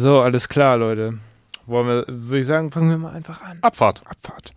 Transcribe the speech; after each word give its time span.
So, 0.00 0.20
alles 0.20 0.48
klar, 0.48 0.76
Leute. 0.76 1.18
Wollen 1.66 1.88
wir, 1.88 2.04
würde 2.06 2.38
ich 2.38 2.46
sagen, 2.46 2.70
fangen 2.70 2.88
wir 2.88 2.98
mal 2.98 3.14
einfach 3.14 3.42
an. 3.42 3.58
Abfahrt. 3.62 4.00
Abfahrt. 4.06 4.54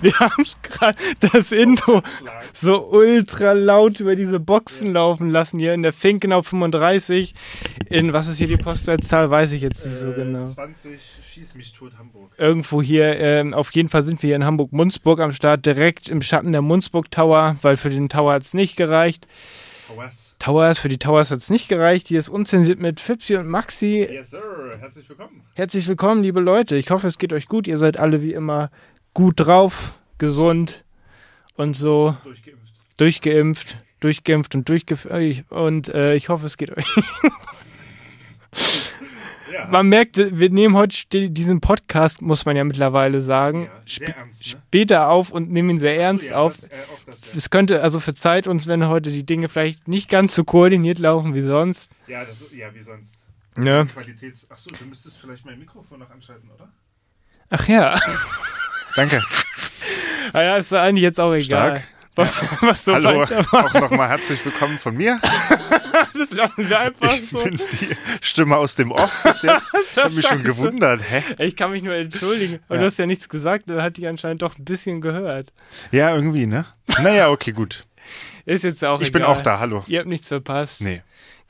Wir 0.02 0.18
haben 0.18 0.44
gerade 0.62 0.98
das 1.20 1.52
Intro 1.52 2.02
so 2.54 2.90
ultra 2.90 3.52
laut 3.52 4.00
über 4.00 4.16
diese 4.16 4.40
Boxen 4.40 4.94
laufen 4.94 5.28
lassen 5.28 5.58
hier 5.58 5.74
in 5.74 5.82
der 5.82 5.92
Finkenau 5.92 6.40
35. 6.40 7.34
In, 7.90 8.14
was 8.14 8.26
ist 8.26 8.38
hier 8.38 8.46
die 8.46 8.56
Postleitzahl, 8.56 9.30
weiß 9.30 9.52
ich 9.52 9.60
jetzt 9.60 9.84
nicht 9.84 9.98
so 9.98 10.12
genau. 10.12 10.42
20 10.42 10.98
Schieß 11.22 11.54
mich 11.54 11.72
tot 11.72 11.92
Hamburg. 11.98 12.32
Irgendwo 12.38 12.80
hier, 12.80 13.18
ähm, 13.20 13.52
auf 13.52 13.72
jeden 13.72 13.90
Fall 13.90 14.02
sind 14.02 14.22
wir 14.22 14.28
hier 14.28 14.36
in 14.36 14.44
Hamburg-Munzburg 14.44 15.20
am 15.20 15.32
Start, 15.32 15.66
direkt 15.66 16.08
im 16.08 16.22
Schatten 16.22 16.52
der 16.52 16.62
Munzburg 16.62 17.10
Tower, 17.10 17.56
weil 17.60 17.76
für 17.76 17.90
den 17.90 18.08
Tower 18.08 18.32
hat 18.32 18.42
es 18.42 18.54
nicht 18.54 18.76
gereicht. 18.76 19.26
Was? 19.96 20.36
Towers, 20.38 20.78
für 20.78 20.88
die 20.88 20.98
Towers 20.98 21.30
hat 21.30 21.38
es 21.40 21.50
nicht 21.50 21.68
gereicht. 21.68 22.08
Hier 22.08 22.20
ist 22.20 22.28
unzensiert 22.28 22.78
mit 22.78 23.00
Fipsi 23.00 23.36
und 23.36 23.48
Maxi. 23.48 24.06
Yes, 24.10 24.30
sir. 24.30 24.76
Herzlich 24.78 25.08
willkommen. 25.08 25.42
Herzlich 25.54 25.88
willkommen, 25.88 26.22
liebe 26.22 26.40
Leute. 26.40 26.76
Ich 26.76 26.90
hoffe, 26.90 27.08
es 27.08 27.18
geht 27.18 27.32
euch 27.32 27.46
gut. 27.46 27.66
Ihr 27.66 27.76
seid 27.76 27.98
alle 27.98 28.22
wie 28.22 28.32
immer 28.32 28.70
gut 29.14 29.40
drauf, 29.40 29.94
gesund 30.20 30.84
und 31.56 31.74
so 31.74 32.16
Durchgeimpft. 32.22 32.72
durchgeimpft, 32.96 33.76
durchgeimpft 33.98 34.54
und 34.54 34.68
durchgeimpft. 34.68 35.50
Und 35.50 35.88
äh, 35.88 36.14
ich 36.14 36.28
hoffe, 36.28 36.46
es 36.46 36.56
geht 36.56 36.76
euch. 36.76 36.86
Ja. 39.52 39.66
Man 39.66 39.88
merkt, 39.88 40.16
wir 40.16 40.48
nehmen 40.48 40.76
heute 40.76 41.28
diesen 41.28 41.60
Podcast, 41.60 42.22
muss 42.22 42.46
man 42.46 42.56
ja 42.56 42.62
mittlerweile 42.62 43.20
sagen, 43.20 43.64
ja 43.64 43.82
sp 43.82 44.14
ernst, 44.14 44.40
ne? 44.40 44.46
später 44.46 45.08
auf 45.08 45.32
und 45.32 45.50
nehmen 45.50 45.70
ihn 45.70 45.78
sehr 45.78 45.98
ernst 45.98 46.26
Achso, 46.26 46.34
ja, 46.34 46.40
auf. 46.40 46.54
Das, 46.54 46.64
äh, 46.64 46.68
das. 47.06 47.34
Es 47.34 47.50
könnte, 47.50 47.82
also 47.82 47.98
verzeiht 47.98 48.46
uns, 48.46 48.68
wenn 48.68 48.86
heute 48.86 49.10
die 49.10 49.26
Dinge 49.26 49.48
vielleicht 49.48 49.88
nicht 49.88 50.08
ganz 50.08 50.36
so 50.36 50.44
koordiniert 50.44 51.00
laufen 51.00 51.34
wie 51.34 51.42
sonst. 51.42 51.90
ja, 52.06 52.24
das, 52.24 52.44
ja, 52.52 52.72
wie 52.72 52.82
sonst. 52.82 53.14
Ne? 53.56 53.86
Qualitäts. 53.92 54.48
Achso, 54.50 54.70
du 54.70 54.84
müsstest 54.84 55.18
vielleicht 55.18 55.44
mein 55.44 55.58
Mikrofon 55.58 55.98
noch 55.98 56.10
anschalten, 56.10 56.48
oder? 56.54 56.68
Ach 57.50 57.66
ja. 57.66 57.98
Danke. 58.94 59.20
Naja, 60.32 60.56
ist 60.56 60.72
ja 60.72 60.82
eigentlich 60.82 61.02
jetzt 61.02 61.20
auch 61.20 61.32
egal. 61.34 61.76
Stark. 61.76 61.82
Was, 62.16 62.28
was 62.60 62.84
so 62.84 62.92
Hallo, 62.92 63.22
auch 63.22 63.72
nochmal 63.72 64.08
herzlich 64.08 64.44
willkommen 64.44 64.78
von 64.78 64.96
mir. 64.96 65.20
Das 66.12 66.30
lassen 66.32 66.68
wir 66.68 66.78
einfach 66.80 67.14
Ich 67.14 67.30
so. 67.30 67.38
bin 67.42 67.56
die 67.56 67.96
Stimme 68.20 68.56
aus 68.56 68.74
dem 68.74 68.90
Off 68.90 69.22
bis 69.22 69.42
jetzt. 69.42 69.70
Ich 69.92 69.96
habe 69.96 70.14
mich 70.14 70.26
schon 70.26 70.42
gewundert. 70.42 71.00
Hä? 71.08 71.22
Ich 71.38 71.54
kann 71.56 71.70
mich 71.70 71.82
nur 71.84 71.94
entschuldigen. 71.94 72.56
Und 72.68 72.76
Ja. 72.76 72.80
du 72.80 72.84
hast 72.86 72.98
ja 72.98 73.06
nichts 73.06 73.28
gesagt, 73.28 73.70
dann 73.70 73.80
hat 73.80 73.96
die 73.96 74.06
anscheinend 74.08 74.42
doch 74.42 74.58
ein 74.58 74.64
bisschen 74.64 75.00
gehört. 75.00 75.52
Ja, 75.92 76.12
irgendwie, 76.14 76.46
ne? 76.46 76.66
Naja, 77.00 77.30
okay, 77.30 77.52
gut. 77.52 77.86
Ist 78.44 78.64
jetzt 78.64 78.84
auch 78.84 79.00
Ich 79.00 79.12
bin 79.12 79.22
egal. 79.22 79.34
auch 79.36 79.40
da, 79.40 79.60
hallo. 79.60 79.84
Ihr 79.86 80.00
habt 80.00 80.08
nichts 80.08 80.28
verpasst. 80.28 80.80
Nee. 80.82 81.02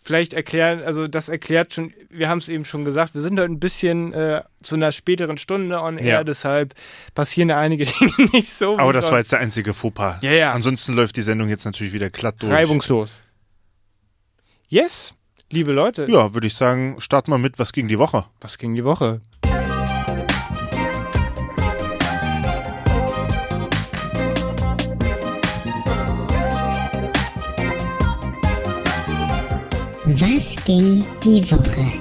Vielleicht 0.02 0.32
erklären, 0.32 0.82
also 0.82 1.08
das 1.08 1.28
erklärt 1.28 1.74
schon, 1.74 1.92
wir 2.08 2.30
haben 2.30 2.38
es 2.38 2.48
eben 2.48 2.64
schon 2.64 2.86
gesagt, 2.86 3.14
wir 3.14 3.20
sind 3.20 3.38
heute 3.38 3.52
ein 3.52 3.60
bisschen 3.60 4.14
äh, 4.14 4.42
zu 4.62 4.74
einer 4.76 4.92
späteren 4.92 5.36
Stunde 5.36 5.78
on 5.78 5.98
air, 5.98 6.06
Ja. 6.06 6.24
deshalb 6.24 6.74
passieren 7.14 7.48
da 7.48 7.58
einige 7.58 7.84
Dinge 8.00 8.30
nicht 8.32 8.48
so. 8.50 8.78
Aber 8.78 8.94
das 8.94 9.12
war 9.12 9.18
jetzt 9.18 9.30
der 9.32 9.40
einzige 9.40 9.74
Fauxpas. 9.74 10.22
Ja, 10.22 10.30
ja. 10.32 10.52
Ansonsten 10.54 10.94
läuft 10.94 11.16
die 11.16 11.22
Sendung 11.22 11.50
jetzt 11.50 11.66
natürlich 11.66 11.92
wieder 11.92 12.08
glatt 12.08 12.36
durch. 12.40 12.50
reibungslos. 12.50 13.12
Yes, 14.68 15.14
liebe 15.50 15.72
Leute, 15.72 16.06
Ja, 16.08 16.32
würde 16.32 16.46
ich 16.46 16.54
sagen, 16.54 16.96
starten 17.00 17.30
wir 17.30 17.38
mit, 17.38 17.58
was 17.58 17.72
ging 17.72 17.86
die 17.88 17.98
Woche? 17.98 18.24
was 18.40 18.56
ging 18.56 18.74
die 18.74 18.84
Woche? 18.84 19.20
Was 30.20 30.64
ging 30.66 31.06
die 31.24 31.50
Woche? 31.50 31.98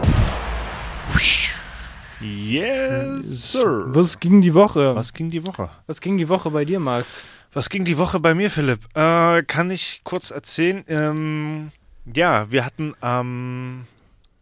Yes, 2.19 3.53
sir. 3.53 3.85
Was 3.95 4.19
ging 4.19 4.41
die 4.41 4.53
Woche? 4.53 4.93
Was 4.93 5.13
ging 5.13 5.29
die 5.29 5.45
Woche? 5.45 5.69
Was 5.87 6.01
ging 6.01 6.17
die 6.17 6.27
Woche 6.27 6.51
bei 6.51 6.65
dir, 6.65 6.81
Max? 6.81 7.25
Was 7.53 7.69
ging 7.69 7.85
die 7.85 7.97
Woche 7.97 8.19
bei 8.19 8.35
mir, 8.35 8.51
Philipp? 8.51 8.81
Äh, 8.93 9.43
kann 9.43 9.71
ich 9.71 10.01
kurz 10.03 10.31
erzählen? 10.31 10.83
Ähm, 10.89 11.71
ja, 12.13 12.51
wir 12.51 12.65
hatten 12.65 12.93
am, 12.99 13.87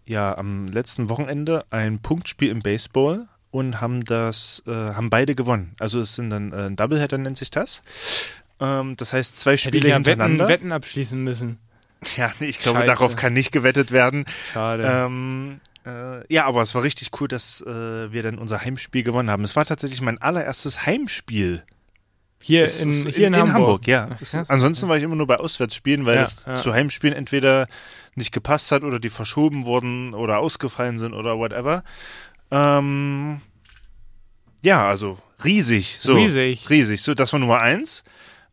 ja, 0.08 0.36
am 0.36 0.66
letzten 0.66 1.10
Wochenende 1.12 1.64
ein 1.70 2.00
Punktspiel 2.00 2.50
im 2.50 2.62
Baseball 2.62 3.28
und 3.52 3.80
haben 3.80 4.04
das, 4.06 4.64
äh, 4.66 4.72
haben 4.72 5.12
beide 5.12 5.36
gewonnen. 5.36 5.76
Also 5.78 6.00
es 6.00 6.16
sind 6.16 6.32
dann 6.32 6.52
äh, 6.52 6.66
ein 6.66 6.78
Doubleheader 6.78 7.20
nennt 7.20 7.38
sich 7.38 7.52
das. 7.52 7.84
Ähm, 8.60 8.98
das 8.98 9.14
heißt 9.14 9.38
zwei 9.38 9.52
Hätte 9.52 9.58
ich 9.58 9.62
Spiele 9.66 9.84
Wetten, 9.90 10.04
hintereinander. 10.04 10.48
Wetten 10.48 10.72
abschließen 10.72 11.24
müssen. 11.24 11.60
Ja, 12.16 12.32
nee, 12.40 12.48
ich 12.48 12.60
glaube, 12.60 12.80
Scheiße. 12.80 12.92
darauf 12.92 13.16
kann 13.16 13.34
nicht 13.34 13.52
gewettet 13.52 13.92
werden. 13.92 14.26
Schade. 14.54 14.84
Ähm, 14.86 15.60
äh, 15.86 16.32
ja, 16.34 16.46
aber 16.46 16.62
es 16.62 16.76
war 16.76 16.84
richtig 16.84 17.10
cool, 17.20 17.28
dass 17.28 17.62
äh, 17.62 18.12
wir 18.12 18.24
dann 18.24 18.38
unser 18.38 18.62
Heimspiel 18.62 19.04
gewonnen 19.04 19.30
haben. 19.32 19.44
Es 19.44 19.56
war 19.56 19.66
tatsächlich 19.66 20.02
mein 20.02 20.20
allererstes 20.22 20.86
Heimspiel. 20.86 21.64
hier 22.42 22.64
Es 22.66 22.82
in, 22.82 22.92
hier 22.92 23.28
in, 23.28 23.36
Hamburg. 23.36 23.88
ja. 23.88 24.10
Ach, 24.14 24.20
krass. 24.20 24.50
Ansonsten 24.50 24.88
war 24.90 24.98
ich 24.98 25.04
immer 25.04 25.16
nur 25.16 25.28
bei 25.28 25.38
Auswärtsspielen, 25.38 26.06
weil 26.06 26.18
Ja, 26.18 26.24
es 26.24 26.46
ja. 26.46 26.56
zu 26.56 26.74
Heimspielen 26.74 27.16
entweder 27.16 27.68
nicht 28.16 28.32
gepasst 28.32 28.72
hat 28.72 28.84
oder 28.84 29.00
die 29.00 29.10
verschoben 29.10 29.66
wurden 29.66 30.14
oder 30.14 30.38
ausgefallen 30.40 30.98
sind 31.00 31.14
oder 31.14 31.38
whatever. 31.40 31.84
Ähm, 32.52 33.42
ja, 34.62 34.88
also 34.88 35.18
riesig. 35.44 35.98
So, 36.00 36.16
Riesig. 36.16 36.70
Riesig. 36.70 37.02
So, 37.02 37.14
das 37.14 37.32
war 37.34 37.40
Nummer 37.40 37.62
eins. 37.62 38.04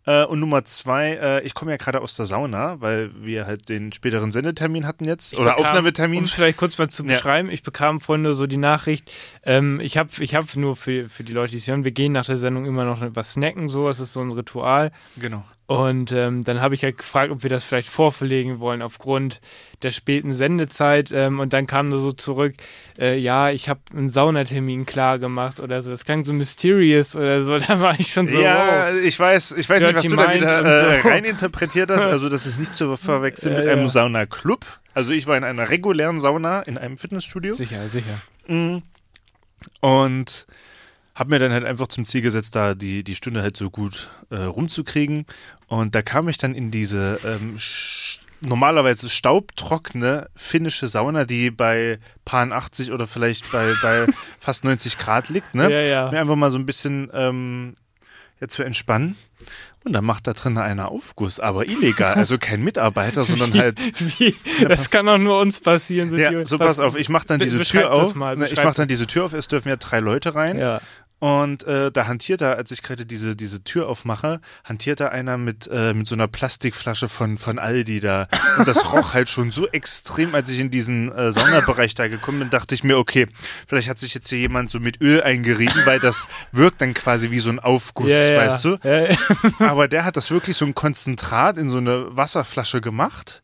Äh, 0.06 0.24
und 0.24 0.38
Nummer 0.40 0.64
zwei, 0.64 1.12
äh, 1.14 1.42
ich 1.46 1.54
komme 1.54 1.70
ja 1.70 1.76
gerade 1.78 2.00
aus 2.02 2.14
der 2.16 2.26
Sauna, 2.26 2.80
weil 2.80 3.10
wir 3.24 3.46
halt 3.46 3.68
den 3.68 3.90
späteren 3.92 4.32
Sendetermin 4.32 4.86
hatten 4.86 5.04
jetzt. 5.06 5.32
Ich 5.32 5.38
oder 5.38 5.52
bekam- 5.56 5.60
Aufnahmetermin. 5.60 6.18
Um 6.20 6.24
es 6.24 6.32
vielleicht 6.32 6.58
kurz 6.58 6.76
mal 6.78 6.88
zu 6.88 7.04
Ja. 7.04 7.14
beschreiben, 7.14 7.50
ich 7.50 7.62
bekam 7.62 8.00
vorhin 8.00 8.22
nur 8.22 8.34
so 8.34 8.46
die 8.46 8.56
Nachricht, 8.58 9.10
ähm, 9.44 9.80
ich 9.80 9.96
habe 9.96 10.10
ich 10.20 10.34
hab 10.34 10.54
nur 10.56 10.76
für, 10.76 11.08
für 11.08 11.24
die 11.24 11.32
Leute, 11.32 11.52
die 11.52 11.58
es 11.58 11.68
hören, 11.68 11.84
wir 11.84 11.92
gehen 11.92 12.12
nach 12.12 12.26
der 12.26 12.36
Sendung 12.36 12.66
immer 12.66 12.84
noch 12.84 13.00
was 13.14 13.32
snacken, 13.32 13.68
so, 13.68 13.88
es 13.88 13.98
ist 14.00 14.12
so 14.12 14.20
ein 14.20 14.30
Ritual. 14.32 14.92
Genau. 15.16 15.42
Und 15.66 16.12
ähm, 16.12 16.44
dann 16.44 16.60
habe 16.60 16.74
ich 16.74 16.84
halt 16.84 16.98
gefragt, 16.98 17.32
ob 17.32 17.42
wir 17.42 17.48
das 17.48 17.64
vielleicht 17.64 17.88
vorverlegen 17.88 18.60
wollen 18.60 18.82
aufgrund 18.82 19.40
der 19.82 19.92
späten 19.92 20.34
Sendezeit. 20.34 21.10
Ähm, 21.10 21.40
und 21.40 21.54
dann 21.54 21.66
kam 21.66 21.88
nur 21.88 22.00
so 22.00 22.12
zurück, 22.12 22.54
äh, 22.98 23.16
ja, 23.16 23.48
ich 23.48 23.70
habe 23.70 23.80
einen 23.96 24.10
Saunatermin 24.10 24.84
klar 24.84 25.18
gemacht 25.18 25.60
oder 25.60 25.80
so. 25.80 25.88
Das 25.88 26.04
klang 26.04 26.24
so 26.24 26.34
mysterious 26.34 27.16
oder 27.16 27.42
so. 27.42 27.58
Da 27.64 27.80
war 27.80 27.98
ich 27.98 28.08
schon 28.08 28.28
so, 28.28 28.38
ja, 28.38 28.92
wow. 28.92 29.02
ich 29.02 29.18
weiß, 29.18 29.52
ich 29.52 29.70
weiß 29.70 29.80
nicht, 29.80 29.94
was 29.94 30.02
du 30.02 30.16
da 30.16 30.34
wieder 30.34 30.98
äh, 30.98 31.00
so. 31.00 31.08
reininterpretiert 31.08 31.90
hast. 31.90 32.04
Also 32.04 32.28
das 32.28 32.44
ist 32.44 32.58
nicht 32.58 32.74
zu 32.74 32.94
verwechseln 32.96 33.52
Ja, 33.54 33.58
mit 33.58 33.66
ja. 33.66 33.72
einem 33.72 33.88
Sauna-Club. 33.88 34.66
Also 34.92 35.12
ich 35.12 35.26
war 35.26 35.36
in 35.38 35.44
einer 35.44 35.70
regulären 35.70 36.20
Sauna 36.20 36.60
in 36.60 36.76
einem 36.76 36.98
Fitnessstudio 36.98 37.54
Sicher, 37.54 37.88
sicher. 37.88 38.20
und 39.80 40.46
habe 41.14 41.30
mir 41.30 41.38
dann 41.38 41.52
halt 41.52 41.64
einfach 41.64 41.88
zum 41.88 42.04
Ziel 42.04 42.22
gesetzt, 42.22 42.56
da 42.56 42.74
die, 42.74 43.04
die 43.04 43.14
Stunde 43.14 43.42
halt 43.42 43.56
so 43.56 43.70
gut 43.70 44.08
äh, 44.30 44.36
rumzukriegen. 44.36 45.26
Und 45.68 45.94
da 45.94 46.02
kam 46.02 46.28
ich 46.28 46.38
dann 46.38 46.54
in 46.54 46.70
diese 46.70 47.20
ähm, 47.24 47.56
normalerweise 48.40 49.08
staubtrockene 49.08 50.28
finnische 50.34 50.88
Sauna, 50.88 51.24
die 51.24 51.50
bei 51.50 51.98
Paar 52.24 52.50
80 52.50 52.92
oder 52.92 53.06
vielleicht 53.06 53.50
bei, 53.52 53.74
bei 53.80 54.06
fast 54.38 54.64
90 54.64 54.98
Grad 54.98 55.28
liegt. 55.28 55.54
Ne? 55.54 55.70
Ja, 55.70 55.80
ja. 55.80 56.10
Mir 56.10 56.20
einfach 56.20 56.36
mal 56.36 56.50
so 56.50 56.58
ein 56.58 56.66
bisschen 56.66 57.10
ähm, 57.12 57.74
ja, 58.40 58.48
zu 58.48 58.62
entspannen. 58.62 59.16
Und 59.84 59.92
dann 59.92 60.04
macht 60.04 60.26
da 60.26 60.32
drin 60.32 60.56
einer 60.56 60.90
Aufguss, 60.90 61.38
aber 61.40 61.68
illegal. 61.68 62.14
Also 62.14 62.38
kein 62.38 62.62
Mitarbeiter, 62.62 63.24
sondern 63.24 63.52
halt. 63.60 63.80
Wie, 64.18 64.34
das 64.66 64.90
kann 64.90 65.06
auch 65.08 65.18
nur 65.18 65.38
uns 65.40 65.60
passieren. 65.60 66.08
Sind 66.08 66.20
Ja, 66.20 66.44
so 66.44 66.56
pass 66.56 66.78
auf, 66.80 66.96
ich 66.96 67.10
mach 67.10 67.24
dann 67.24 67.38
diese 67.38 67.60
Tür 67.60 67.92
auf. 67.92 68.14
mal, 68.14 68.34
ich 68.42 68.50
beschreib 68.50 68.64
mach 68.64 68.74
dann 68.74 68.88
diese 68.88 69.06
Tür 69.06 69.26
auf, 69.26 69.34
es 69.34 69.46
dürfen 69.46 69.68
ja 69.68 69.76
drei 69.76 70.00
Leute 70.00 70.34
rein. 70.34 70.58
Ja. 70.58 70.80
Und 71.24 71.64
äh, 71.64 71.90
da 71.90 72.06
hantiert 72.06 72.42
er, 72.42 72.56
als 72.56 72.70
ich 72.70 72.82
gerade 72.82 73.06
diese, 73.06 73.34
diese 73.34 73.64
Tür 73.64 73.88
aufmache, 73.88 74.42
hantiert 74.62 75.00
da 75.00 75.08
einer 75.08 75.38
mit, 75.38 75.66
äh, 75.72 75.94
mit 75.94 76.06
so 76.06 76.14
einer 76.14 76.28
Plastikflasche 76.28 77.08
von, 77.08 77.38
von 77.38 77.58
Aldi 77.58 78.00
da. 78.00 78.28
Und 78.58 78.68
das 78.68 78.92
roch 78.92 79.14
halt 79.14 79.30
schon 79.30 79.50
so 79.50 79.66
extrem, 79.68 80.34
als 80.34 80.50
ich 80.50 80.60
in 80.60 80.70
diesen 80.70 81.10
äh, 81.10 81.32
Saunabereich 81.32 81.94
da 81.94 82.08
gekommen 82.08 82.40
bin, 82.40 82.50
dachte 82.50 82.74
ich 82.74 82.84
mir, 82.84 82.98
okay, 82.98 83.26
vielleicht 83.66 83.88
hat 83.88 83.98
sich 83.98 84.12
jetzt 84.12 84.28
hier 84.28 84.38
jemand 84.38 84.70
so 84.70 84.80
mit 84.80 85.00
Öl 85.00 85.22
eingerieben, 85.22 85.80
weil 85.86 85.98
das 85.98 86.28
wirkt 86.52 86.82
dann 86.82 86.92
quasi 86.92 87.30
wie 87.30 87.38
so 87.38 87.48
ein 87.48 87.58
Aufguss, 87.58 88.10
Ja, 88.10 88.18
ja. 88.18 88.36
weißt 88.40 88.62
du? 88.66 88.76
Ja. 88.82 89.16
Aber 89.70 89.88
der 89.88 90.04
hat 90.04 90.18
das 90.18 90.30
wirklich 90.30 90.58
so 90.58 90.66
ein 90.66 90.74
Konzentrat 90.74 91.56
in 91.56 91.70
so 91.70 91.78
eine 91.78 92.14
Wasserflasche 92.14 92.82
gemacht, 92.82 93.42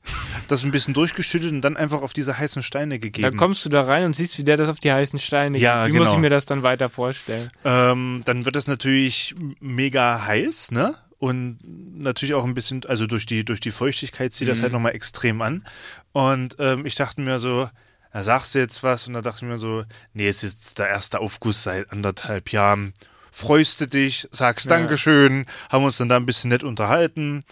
das 0.48 0.64
ein 0.64 0.70
bisschen 0.70 0.92
durchgeschüttet 0.92 1.50
und 1.50 1.62
dann 1.62 1.78
einfach 1.78 2.02
auf 2.02 2.12
diese 2.12 2.36
heißen 2.36 2.62
Steine 2.62 2.96
Da 2.98 3.06
gegeben. 3.06 3.38
kommst 3.38 3.64
du 3.64 3.70
da 3.70 3.84
rein 3.84 4.04
und 4.04 4.14
siehst, 4.14 4.36
wie 4.36 4.44
der 4.44 4.58
das 4.58 4.68
auf 4.68 4.80
die 4.80 4.92
heißen 4.92 5.18
Steine 5.18 5.56
Ja, 5.56 5.84
gibt. 5.86 5.94
Wie 5.94 5.98
muss 5.98 6.08
genau. 6.08 6.18
ich 6.18 6.20
mir 6.20 6.28
das 6.30 6.44
dann 6.44 6.62
weiter 6.62 6.90
vorstellen? 6.90 7.50
Ähm, 7.70 8.22
dann 8.24 8.44
wird 8.44 8.56
das 8.56 8.66
natürlich 8.66 9.34
mega 9.60 10.24
heiß, 10.24 10.70
ne? 10.72 10.94
Und 11.18 11.58
natürlich 11.62 12.34
auch 12.34 12.44
ein 12.44 12.54
bisschen, 12.54 12.84
also 12.86 13.06
durch 13.06 13.26
die, 13.26 13.44
durch 13.44 13.60
die 13.60 13.70
Feuchtigkeit 13.70 14.32
zieht 14.32 14.48
das 14.48 14.58
Mhm. 14.58 14.62
halt 14.62 14.72
nochmal 14.72 14.94
extrem 14.94 15.42
an. 15.42 15.64
Und 16.12 16.56
ähm, 16.58 16.86
ich 16.86 16.94
dachte 16.94 17.20
mir 17.20 17.38
so, 17.38 17.68
da 18.12 18.22
sagst 18.24 18.54
du 18.54 18.58
jetzt 18.58 18.82
was? 18.82 19.06
Und 19.06 19.12
da 19.14 19.20
dachte 19.20 19.44
ich 19.44 19.50
mir 19.50 19.58
so, 19.58 19.84
nee, 20.14 20.26
es 20.28 20.42
ist 20.42 20.54
jetzt 20.54 20.78
der 20.78 20.88
erste 20.88 21.20
Aufguss 21.20 21.62
seit 21.62 21.92
anderthalb 21.92 22.50
Jahren. 22.52 22.94
Freust 23.30 23.80
du 23.80 23.86
dich, 23.86 24.26
sagst 24.32 24.66
Ja. 24.70 24.76
Dankeschön, 24.78 25.46
haben 25.70 25.84
uns 25.84 25.98
dann 25.98 26.08
da 26.08 26.16
ein 26.16 26.26
bisschen 26.26 26.48
nett 26.48 26.64
unterhalten. 26.64 27.44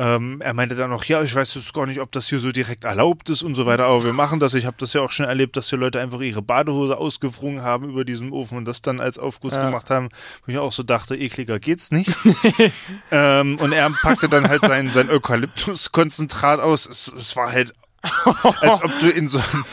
Ähm, 0.00 0.40
er 0.40 0.54
meinte 0.54 0.76
dann 0.76 0.90
noch, 0.90 1.04
ja, 1.04 1.22
ich 1.22 1.34
weiß 1.34 1.54
jetzt 1.56 1.74
gar 1.74 1.84
nicht, 1.86 2.00
ob 2.00 2.12
das 2.12 2.28
hier 2.28 2.38
so 2.38 2.52
direkt 2.52 2.84
erlaubt 2.84 3.30
ist 3.30 3.42
und 3.42 3.54
so 3.56 3.66
weiter, 3.66 3.86
aber 3.86 4.04
wir 4.04 4.12
machen 4.12 4.38
das. 4.38 4.54
Ich 4.54 4.64
habe 4.64 4.76
das 4.78 4.92
ja 4.92 5.00
auch 5.00 5.10
schon 5.10 5.26
erlebt, 5.26 5.56
dass 5.56 5.70
hier 5.70 5.78
Leute 5.78 5.98
einfach 6.00 6.20
ihre 6.20 6.40
Badehose 6.40 6.96
ausgefrungen 6.96 7.62
haben 7.62 7.88
über 7.90 8.04
diesem 8.04 8.32
Ofen 8.32 8.58
und 8.58 8.64
das 8.64 8.80
dann 8.80 9.00
als 9.00 9.18
Aufguss 9.18 9.56
Ja. 9.56 9.64
gemacht 9.64 9.90
haben, 9.90 10.10
wo 10.46 10.52
ich 10.52 10.58
auch 10.58 10.72
so 10.72 10.84
dachte, 10.84 11.16
ekliger 11.16 11.58
geht's 11.58 11.90
nicht. 11.90 12.12
ähm, 13.10 13.58
und 13.58 13.72
er 13.72 13.90
packte 13.90 14.28
dann 14.28 14.48
halt 14.48 14.62
sein, 14.62 14.90
sein 14.92 15.10
Eukalyptuskonzentrat 15.10 16.60
aus. 16.60 16.86
Es, 16.88 17.08
es 17.08 17.34
war 17.34 17.50
halt, 17.50 17.72
als 18.02 18.82
ob 18.82 18.98
du 19.00 19.10
in 19.10 19.26
so 19.28 19.38
einen 19.38 19.64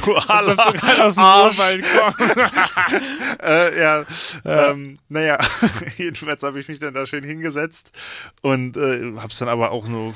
Koala 0.00 0.24
Als 0.28 0.48
ob 0.48 0.72
du 0.72 0.78
gerade 0.78 1.04
aus 1.04 1.14
dem 1.14 1.24
Urwald 1.24 1.84
kommst. 2.16 3.42
äh, 3.42 3.80
ja, 3.80 4.04
Ja. 4.44 4.70
Ähm, 4.70 4.98
naja, 5.08 5.38
jedenfalls 5.96 6.42
habe 6.42 6.60
ich 6.60 6.68
mich 6.68 6.78
dann 6.78 6.94
da 6.94 7.06
schön 7.06 7.24
hingesetzt 7.24 7.92
und 8.42 8.76
äh, 8.76 9.14
habe 9.16 9.28
es 9.28 9.38
dann 9.38 9.48
aber 9.48 9.72
auch 9.72 9.88
nur 9.88 10.10
ein 10.10 10.14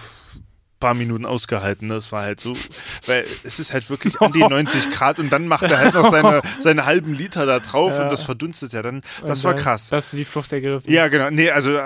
paar 0.80 0.94
Minuten 0.94 1.26
ausgehalten. 1.26 1.88
Das 1.88 2.12
war 2.12 2.22
halt 2.22 2.40
so, 2.40 2.54
weil 3.06 3.24
es 3.44 3.58
ist 3.58 3.72
halt 3.72 3.88
wirklich 3.90 4.20
an 4.20 4.32
die 4.32 4.38
90 4.48 4.90
Grad 4.90 5.18
und 5.18 5.30
dann 5.30 5.46
macht 5.48 5.64
er 5.64 5.78
halt 5.78 5.94
noch 5.94 6.10
seine, 6.10 6.42
seine 6.60 6.86
halben 6.86 7.12
Liter 7.14 7.46
da 7.46 7.60
drauf 7.60 7.96
Ja. 7.96 8.04
und 8.04 8.12
das 8.12 8.22
verdunstet 8.22 8.72
ja 8.72 8.82
dann. 8.82 9.02
Das 9.26 9.38
Und 9.40 9.44
war 9.44 9.54
dann 9.54 9.62
krass. 9.64 9.90
Hast 9.92 10.12
du 10.12 10.16
die 10.16 10.24
Flucht 10.24 10.52
ergriffen? 10.52 10.90
Ja, 10.92 11.08
genau. 11.08 11.30
Nee, 11.30 11.50
also 11.50 11.78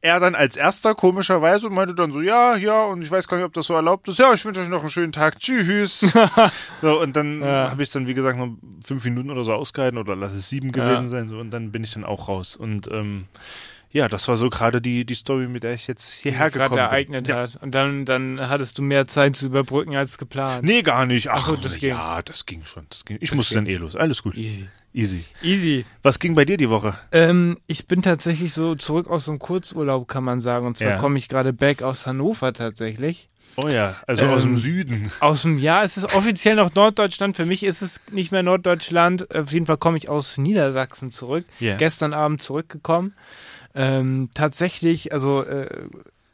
er 0.00 0.20
dann 0.20 0.34
als 0.34 0.56
erster 0.56 0.94
komischerweise 0.94 1.66
und 1.66 1.74
meinte 1.74 1.94
dann 1.94 2.12
so, 2.12 2.20
ja, 2.20 2.56
ja, 2.56 2.84
und 2.84 3.02
ich 3.02 3.10
weiß 3.10 3.26
gar 3.28 3.36
nicht, 3.38 3.46
ob 3.46 3.52
das 3.52 3.66
so 3.66 3.74
erlaubt 3.74 4.06
ist. 4.08 4.18
Ja, 4.18 4.32
ich 4.32 4.44
wünsche 4.44 4.60
euch 4.60 4.68
noch 4.68 4.80
einen 4.80 4.90
schönen 4.90 5.12
Tag. 5.12 5.38
Tschüss. 5.40 6.12
so, 6.82 7.00
und 7.00 7.16
dann 7.16 7.40
Ja. 7.42 7.70
habe 7.70 7.82
ich 7.82 7.90
dann, 7.90 8.06
wie 8.06 8.14
gesagt, 8.14 8.38
noch 8.38 8.50
fünf 8.84 9.04
Minuten 9.04 9.30
oder 9.30 9.42
so 9.44 9.52
ausgehalten 9.52 9.98
oder 9.98 10.14
lass 10.14 10.32
es 10.32 10.48
sieben 10.48 10.68
Ja. 10.68 10.84
gewesen 10.84 11.08
sein. 11.08 11.28
So, 11.28 11.38
und 11.38 11.50
dann 11.50 11.72
bin 11.72 11.82
ich 11.82 11.92
dann 11.94 12.04
auch 12.04 12.28
raus. 12.28 12.56
Und 12.56 12.88
ähm, 12.92 13.24
ja, 13.90 14.08
das 14.08 14.28
war 14.28 14.36
so 14.36 14.50
gerade 14.50 14.80
die, 14.80 15.04
die 15.04 15.14
Story, 15.14 15.48
mit 15.48 15.62
der 15.62 15.74
ich 15.74 15.86
jetzt 15.86 16.12
hierher 16.12 16.50
gekommen 16.50 16.78
ereignet 16.78 17.26
bin. 17.26 17.34
Ja. 17.34 17.42
hat. 17.42 17.56
Und 17.62 17.74
dann, 17.74 18.04
dann 18.04 18.40
hattest 18.48 18.78
du 18.78 18.82
mehr 18.82 19.06
Zeit 19.06 19.36
zu 19.36 19.46
überbrücken 19.46 19.96
als 19.96 20.18
geplant. 20.18 20.64
Nee, 20.64 20.82
gar 20.82 21.06
nicht. 21.06 21.30
Ach, 21.30 21.36
Ach 21.38 21.46
so, 21.48 21.56
das 21.56 21.78
ging. 21.78 21.90
ja, 21.90 22.20
das 22.22 22.44
ging 22.46 22.64
schon. 22.64 22.86
Das 22.90 23.04
ging. 23.04 23.18
Ich 23.20 23.30
Das 23.30 23.36
musste 23.36 23.54
ging. 23.54 23.64
dann 23.64 23.72
eh 23.72 23.76
los. 23.76 23.96
Alles 23.96 24.22
gut. 24.22 24.36
Easy. 24.36 24.68
Easy. 24.92 25.24
Easy. 25.42 25.84
Was 26.02 26.18
ging 26.18 26.34
bei 26.34 26.44
dir 26.44 26.56
die 26.56 26.70
Woche? 26.70 26.98
Ähm, 27.12 27.58
ich 27.66 27.86
bin 27.86 28.00
tatsächlich 28.02 28.52
so 28.52 28.74
zurück 28.76 29.08
aus 29.08 29.26
so 29.26 29.32
einem 29.32 29.38
Kurzurlaub, 29.38 30.08
kann 30.08 30.24
man 30.24 30.40
sagen. 30.40 30.66
Und 30.66 30.78
zwar 30.78 30.88
Ja. 30.92 30.96
komme 30.98 31.18
ich 31.18 31.28
gerade 31.28 31.52
back 31.52 31.82
aus 31.82 32.06
Hannover 32.06 32.52
tatsächlich. 32.52 33.28
Oh 33.62 33.68
ja, 33.68 33.94
also 34.06 34.26
aus 34.26 34.42
dem 34.42 34.52
Ähm, 34.52 34.56
Süden. 34.58 35.12
Aus 35.20 35.42
dem 35.42 35.56
Jahr, 35.58 35.82
es 35.82 35.96
ist 35.96 36.14
offiziell 36.14 36.56
noch 36.56 36.74
Norddeutschland. 36.74 37.36
Für 37.36 37.46
mich 37.46 37.62
ist 37.62 37.80
es 37.80 38.00
nicht 38.10 38.30
mehr 38.32 38.42
Norddeutschland. 38.42 39.34
Auf 39.34 39.52
jeden 39.52 39.64
Fall 39.64 39.78
komme 39.78 39.96
ich 39.96 40.08
aus 40.10 40.36
Niedersachsen 40.36 41.10
zurück. 41.10 41.44
Ja. 41.60 41.76
Gestern 41.76 42.12
Abend 42.12 42.42
zurückgekommen. 42.42 43.14
Ähm, 43.76 44.30
tatsächlich, 44.34 45.12
also 45.12 45.42
äh, 45.42 45.68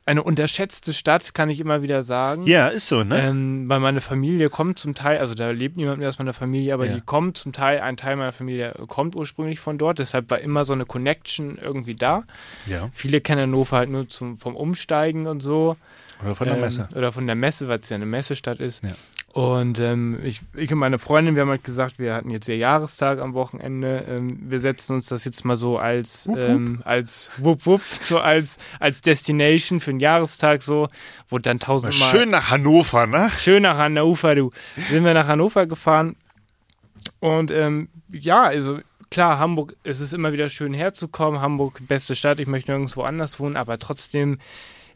eine 0.04 0.22
unterschätzte 0.24 0.92
Stadt, 0.92 1.32
kann 1.32 1.48
ich 1.48 1.60
immer 1.60 1.82
wieder 1.82 2.02
sagen. 2.02 2.44
Ja, 2.46 2.68
ist 2.68 2.88
so, 2.88 3.04
ne? 3.04 3.20
Ähm, 3.20 3.68
weil 3.68 3.78
meine 3.78 4.00
Familie 4.00 4.50
kommt 4.50 4.78
zum 4.78 4.94
Teil, 4.94 5.18
also 5.18 5.34
da 5.34 5.50
lebt 5.50 5.76
niemand 5.76 5.98
mehr 5.98 6.08
aus 6.08 6.18
meiner 6.18 6.32
Familie, 6.32 6.74
aber 6.74 6.86
Ja. 6.86 6.94
die 6.94 7.00
kommt 7.00 7.36
zum 7.36 7.52
Teil, 7.52 7.80
ein 7.80 7.96
Teil 7.96 8.16
meiner 8.16 8.32
Familie 8.32 8.72
kommt 8.88 9.14
ursprünglich 9.14 9.60
von 9.60 9.78
dort, 9.78 9.98
deshalb 10.00 10.28
war 10.30 10.40
immer 10.40 10.64
so 10.64 10.72
eine 10.72 10.86
Connection 10.86 11.56
irgendwie 11.60 11.94
da. 11.94 12.24
ja. 12.66 12.90
Viele 12.92 13.20
kennen 13.20 13.42
Hannover 13.42 13.76
halt 13.76 13.90
nur 13.90 14.08
zum, 14.08 14.38
vom 14.38 14.56
Umsteigen 14.56 15.26
und 15.26 15.40
so. 15.40 15.76
Oder 16.24 16.34
von 16.34 16.46
der 16.46 16.56
Ähm, 16.56 16.60
Messe. 16.62 16.88
Oder 16.94 17.12
von 17.12 17.26
der 17.26 17.36
Messe, 17.36 17.68
weil 17.68 17.80
es 17.80 17.88
ja 17.88 17.96
eine 17.96 18.06
Messestadt 18.06 18.60
ist. 18.60 18.82
Ja. 18.84 18.90
Und 19.32 19.78
ähm, 19.78 20.20
ich, 20.22 20.42
ich 20.54 20.70
und 20.70 20.78
meine 20.78 20.98
Freundin, 20.98 21.34
wir 21.34 21.42
haben 21.42 21.48
halt 21.48 21.64
gesagt, 21.64 21.98
wir 21.98 22.14
hatten 22.14 22.30
jetzt 22.30 22.48
ihr 22.48 22.56
Jahrestag 22.56 23.18
am 23.20 23.32
Wochenende. 23.34 24.04
Ähm, 24.08 24.38
wir 24.50 24.60
setzen 24.60 24.94
uns 24.94 25.06
das 25.06 25.24
jetzt 25.24 25.44
mal 25.44 25.56
so 25.56 25.78
als, 25.78 26.28
Wupp, 26.28 26.36
wupp. 26.36 26.44
ähm, 26.44 26.82
als 26.84 27.30
wupp, 27.38 27.66
wupp, 27.66 27.82
so 28.00 28.18
als, 28.18 28.58
als 28.78 29.00
Destination 29.00 29.80
für 29.80 29.90
den 29.90 30.00
Jahrestag 30.00 30.62
so, 30.62 30.88
wo 31.28 31.38
dann 31.38 31.58
tausendmal 31.58 32.10
Schön 32.10 32.30
nach 32.30 32.50
Hannover, 32.50 33.06
ne? 33.06 33.30
schön 33.38 33.62
nach 33.62 33.78
Hannover, 33.78 34.34
du. 34.34 34.50
Sind 34.76 35.04
wir 35.04 35.14
nach 35.14 35.26
Hannover 35.28 35.66
gefahren 35.66 36.16
und 37.20 37.50
ähm, 37.50 37.88
ja, 38.10 38.42
also 38.42 38.80
klar, 39.10 39.38
Hamburg, 39.38 39.76
es 39.84 40.00
ist 40.00 40.12
immer 40.12 40.32
wieder 40.32 40.48
schön 40.48 40.74
herzukommen. 40.74 41.40
Hamburg, 41.40 41.80
beste 41.86 42.14
Stadt, 42.14 42.40
ich 42.40 42.46
möchte 42.46 42.72
nirgendwo 42.72 43.02
anders 43.02 43.40
wohnen, 43.40 43.56
aber 43.56 43.78
trotzdem 43.78 44.38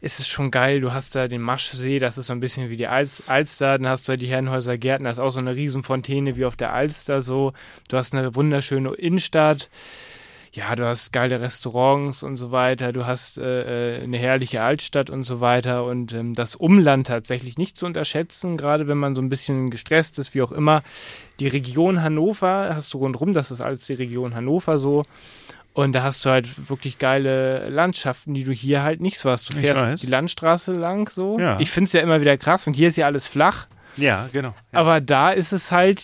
ist 0.01 0.19
es 0.19 0.27
schon 0.27 0.51
geil. 0.51 0.81
Du 0.81 0.93
hast 0.93 1.15
da 1.15 1.27
den 1.27 1.41
Maschsee, 1.41 1.99
das 1.99 2.17
ist 2.17 2.27
so 2.27 2.33
ein 2.33 2.39
bisschen 2.39 2.69
wie 2.69 2.77
die 2.77 2.87
Alster, 2.87 3.77
dann 3.77 3.87
hast 3.87 4.07
du 4.07 4.13
da 4.13 4.15
die 4.17 4.27
Herrenhäuser 4.27 4.77
Gärten, 4.77 5.05
das 5.05 5.17
ist 5.17 5.23
auch 5.23 5.29
so 5.29 5.39
eine 5.39 5.55
Riesenfontäne 5.55 6.35
wie 6.35 6.45
auf 6.45 6.55
der 6.55 6.73
Alster 6.73 7.21
so. 7.21 7.53
Du 7.89 7.97
hast 7.97 8.13
eine 8.13 8.35
wunderschöne 8.35 8.93
Innenstadt. 8.93 9.69
Ja, 10.53 10.75
du 10.75 10.87
hast 10.87 11.13
geile 11.13 11.39
Restaurants 11.39 12.23
und 12.23 12.37
so 12.37 12.51
weiter, 12.51 12.91
du 12.91 13.05
hast 13.05 13.37
äh, 13.37 13.99
äh, 13.99 14.03
eine 14.03 14.17
herrliche 14.17 14.63
Altstadt 14.63 15.11
und 15.11 15.23
so 15.23 15.39
weiter 15.39 15.85
und 15.85 16.13
ähm, 16.13 16.33
das 16.33 16.55
Umland 16.55 17.05
tatsächlich 17.05 17.59
nicht 17.59 17.77
zu 17.77 17.85
unterschätzen, 17.85 18.57
gerade 18.57 18.87
wenn 18.87 18.97
man 18.97 19.13
so 19.13 19.21
ein 19.21 19.29
bisschen 19.29 19.69
gestresst 19.69 20.17
ist, 20.17 20.33
wie 20.33 20.41
auch 20.41 20.51
immer. 20.51 20.81
Die 21.39 21.47
Region 21.47 22.01
Hannover 22.01 22.71
hast 22.73 22.91
du 22.93 22.97
rundherum, 22.97 23.33
das 23.33 23.51
ist 23.51 23.61
alles 23.61 23.85
die 23.85 23.93
Region 23.93 24.33
Hannover 24.33 24.79
so. 24.79 25.03
Und 25.77 25.93
da 25.93 26.01
hast 26.01 26.25
du 26.25 26.31
halt 26.31 26.69
wirklich 26.69 26.97
geile 26.97 27.69
Landschaften, 27.69 28.33
die 28.33 28.43
du 28.43 28.51
hier 28.51 28.81
halt 28.81 28.99
nicht 28.99 29.19
so 29.19 29.29
hast. 29.29 29.53
Du 29.53 29.57
fährst 29.57 30.01
die 30.01 30.07
Landstraße 30.07 30.73
lang 30.73 31.07
so. 31.07 31.37
Ja. 31.37 31.59
Ich 31.59 31.69
finde 31.69 31.85
es 31.85 31.93
ja 31.93 32.01
immer 32.01 32.19
wieder 32.19 32.35
krass 32.35 32.65
und 32.65 32.75
hier 32.75 32.87
ist 32.87 32.97
ja 32.97 33.05
alles 33.05 33.27
flach. 33.27 33.67
Ja, 33.95 34.27
genau. 34.31 34.55
Ja. 34.71 34.79
Aber 34.79 35.01
da 35.01 35.29
ist 35.31 35.53
es 35.53 35.71
halt, 35.71 36.03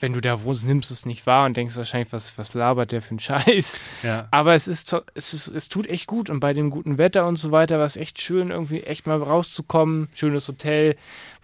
wenn 0.00 0.12
du 0.12 0.20
da 0.20 0.42
wohnst, 0.42 0.66
nimmst 0.66 0.90
du 0.90 0.94
es 0.94 1.06
nicht 1.06 1.24
wahr 1.24 1.46
und 1.46 1.56
denkst 1.56 1.76
wahrscheinlich, 1.76 2.12
was, 2.12 2.36
was 2.36 2.54
labert 2.54 2.90
der 2.90 3.00
für 3.00 3.10
einen 3.10 3.18
Scheiß. 3.20 3.78
ja. 4.02 4.26
Aber 4.32 4.54
es 4.54 4.66
ist, 4.66 4.92
es 5.14 5.34
ist, 5.34 5.46
es 5.46 5.68
tut 5.68 5.86
echt 5.86 6.08
gut 6.08 6.28
und 6.28 6.40
bei 6.40 6.52
dem 6.52 6.70
guten 6.70 6.98
Wetter 6.98 7.24
und 7.28 7.36
so 7.36 7.52
weiter 7.52 7.78
war 7.78 7.86
es 7.86 7.96
echt 7.96 8.20
schön, 8.20 8.50
irgendwie 8.50 8.82
echt 8.82 9.06
mal 9.06 9.22
rauszukommen. 9.22 10.08
Schönes 10.14 10.48
Hotel. 10.48 10.96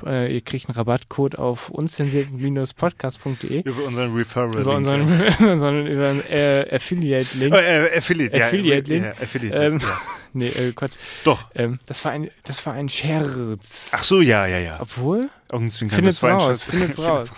Äh, 0.06 0.34
ihr 0.34 0.40
kriegt 0.40 0.68
einen 0.68 0.76
Rabattcode 0.76 1.38
auf 1.38 1.70
unzensiert-podcast.de. 1.70 3.62
Über 3.62 3.84
unseren 3.84 4.14
Referral. 4.14 4.60
Über 4.60 4.76
unseren, 4.76 5.02
unseren, 5.40 5.86
über 5.86 6.10
einen, 6.10 6.26
äh, 6.26 6.66
Affiliate-Link. 6.72 7.54
Oh, 7.54 7.58
äh, 7.58 7.96
Affiliate, 7.96 8.36
ja. 8.36 8.46
Affiliate-Link. 8.46 9.04
Ja, 9.04 9.12
Affiliate. 9.12 9.56
Ähm, 9.56 9.78
ja. 9.80 9.88
Nee, 10.34 10.48
äh, 10.48 10.72
Quatsch. 10.72 10.92
Doch. 11.24 11.46
Ähm, 11.54 11.80
das 11.86 12.04
war 12.04 12.12
ein, 12.12 12.28
das 12.44 12.64
war 12.66 12.74
ein 12.74 12.90
Scherz. 12.90 13.90
Ach 13.94 14.04
so, 14.04 14.20
ja, 14.20 14.46
ja, 14.46 14.58
ja. 14.58 14.78
Obwohl? 14.78 15.30
Augenzwinkern. 15.50 15.96
Findet's 16.00 16.22
raus, 16.22 16.62
findet's 16.62 16.98
raus. 16.98 17.34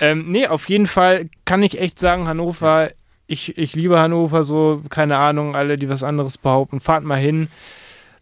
Ähm, 0.00 0.32
nee, 0.32 0.46
auf 0.46 0.68
jeden 0.70 0.86
Fall 0.86 1.28
kann 1.44 1.62
ich 1.62 1.78
echt 1.78 1.98
sagen, 1.98 2.26
Hannover, 2.26 2.90
ich, 3.26 3.58
ich 3.58 3.74
liebe 3.74 3.98
Hannover 3.98 4.42
so, 4.42 4.82
keine 4.88 5.18
Ahnung, 5.18 5.54
alle, 5.54 5.76
die 5.76 5.88
was 5.88 6.02
anderes 6.02 6.38
behaupten, 6.38 6.80
fahrt 6.80 7.04
mal 7.04 7.18
hin. 7.18 7.48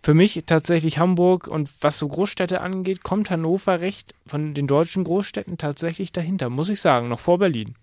Für 0.02 0.14
mich 0.14 0.40
tatsächlich 0.46 0.98
Hamburg 0.98 1.46
und 1.46 1.70
was 1.80 1.98
so 1.98 2.08
Großstädte 2.08 2.60
angeht, 2.60 3.04
kommt 3.04 3.30
Hannover 3.30 3.80
recht 3.80 4.14
von 4.26 4.52
den 4.52 4.66
deutschen 4.66 5.04
Großstädten 5.04 5.58
tatsächlich 5.58 6.10
dahinter, 6.10 6.50
muss 6.50 6.68
ich 6.70 6.80
sagen, 6.80 7.08
noch 7.08 7.20
vor 7.20 7.38
Berlin. 7.38 7.76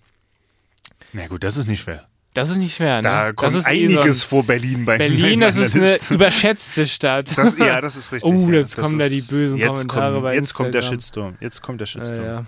Na 1.13 1.27
gut, 1.27 1.43
das 1.43 1.55
ist 1.55 1.67
nicht 1.67 1.81
schwer. 1.81 2.07
Das 2.33 2.49
ist 2.49 2.57
nicht 2.57 2.75
schwer, 2.75 2.97
ne? 2.97 3.01
Da 3.03 3.33
kommt 3.33 3.55
eh 3.55 3.59
so 3.59 3.67
ein- 3.67 3.97
einiges 3.97 4.21
vor 4.23 4.43
Berlin 4.43 4.85
bei 4.85 4.97
Berlin, 4.97 5.39
das 5.39 5.55
ist 5.55 5.75
eine 5.75 5.97
überschätzte 6.11 6.85
Stadt. 6.85 7.35
Das, 7.37 7.57
ja, 7.57 7.81
das 7.81 7.95
ist 7.95 8.11
richtig. 8.11 8.29
Oh, 8.33 8.49
ja. 8.49 8.57
jetzt 8.59 8.77
Das 8.77 8.83
kommen 8.83 8.99
da 8.99 9.09
die 9.09 9.21
bösen 9.21 9.57
jetzt 9.57 9.67
Kommentare 9.87 10.11
kommt, 10.13 10.23
bei 10.23 10.35
Jetzt 10.35 10.53
kommt 10.53 10.73
der 10.73 10.81
Instagram. 10.81 10.99
Shitstorm. 10.99 11.37
Jetzt 11.39 11.61
kommt 11.61 11.81
der 11.81 11.85
Shitstorm. 11.87 12.25
äh, 12.25 12.27
ja. 12.27 12.45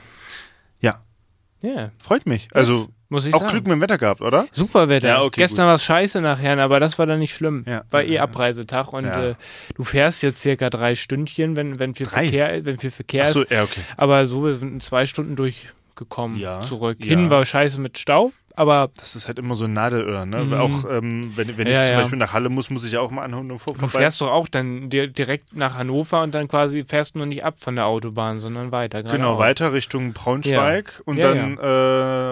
Ja, 1.63 1.71
ja, 1.73 1.91
freut 1.99 2.25
mich. 2.25 2.47
Also 2.53 2.89
muss 3.11 3.25
ich 3.27 3.33
auch 3.35 3.39
sagen. 3.41 3.51
Glück 3.51 3.63
mit 3.65 3.73
dem 3.73 3.81
Wetter 3.81 3.97
gehabt, 3.97 4.21
oder? 4.21 4.47
Super 4.51 4.89
Wetter. 4.89 5.07
Ja, 5.09 5.21
okay, 5.21 5.41
Gestern 5.41 5.67
war 5.67 5.75
es 5.75 5.83
scheiße 5.83 6.21
nachher, 6.21 6.57
aber 6.57 6.79
das 6.79 6.97
war 6.97 7.05
dann 7.05 7.19
nicht 7.19 7.35
schlimm. 7.35 7.63
Ja. 7.67 7.83
War 7.91 8.03
eh. 8.03 8.17
Abreisetag 8.19 8.93
und 8.93 9.05
Ja. 9.05 9.29
äh, 9.31 9.35
du 9.75 9.83
fährst 9.83 10.23
jetzt 10.23 10.41
circa 10.41 10.69
drei 10.71 10.95
Stündchen, 10.95 11.55
wenn, 11.55 11.77
wenn 11.77 11.93
viel 11.93 12.07
Drei? 12.07 12.23
Verkehr, 12.23 12.65
wenn 12.65 12.79
viel 12.79 12.91
Verkehr 12.91 13.29
so, 13.29 13.43
ist. 13.43 13.51
ja, 13.51 13.63
okay. 13.63 13.81
Aber 13.97 14.25
so, 14.25 14.43
wir 14.45 14.53
sind 14.55 14.73
in 14.73 14.79
zwei 14.81 15.05
Stunden 15.05 15.35
durchgekommen 15.35 16.37
Ja, 16.39 16.61
zurück. 16.61 16.97
ja. 16.99 17.05
Hin 17.07 17.29
war 17.29 17.45
scheiße 17.45 17.79
mit 17.79 17.97
Stau, 17.97 18.31
aber 18.57 18.89
Das 18.97 19.15
ist 19.15 19.27
halt 19.27 19.39
immer 19.39 19.55
so 19.55 19.65
ein 19.65 19.73
Nadelöhr, 19.73 20.25
ne? 20.25 20.43
Mhm. 20.43 20.53
Auch 20.53 20.89
ähm, 20.89 21.33
wenn, 21.35 21.57
wenn 21.57 21.67
ich 21.67 21.73
Ja, 21.73 21.81
zum 21.83 21.91
ja. 21.93 21.99
Beispiel 21.99 22.17
nach 22.19 22.33
Halle 22.33 22.49
muss, 22.49 22.69
muss 22.69 22.83
ich 22.83 22.93
ja 22.93 22.99
auch 23.01 23.11
mal 23.11 23.23
an 23.23 23.35
Hannover 23.35 23.73
du 23.73 23.79
vorbei. 23.79 23.99
fährst 23.99 24.21
doch 24.21 24.31
auch 24.31 24.47
dann 24.47 24.89
dir 24.89 25.07
direkt 25.07 25.55
nach 25.55 25.75
Hannover 25.75 26.21
und 26.23 26.33
dann 26.35 26.47
quasi 26.47 26.83
fährst 26.83 27.15
du 27.15 27.19
nur 27.19 27.27
nicht 27.27 27.43
ab 27.43 27.55
von 27.59 27.75
der 27.75 27.85
Autobahn, 27.85 28.39
sondern 28.39 28.71
weiter. 28.71 29.03
Genau, 29.03 29.11
geradeaus. 29.13 29.39
weiter 29.39 29.73
Richtung 29.73 30.13
Braunschweig 30.13 31.01
und 31.05 31.17
Ja, 31.17 31.33
dann 31.33 31.57
Äh, 31.57 31.65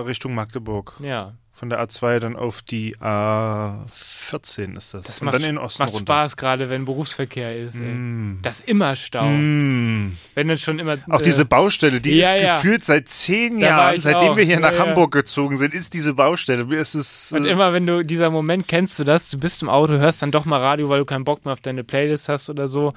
Richtung 0.05 0.33
Magdeburg. 0.35 0.95
Ja, 1.01 1.33
Von 1.59 1.69
der 1.69 1.85
A2 1.85 2.19
dann 2.19 2.37
auf 2.37 2.61
die 2.61 2.95
A14 2.95 4.77
ist 4.77 4.93
das. 4.93 5.03
das 5.03 5.19
und 5.19 5.25
macht, 5.25 5.35
dann 5.35 5.43
in 5.43 5.57
Osten 5.57 5.83
macht 5.83 5.93
runter. 5.93 6.05
Spaß, 6.05 6.37
gerade 6.37 6.69
wenn 6.69 6.85
Berufsverkehr 6.85 7.53
ist. 7.53 7.81
Mm. 7.81 8.35
Das 8.41 8.61
immer 8.61 8.95
Stau. 8.95 9.27
Mm. 9.27 10.15
Wenn 10.35 10.47
dann 10.47 10.57
schon 10.57 10.79
immer. 10.79 10.99
Auch 11.09 11.19
äh, 11.19 11.23
diese 11.23 11.43
Baustelle, 11.43 11.99
die 11.99 12.15
ja, 12.15 12.29
ist 12.29 12.41
ja. 12.41 12.55
gefühlt 12.55 12.85
seit 12.85 13.09
zehn 13.09 13.59
Da 13.59 13.67
Jahren, 13.67 13.99
seitdem 13.99 14.29
auch. 14.29 14.37
wir 14.37 14.45
hier 14.45 14.61
nach 14.61 14.71
ja. 14.71 14.79
Hamburg 14.79 15.11
gezogen 15.11 15.57
sind, 15.57 15.73
ist 15.73 15.93
diese 15.93 16.13
Baustelle. 16.13 16.63
Mir 16.63 16.79
ist 16.79 16.95
es, 16.95 17.33
Und 17.33 17.43
äh, 17.43 17.49
immer 17.49 17.73
wenn 17.73 17.85
du, 17.85 18.05
dieser 18.05 18.29
Moment 18.29 18.69
kennst 18.69 18.97
du 18.97 19.03
das, 19.03 19.29
du 19.29 19.37
bist 19.37 19.61
im 19.61 19.67
Auto, 19.67 19.97
hörst 19.97 20.21
dann 20.21 20.31
doch 20.31 20.45
mal 20.45 20.61
Radio, 20.61 20.87
weil 20.87 20.99
du 20.99 21.05
keinen 21.05 21.25
Bock 21.25 21.43
mehr 21.43 21.51
auf 21.51 21.59
deine 21.59 21.83
Playlist 21.83 22.29
hast 22.29 22.49
oder 22.49 22.69
so. 22.69 22.93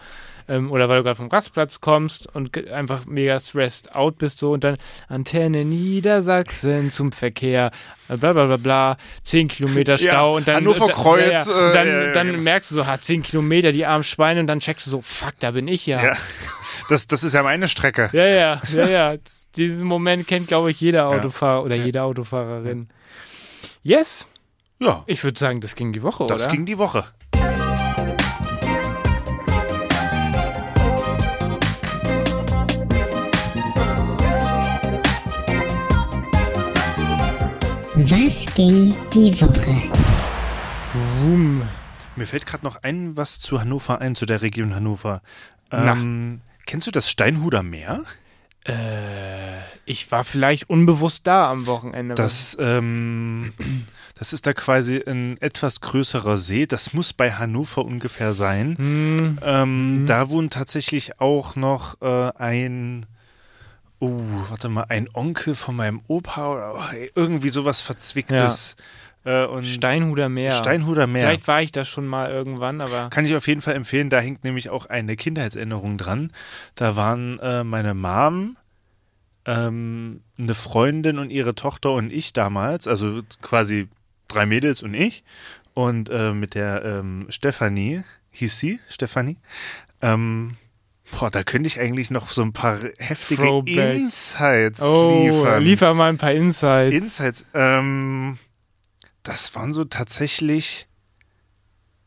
Ähm, 0.48 0.70
oder 0.70 0.88
weil 0.88 0.98
du 0.98 1.04
gerade 1.04 1.16
vom 1.16 1.28
Rastplatz 1.28 1.80
kommst 1.80 2.34
und 2.34 2.68
einfach 2.68 3.06
mega 3.06 3.38
stressed 3.38 3.94
out 3.94 4.18
bist 4.18 4.38
so 4.38 4.52
und 4.52 4.64
dann 4.64 4.76
Antenne 5.08 5.64
Niedersachsen 5.64 6.90
zum 6.90 7.12
Verkehr, 7.12 7.70
äh, 8.08 8.16
bla 8.16 8.32
bla 8.32 8.46
bla 8.46 8.56
bla, 8.56 8.96
10 9.24 9.48
Kilometer 9.48 9.96
Ja, 9.96 10.12
Stau 10.12 10.36
und 10.36 10.48
dann, 10.48 10.56
Hannover 10.56 10.88
äh, 10.88 10.92
Kreuz, 10.92 11.46
ja, 11.46 11.52
ja. 11.60 11.66
Und 11.66 11.74
dann, 11.74 11.86
äh, 11.86 11.90
ja, 11.90 12.06
ja, 12.06 12.12
dann 12.12 12.26
genau. 12.28 12.42
merkst 12.42 12.70
du 12.70 12.74
so, 12.76 12.86
ha, 12.86 13.00
10 13.00 13.22
Kilometer, 13.22 13.72
die 13.72 13.86
armen 13.86 14.04
Schweine 14.04 14.40
und 14.40 14.46
dann 14.46 14.60
checkst 14.60 14.86
du 14.86 14.90
so, 14.90 15.02
fuck, 15.02 15.34
da 15.40 15.52
bin 15.52 15.68
ich 15.68 15.86
ja. 15.86 16.02
ja. 16.04 16.16
Das, 16.88 17.06
das 17.06 17.24
ist 17.24 17.32
ja 17.32 17.42
meine 17.42 17.68
Strecke. 17.68 18.10
Ja, 18.12 18.26
ja, 18.26 18.60
ja, 18.74 18.86
ja. 18.88 19.16
Diesen 19.56 19.86
Moment 19.86 20.26
kennt, 20.26 20.48
glaube 20.48 20.70
ich, 20.70 20.80
jeder 20.80 21.08
Autofahrer 21.08 21.62
oder 21.62 21.76
jede 21.76 22.02
Autofahrerin. 22.02 22.88
Yes, 23.82 24.26
Ja, 24.78 25.02
ich 25.06 25.22
würde 25.24 25.38
sagen, 25.38 25.60
das 25.60 25.74
ging 25.74 25.92
die 25.92 26.02
Woche, 26.02 26.26
das 26.26 26.42
oder? 26.42 26.50
ging 26.52 26.64
die 26.64 26.78
Woche. 26.78 27.04
Was 37.94 38.54
ging 38.54 38.94
die 39.12 39.38
Woche? 39.40 39.74
Boom. 40.92 41.62
Mir 42.16 42.26
fällt 42.26 42.46
gerade 42.46 42.64
noch 42.64 42.82
ein, 42.82 43.16
was 43.16 43.38
zu 43.40 43.60
Hannover 43.60 44.00
ein, 44.00 44.14
zu 44.14 44.26
der 44.26 44.42
Region 44.42 44.74
Hannover. 44.74 45.22
Ähm, 45.70 46.40
kennst 46.66 46.86
du 46.86 46.90
das 46.90 47.10
Steinhuder 47.10 47.62
Meer? 47.62 48.04
Äh, 48.66 49.58
ich 49.84 50.10
war 50.12 50.24
vielleicht 50.24 50.70
unbewusst 50.70 51.26
da 51.26 51.50
am 51.50 51.66
Wochenende. 51.66 52.14
Das, 52.14 52.56
ähm, 52.60 53.52
das 54.18 54.32
ist 54.32 54.46
da 54.46 54.52
quasi 54.52 55.02
ein 55.06 55.36
etwas 55.40 55.80
größerer 55.80 56.36
See. 56.36 56.66
Das 56.66 56.92
muss 56.94 57.12
bei 57.12 57.32
Hannover 57.32 57.84
ungefähr 57.84 58.32
sein. 58.34 58.76
Hm, 58.78 59.38
Ähm, 59.42 60.04
Da 60.06 60.30
wohnt 60.30 60.52
tatsächlich 60.52 61.20
auch 61.20 61.56
noch 61.56 62.00
äh, 62.02 62.30
ein, 62.38 63.06
oh, 64.02 64.20
warte 64.48 64.68
mal, 64.68 64.86
ein 64.88 65.08
Onkel 65.14 65.54
von 65.54 65.76
meinem 65.76 66.00
Opa 66.08 66.52
oder 66.52 66.74
oh, 66.74 66.96
irgendwie 67.14 67.50
sowas 67.50 67.80
Verzwicktes. 67.80 68.76
Äh, 69.24 69.46
und 69.46 69.64
Steinhuder 69.64 70.28
Meer. 70.28 70.50
Steinhuder 70.50 71.06
Meer. 71.06 71.22
Vielleicht 71.22 71.46
war 71.46 71.62
ich 71.62 71.70
da 71.70 71.84
schon 71.84 72.08
mal 72.08 72.28
irgendwann, 72.28 72.80
aber 72.80 73.10
Kann 73.10 73.24
ich 73.24 73.36
auf 73.36 73.46
jeden 73.46 73.60
Fall 73.60 73.76
empfehlen. 73.76 74.10
Da 74.10 74.18
hängt 74.18 74.42
nämlich 74.42 74.70
auch 74.70 74.86
eine 74.86 75.14
Kindheitserinnerung 75.14 75.98
dran. 75.98 76.32
Da 76.74 76.96
waren 76.96 77.38
äh, 77.38 77.62
meine 77.62 77.94
Mom, 77.94 78.56
ähm, 79.44 80.22
eine 80.36 80.54
Freundin 80.54 81.18
und 81.18 81.30
ihre 81.30 81.54
Tochter 81.54 81.92
und 81.92 82.12
ich 82.12 82.32
damals, 82.32 82.88
also 82.88 83.22
quasi 83.40 83.88
drei 84.26 84.46
Mädels 84.46 84.82
und 84.82 84.94
ich. 84.94 85.22
Und 85.74 86.10
äh, 86.10 86.32
mit 86.32 86.56
der 86.56 86.84
ähm, 86.84 87.26
Stefanie, 87.28 88.02
hieß 88.32 88.58
sie, 88.58 88.80
Stefanie. 88.88 89.36
Ähm, 90.00 90.56
boah, 91.12 91.30
da 91.30 91.44
könnte 91.44 91.68
ich 91.68 91.78
eigentlich 91.78 92.10
noch 92.10 92.32
so 92.32 92.42
ein 92.42 92.52
paar 92.52 92.78
heftige 92.98 93.42
Throwbacks. 93.42 93.76
Insights 93.76 94.82
oh, 94.82 95.24
liefern. 95.24 95.62
liefer 95.62 95.94
mal 95.94 96.08
ein 96.08 96.18
paar 96.18 96.32
Insights. 96.32 96.94
Insights. 96.94 97.44
Ähm, 97.54 98.38
das 99.22 99.54
waren 99.54 99.72
so 99.72 99.84
tatsächlich 99.84 100.88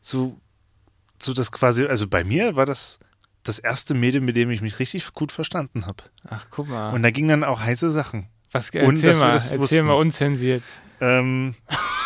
so, 0.02 0.38
so 1.20 1.32
das 1.32 1.50
quasi, 1.50 1.86
also 1.86 2.06
bei 2.06 2.24
mir 2.24 2.56
war 2.56 2.66
das 2.66 2.98
das 3.42 3.58
erste 3.58 3.94
Mädel, 3.94 4.20
mit 4.20 4.36
dem 4.36 4.50
ich 4.50 4.60
mich 4.60 4.78
richtig 4.78 5.12
gut 5.12 5.32
verstanden 5.32 5.86
habe. 5.86 6.02
Ach, 6.28 6.48
guck 6.50 6.68
mal. 6.68 6.92
Und 6.92 7.02
da 7.02 7.10
gingen 7.10 7.28
dann 7.28 7.44
auch 7.44 7.60
heiße 7.60 7.90
Sachen. 7.90 8.28
Was, 8.52 8.70
und 8.70 8.74
erzähl 8.74 9.14
wir 9.14 9.16
mal, 9.20 9.32
erzähl 9.34 9.58
wussten. 9.58 9.84
mal 9.86 9.94
unzensiert. 9.94 10.62
Ähm, 11.00 11.54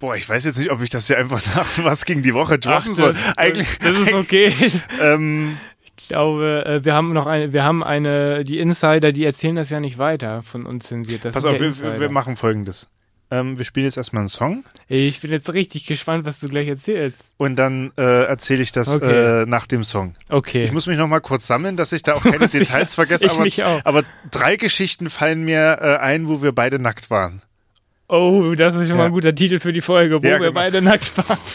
boah, 0.00 0.16
ich 0.16 0.28
weiß 0.28 0.44
jetzt 0.44 0.58
nicht, 0.58 0.70
ob 0.72 0.82
ich 0.82 0.90
das 0.90 1.06
hier 1.06 1.18
einfach 1.18 1.40
nach 1.54 1.68
was 1.84 2.04
gegen 2.04 2.22
die 2.22 2.34
Woche 2.34 2.58
droppen 2.58 2.94
soll. 2.94 3.12
das, 3.12 3.38
Eigentlich, 3.38 3.78
das 3.78 3.98
ist 3.98 4.14
okay. 4.14 4.52
ähm, 5.00 5.58
Ich 5.96 6.08
glaube, 6.08 6.64
äh, 6.66 6.84
wir 6.84 6.94
haben 6.94 7.12
noch 7.12 7.26
eine, 7.26 7.52
wir 7.52 7.62
haben 7.62 7.84
eine, 7.84 8.44
die 8.44 8.58
Insider, 8.58 9.12
die 9.12 9.24
erzählen 9.24 9.54
das 9.54 9.70
ja 9.70 9.78
nicht 9.78 9.98
weiter 9.98 10.42
von 10.42 10.66
unzensiert. 10.66 11.24
Das 11.24 11.34
pass 11.34 11.44
auf, 11.44 11.60
wir, 11.60 12.00
wir 12.00 12.08
machen 12.08 12.34
folgendes. 12.34 12.88
Ähm, 13.32 13.56
wir 13.58 13.64
spielen 13.64 13.86
jetzt 13.86 13.96
erstmal 13.96 14.22
einen 14.22 14.28
Song 14.28 14.64
Ich 14.88 15.20
bin 15.20 15.30
jetzt 15.30 15.52
richtig 15.54 15.86
gespannt, 15.86 16.26
was 16.26 16.40
du 16.40 16.48
gleich 16.48 16.66
erzählst. 16.66 17.34
und 17.36 17.54
dann 17.54 17.92
äh, 17.96 18.24
erzähle 18.24 18.60
ich 18.62 18.72
das 18.72 18.88
Okay. 18.96 19.42
äh, 19.42 19.46
nach 19.46 19.68
dem 19.68 19.84
Song. 19.84 20.14
Okay. 20.30 20.64
Ich 20.64 20.72
muss 20.72 20.88
mich 20.88 20.98
noch 20.98 21.06
mal 21.06 21.20
kurz 21.20 21.46
sammeln, 21.46 21.76
dass 21.76 21.92
ich 21.92 22.02
da 22.02 22.14
auch 22.14 22.22
keine 22.24 22.48
Details 22.48 22.96
vergesse. 22.96 23.26
ich 23.26 23.32
aber, 23.34 23.42
mich 23.44 23.62
auch. 23.62 23.80
aber 23.84 24.02
drei 24.32 24.56
Geschichten 24.56 25.08
fallen 25.10 25.44
mir 25.44 25.78
äh, 25.80 25.96
ein, 25.98 26.26
wo 26.26 26.42
wir 26.42 26.50
beide 26.50 26.80
nackt 26.80 27.08
waren. 27.10 27.40
Oh, 28.10 28.54
das 28.54 28.74
ist 28.74 28.88
schon 28.88 28.96
mal 28.96 29.06
ein 29.06 29.12
guter 29.12 29.34
Titel 29.34 29.60
für 29.60 29.72
die 29.72 29.80
Folge, 29.80 30.22
wo 30.22 30.26
Ja, 30.26 30.32
wir 30.34 30.38
genau. 30.38 30.52
beide 30.52 30.82
nackt 30.82 31.16
waren. 31.16 31.38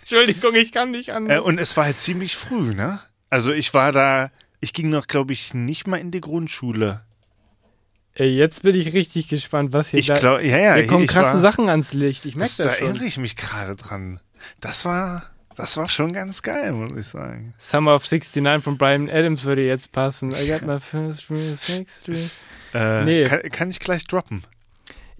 Entschuldigung, 0.00 0.54
ich 0.54 0.72
kann 0.72 0.90
nicht 0.90 1.12
an. 1.12 1.28
Äh, 1.28 1.38
und 1.40 1.58
es 1.58 1.76
war 1.76 1.84
halt 1.84 1.98
ziemlich 1.98 2.36
früh, 2.36 2.74
ne? 2.74 3.00
Also 3.30 3.52
ich 3.52 3.74
war 3.74 3.92
da, 3.92 4.30
ich 4.60 4.72
ging 4.72 4.88
noch, 4.88 5.06
glaube 5.06 5.32
ich, 5.32 5.52
nicht 5.54 5.86
mal 5.86 5.98
in 5.98 6.10
die 6.10 6.20
Grundschule. 6.20 7.02
Ey, 8.14 8.34
jetzt 8.34 8.62
bin 8.62 8.74
ich 8.74 8.92
richtig 8.94 9.28
gespannt, 9.28 9.72
was 9.72 9.90
hier 9.90 10.00
Ich 10.00 10.06
da. 10.06 10.18
glaube, 10.18 10.44
ja, 10.46 10.58
ja. 10.58 10.76
da 10.76 10.86
kommen 10.86 11.04
ich 11.04 11.10
krasse 11.10 11.34
war, 11.34 11.40
Sachen 11.40 11.68
ans 11.68 11.92
Licht. 11.92 12.24
Ich 12.24 12.34
merke 12.34 12.48
Das, 12.48 12.56
das, 12.56 12.66
da 12.66 12.72
schon. 12.74 12.86
erinnere 12.88 13.04
ich 13.04 13.18
mich 13.18 13.36
gerade 13.36 13.76
dran. 13.76 14.18
Das 14.60 14.84
war, 14.84 15.30
das 15.58 15.76
war 15.76 15.88
schon 15.88 16.12
ganz 16.12 16.40
geil, 16.42 16.72
muss 16.72 16.92
ich 16.96 17.06
sagen. 17.06 17.52
Summer 17.58 17.94
of 17.94 18.10
69 18.10 18.64
von 18.64 18.78
Brian 18.78 19.10
Adams 19.10 19.44
würde 19.44 19.64
jetzt 19.66 19.92
passen. 19.92 20.32
I 20.32 20.48
got 20.48 20.62
my 20.62 20.80
first 20.80 21.30
real 21.30 21.54
sex 21.56 22.02
dream. 22.02 22.30
Äh, 22.74 23.04
Nee. 23.04 23.24
kann, 23.24 23.42
kann 23.50 23.70
ich 23.70 23.80
gleich 23.80 24.04
droppen. 24.06 24.44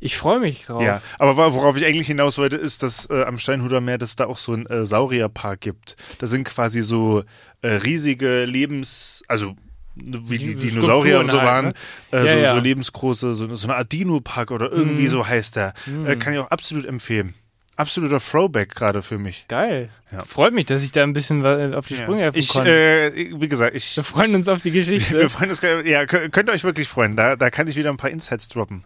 Ich 0.00 0.16
freue 0.16 0.38
mich 0.38 0.64
drauf. 0.66 0.80
Ja, 0.82 1.02
aber 1.18 1.36
worauf 1.54 1.76
ich 1.76 1.84
eigentlich 1.84 2.06
hinaus 2.06 2.38
wollte, 2.38 2.54
ist, 2.56 2.84
dass 2.84 3.06
äh, 3.10 3.24
am 3.24 3.38
Steinhuder 3.38 3.80
Meer, 3.80 3.98
dass 3.98 4.14
da 4.14 4.26
auch 4.26 4.38
so 4.38 4.52
einen 4.52 4.66
äh, 4.66 4.86
Saurierpark 4.86 5.60
gibt. 5.60 5.96
Da 6.18 6.28
sind 6.28 6.44
quasi 6.44 6.82
so 6.82 7.24
äh, 7.62 7.68
riesige 7.68 8.44
Lebens, 8.44 9.24
also 9.26 9.56
wie 9.96 10.38
die 10.38 10.54
Die 10.54 10.68
Dinosaurier 10.68 11.18
und 11.18 11.26
so 11.26 11.32
Skulpturen 11.38 11.46
waren, 11.52 11.64
halt, 11.66 11.76
äh, 12.12 12.16
Ja, 12.26 12.32
so, 12.32 12.38
ja. 12.38 12.54
so 12.54 12.60
lebensgroße, 12.60 13.34
so, 13.34 13.52
so 13.52 13.66
eine 13.66 13.76
Art 13.76 13.90
Dino-Park 13.90 14.52
oder 14.52 14.70
irgendwie 14.70 15.02
Mhm. 15.06 15.08
so 15.08 15.26
heißt 15.26 15.56
der. 15.56 15.74
Äh, 16.06 16.14
kann 16.14 16.32
ich 16.32 16.38
auch 16.38 16.50
absolut 16.52 16.84
empfehlen. 16.84 17.34
Absoluter 17.78 18.18
Throwback 18.20 18.74
gerade 18.74 19.02
für 19.02 19.18
mich. 19.18 19.46
Geil. 19.48 19.88
Ja. 20.10 20.18
Freut 20.26 20.52
mich, 20.52 20.66
dass 20.66 20.82
ich 20.82 20.90
da 20.90 21.04
ein 21.04 21.12
bisschen 21.12 21.44
auf 21.74 21.86
die 21.86 21.96
Sprünge 21.96 22.22
helfen 22.22 22.38
ich, 22.38 22.48
konnte. 22.48 22.70
äh, 22.70 23.30
wie 23.40 23.46
gesagt, 23.48 23.76
ich, 23.76 23.96
wir 23.96 24.02
freuen 24.04 24.34
uns 24.34 24.48
auf 24.48 24.62
die 24.62 24.72
Geschichte. 24.72 25.16
wir 25.18 25.30
freuen 25.30 25.50
uns, 25.50 25.60
ja, 25.62 26.00
kö- 26.02 26.28
könnt 26.28 26.48
ihr 26.48 26.52
euch 26.54 26.64
wirklich 26.64 26.88
freuen. 26.88 27.14
Da, 27.14 27.36
da 27.36 27.50
kann 27.50 27.68
ich 27.68 27.76
wieder 27.76 27.90
ein 27.90 27.96
paar 27.96 28.10
Insights 28.10 28.48
droppen. 28.48 28.84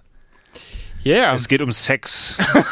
Yeah, 1.06 1.34
Es 1.34 1.48
geht 1.48 1.62
um 1.62 1.72
Sex. 1.72 2.36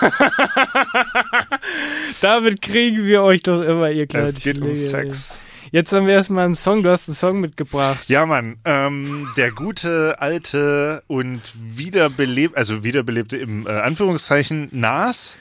damit 2.20 2.62
kriegen 2.62 3.04
wir 3.04 3.22
euch 3.22 3.42
doch 3.42 3.62
immer, 3.62 3.90
ihr 3.90 4.06
kleinen 4.06 4.26
Es 4.26 4.40
geht 4.40 4.60
um. 4.60 4.74
Sex. 4.74 5.42
Jetzt 5.72 5.92
haben 5.92 6.06
wir 6.06 6.14
erstmal 6.14 6.44
einen 6.44 6.56
Song. 6.56 6.82
Du 6.82 6.90
hast 6.90 7.08
einen 7.08 7.14
Song 7.14 7.40
mitgebracht. 7.40 8.08
Ja, 8.08 8.26
Mann, 8.26 8.56
ähm, 8.64 9.28
der 9.36 9.52
gute, 9.52 10.20
alte 10.20 11.02
und 11.06 11.40
wiederbelebt, 11.56 12.56
also 12.56 12.82
wiederbelebte 12.82 13.36
im 13.36 13.66
äh, 13.66 13.70
Anführungszeichen 13.70 14.68
Nas, 14.72 15.38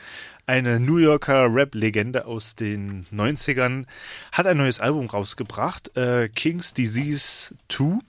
eine 0.49 0.79
New 0.79 0.97
Yorker 0.97 1.45
Rap-Legende 1.53 2.25
aus 2.25 2.55
den 2.55 3.05
90ern, 3.13 3.85
hat 4.31 4.47
ein 4.47 4.57
neues 4.57 4.79
Album 4.79 5.05
rausgebracht, 5.05 5.95
äh, 5.95 6.27
King's 6.27 6.73
Disease 6.73 7.53
2, 7.67 7.99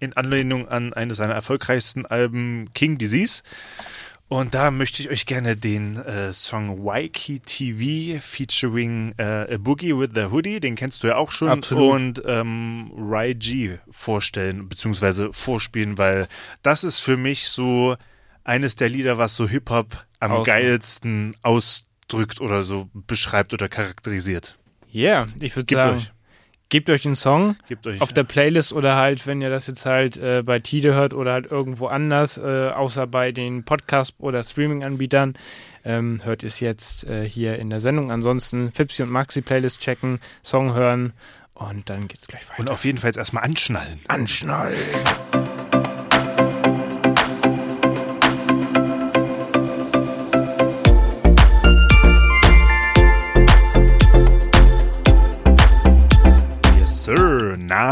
in 0.00 0.14
Anlehnung 0.14 0.66
an 0.68 0.94
eines 0.94 1.18
seiner 1.18 1.34
erfolgreichsten 1.34 2.06
Alben 2.06 2.70
King 2.72 2.96
Disease. 2.96 3.42
Und 4.28 4.54
da 4.54 4.70
möchte 4.70 5.02
ich 5.02 5.10
euch 5.10 5.26
gerne 5.26 5.54
den 5.54 5.98
äh, 5.98 6.32
Song 6.32 6.82
Waikiki 6.82 7.40
TV 7.40 8.22
featuring 8.22 9.12
äh, 9.18 9.54
A 9.54 9.58
Boogie 9.58 9.94
with 9.94 10.12
the 10.14 10.30
Hoodie, 10.30 10.60
den 10.60 10.76
kennst 10.76 11.02
du 11.02 11.08
ja 11.08 11.16
auch 11.16 11.30
schon, 11.30 11.50
Absolut. 11.50 11.92
und 11.92 12.22
ähm, 12.24 12.90
Rai 12.96 13.34
G 13.34 13.76
vorstellen, 13.90 14.66
beziehungsweise 14.70 15.30
vorspielen, 15.34 15.98
weil 15.98 16.26
das 16.62 16.84
ist 16.84 17.00
für 17.00 17.18
mich 17.18 17.48
so 17.48 17.96
eines 18.44 18.76
der 18.76 18.88
Lieder, 18.88 19.18
was 19.18 19.34
so 19.34 19.48
Hip-Hop 19.48 20.04
am 20.20 20.32
Ausmacht. 20.32 20.46
geilsten 20.46 21.36
ausdrückt 21.42 22.40
oder 22.40 22.62
so 22.62 22.88
beschreibt 22.92 23.52
oder 23.52 23.68
charakterisiert. 23.68 24.56
Yeah, 24.94 25.28
ich 25.40 25.56
würde 25.56 25.66
Gebt 25.66 25.80
sagen, 25.80 25.96
euch. 25.96 26.10
Gebt 26.70 26.88
euch 26.90 27.02
den 27.02 27.14
Song 27.14 27.56
Gebt 27.68 27.86
euch 27.86 28.00
auf 28.00 28.12
der 28.12 28.24
Playlist 28.24 28.72
oder 28.72 28.96
halt, 28.96 29.26
wenn 29.26 29.40
ihr 29.42 29.50
das 29.50 29.66
jetzt 29.66 29.86
halt 29.86 30.16
äh, 30.16 30.42
bei 30.44 30.58
Tide 30.60 30.94
hört 30.94 31.12
oder 31.14 31.32
halt 31.32 31.46
irgendwo 31.50 31.86
anders, 31.88 32.38
äh, 32.38 32.70
außer 32.70 33.06
bei 33.06 33.32
den 33.32 33.64
Podcast- 33.64 34.14
oder 34.18 34.42
Streaming-Anbietern, 34.42 35.34
ähm, 35.84 36.20
hört 36.24 36.42
es 36.42 36.60
jetzt 36.60 37.04
äh, 37.04 37.28
hier 37.28 37.58
in 37.58 37.70
der 37.70 37.80
Sendung. 37.80 38.10
Ansonsten 38.10 38.72
Fipsi 38.72 39.02
und 39.02 39.10
Maxi 39.10 39.42
Playlist 39.42 39.80
checken, 39.80 40.20
Song 40.42 40.74
hören 40.74 41.12
und 41.54 41.88
dann 41.90 42.08
geht's 42.08 42.26
gleich 42.26 42.48
weiter. 42.48 42.60
und 42.60 42.70
auf 42.70 42.84
jeden 42.84 42.98
Fall 42.98 43.08
jetzt 43.08 43.18
erstmal 43.18 43.44
anschnallen. 43.44 44.00
Anschnallen. 44.08 44.74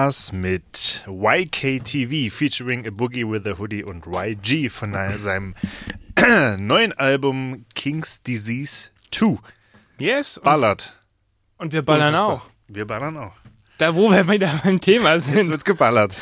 Nas 0.02 0.32
mit 0.32 1.04
YKTV 1.06 2.28
featuring 2.32 2.84
a 2.88 2.90
Boogie 2.90 3.24
with 3.24 3.46
a 3.46 3.56
Hoodie 3.56 3.84
und 3.84 4.04
YG 4.04 4.68
von 4.68 4.90
seinem 5.16 5.54
neuen 6.60 6.92
Album 6.94 7.64
King's 7.76 8.20
Disease 8.20 8.88
2. 9.12 9.38
Yes, 9.98 10.38
und, 10.38 10.44
Ballert. 10.44 10.92
und 11.58 11.72
wir 11.72 11.82
ballern 11.82 12.14
Unfassbar. 12.14 12.32
auch. 12.34 12.46
Wir 12.66 12.84
ballern 12.84 13.16
auch. 13.16 13.34
Da, 13.78 13.94
wo 13.94 14.10
wir 14.10 14.28
wieder 14.28 14.60
beim 14.64 14.80
Thema 14.80 15.14
Jetzt 15.14 15.26
sind. 15.30 15.48
wird 15.50 15.64
geballert. 15.64 16.20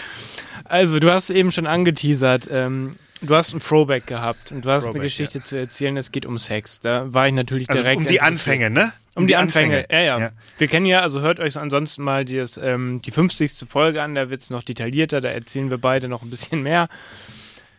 Also, 0.65 0.99
du 0.99 1.11
hast 1.11 1.31
eben 1.31 1.51
schon 1.51 1.67
angeteasert, 1.67 2.49
ähm, 2.51 2.97
du 3.23 3.35
hast 3.35 3.55
ein 3.55 3.61
Throwback 3.61 4.07
gehabt 4.07 4.53
und 4.53 4.63
du 4.67 4.69
hast 4.69 4.85
eine 4.85 4.93
Throwback, 4.93 5.03
Geschichte 5.05 5.41
zu 5.43 5.57
erzählen, 5.57 5.97
es 5.97 6.13
geht 6.13 6.27
um 6.27 6.37
Sex. 6.39 6.81
Da 6.81 7.15
war 7.15 7.29
ich 7.29 7.33
natürlich 7.33 7.71
Also 7.71 7.81
direkt 7.83 7.97
um 7.97 8.07
die. 8.07 8.21
Anfänge, 8.21 8.69
ne? 8.69 8.93
Um 9.21 9.27
die 9.27 9.37
Anfänge, 9.37 9.87
ja, 9.91 10.01
ja, 10.01 10.19
Ja. 10.19 10.31
Wir 10.59 10.67
kennen 10.67 10.87
ja, 10.87 11.01
also 11.01 11.21
hört 11.21 11.41
euch 11.41 11.57
ansonsten 11.57 12.03
mal 12.03 12.25
die, 12.25 12.43
ähm, 12.63 13.01
die 13.05 13.11
50. 13.11 13.67
Folge 13.69 14.03
an, 14.03 14.15
da 14.15 14.31
wird 14.31 14.43
es 14.43 14.51
noch 14.51 14.63
detaillierter, 14.63 15.21
da 15.21 15.29
erzählen 15.29 15.71
wir 15.71 15.79
beide 15.79 16.09
noch 16.09 16.23
ein 16.23 16.31
bisschen 16.31 16.63
mehr. 16.63 16.89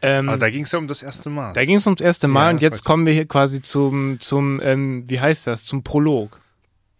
Ähm, 0.02 0.30
Aber 0.30 0.38
da 0.38 0.50
ging 0.50 0.64
es 0.64 0.72
ja 0.72 0.80
um 0.80 0.88
das 0.88 1.04
erste 1.04 1.30
Mal. 1.30 1.54
da 1.54 1.64
ging 1.64 1.76
es 1.76 1.86
ums 1.86 2.02
erste 2.02 2.28
Mal 2.28 2.46
Ja, 2.46 2.50
und 2.52 2.62
jetzt 2.62 2.84
kommen 2.84 3.06
wir 3.06 3.14
hier 3.14 3.28
quasi 3.28 3.62
zum, 3.62 4.20
zum 4.20 4.60
ähm, 4.64 5.04
wie 5.08 5.20
heißt 5.20 5.46
das, 5.46 5.64
zum 5.64 5.84
Prolog. 5.84 6.40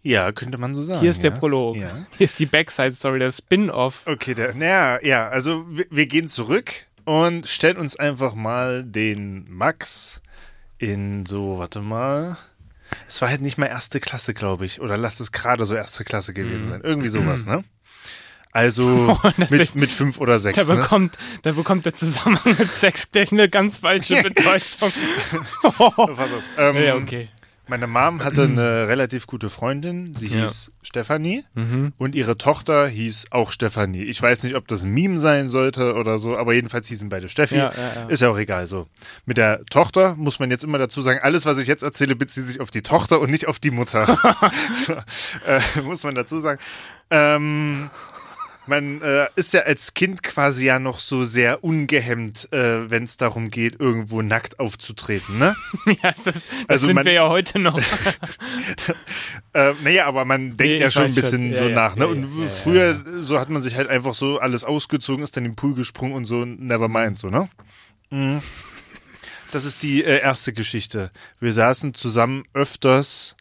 ja, 0.02 0.30
könnte 0.32 0.56
man 0.58 0.74
so 0.74 0.82
sagen. 0.82 1.00
Hier 1.00 1.10
ist 1.10 1.22
ja. 1.22 1.30
der 1.30 1.38
Prolog. 1.38 1.76
Ja. 1.76 1.90
Hier 2.18 2.24
ist 2.24 2.38
die 2.38 2.46
Backside-Story, 2.46 3.18
das 3.18 3.38
Spin-Off. 3.38 4.02
Okay, 4.06 4.34
der, 4.34 4.54
naja, 4.54 5.00
ja, 5.02 5.28
also 5.28 5.64
wir, 5.68 5.86
wir 5.90 6.06
gehen 6.06 6.28
zurück 6.28 6.72
und 7.04 7.46
stellen 7.46 7.76
uns 7.76 7.96
einfach 7.96 8.34
mal 8.34 8.84
den 8.84 9.46
Max 9.50 10.22
in 10.78 11.26
so, 11.26 11.58
warte 11.58 11.80
mal. 11.80 12.36
Es 13.08 13.20
war 13.22 13.28
halt 13.30 13.40
nicht 13.42 13.58
mal 13.58 13.66
erste 13.66 14.00
Klasse, 14.00 14.34
glaube 14.34 14.66
ich. 14.66 14.80
Oder 14.80 14.96
lass 14.96 15.20
es 15.20 15.32
gerade 15.32 15.66
so 15.66 15.74
erste 15.74 16.04
Klasse 16.04 16.32
gewesen 16.34 16.68
sein. 16.70 16.80
Irgendwie 16.82 17.08
sowas, 17.08 17.46
ne? 17.46 17.64
Also 18.52 19.18
Oh, 19.24 19.30
mit, 19.38 19.50
wird- 19.50 19.74
mit 19.76 19.90
fünf 19.92 20.18
oder 20.18 20.38
sechs. 20.40 20.58
Da 20.66 20.74
Ne? 20.74 20.80
bekommt, 20.80 21.16
da 21.42 21.52
bekommt 21.52 21.86
der 21.86 21.94
Zusammenhang 21.94 22.54
mit 22.58 22.72
Sex 22.72 23.10
gleich 23.10 23.32
eine 23.32 23.48
ganz 23.48 23.78
falsche 23.78 24.22
Bedeutung. 24.22 24.92
Pass 25.62 25.80
auf. 26.32 26.42
Ähm, 26.58 26.76
ja, 26.82 26.94
okay. 26.96 27.28
Meine 27.72 27.86
Mom 27.86 28.22
hatte 28.22 28.42
eine 28.42 28.86
relativ 28.86 29.26
gute 29.26 29.48
Freundin. 29.48 30.14
Sie 30.14 30.26
Ja. 30.26 30.36
Mhm. 30.36 30.42
hieß 30.42 30.72
Stefanie. 30.82 31.42
Und 31.96 32.14
ihre 32.14 32.36
Tochter 32.36 32.86
hieß 32.86 33.28
auch 33.30 33.50
Stefanie. 33.50 34.02
Ich 34.02 34.20
weiß 34.20 34.42
nicht, 34.42 34.56
ob 34.56 34.68
das 34.68 34.82
ein 34.82 34.90
Meme 34.90 35.18
sein 35.18 35.48
sollte 35.48 35.94
oder 35.94 36.18
so, 36.18 36.36
aber 36.36 36.52
jedenfalls 36.52 36.86
hießen 36.88 37.08
beide 37.08 37.30
Steffi. 37.30 37.56
Ja, 37.56 37.72
ja. 37.74 38.08
Ist 38.08 38.20
ja 38.20 38.28
auch 38.28 38.36
egal 38.36 38.66
so. 38.66 38.88
Mit 39.24 39.38
der 39.38 39.64
Tochter 39.70 40.16
muss 40.16 40.38
man 40.38 40.50
jetzt 40.50 40.64
immer 40.64 40.76
dazu 40.76 41.00
sagen, 41.00 41.20
alles, 41.22 41.46
was 41.46 41.56
ich 41.56 41.66
jetzt 41.66 41.82
erzähle, 41.82 42.14
bezieht 42.14 42.46
sich 42.46 42.60
auf 42.60 42.70
die 42.70 42.82
Tochter 42.82 43.20
und 43.20 43.30
nicht 43.30 43.48
auf 43.48 43.58
die 43.58 43.70
Mutter. 43.70 44.04
so, 44.86 44.92
äh, 45.46 45.80
muss 45.82 46.04
man 46.04 46.14
dazu 46.14 46.40
sagen. 46.40 46.60
Ähm, 47.08 47.88
man 48.66 49.02
äh, 49.02 49.26
ist 49.36 49.52
ja 49.54 49.62
als 49.62 49.94
Kind 49.94 50.22
quasi 50.22 50.66
ja 50.66 50.78
noch 50.78 51.00
so 51.00 51.24
sehr 51.24 51.64
ungehemmt, 51.64 52.52
äh, 52.52 52.88
wenn 52.90 53.04
es 53.04 53.16
darum 53.16 53.50
geht, 53.50 53.80
irgendwo 53.80 54.22
nackt 54.22 54.60
aufzutreten, 54.60 55.38
ne? 55.38 55.56
Ja, 56.02 56.12
das, 56.24 56.34
das 56.34 56.46
Also 56.68 56.86
sind 56.86 56.94
man- 56.96 57.04
wir 57.04 57.12
ja 57.12 57.28
heute 57.28 57.58
noch. 57.58 57.80
Äh, 59.54 59.74
naja, 59.82 60.06
aber 60.06 60.24
man 60.24 60.56
denkt 60.56 60.60
Nee, 60.60 60.78
ja 60.78 60.90
schon 60.90 61.02
ein 61.04 61.14
bisschen 61.14 61.42
schon. 61.42 61.50
Ja, 61.52 61.56
so 61.58 61.68
ja, 61.68 61.74
nach, 61.74 61.96
ne? 61.96 62.04
ja, 62.06 62.10
und 62.10 62.48
früher, 62.50 63.04
so 63.20 63.38
hat 63.38 63.50
man 63.50 63.60
sich 63.60 63.76
halt 63.76 63.88
einfach 63.88 64.14
so 64.14 64.38
alles 64.38 64.64
ausgezogen, 64.64 65.22
ist 65.22 65.36
dann 65.36 65.44
in 65.44 65.50
den 65.52 65.56
Pool 65.56 65.74
gesprungen 65.74 66.14
und 66.14 66.24
so, 66.24 66.46
never 66.46 66.88
mind, 66.88 67.18
so, 67.18 67.28
ne? 67.28 67.50
Mhm. 68.10 68.40
Das 69.50 69.66
ist 69.66 69.82
die 69.82 70.02
äh, 70.02 70.20
erste 70.20 70.54
Geschichte. 70.54 71.10
Wir 71.38 71.52
saßen 71.52 71.92
zusammen 71.92 72.44
öfters 72.54 73.36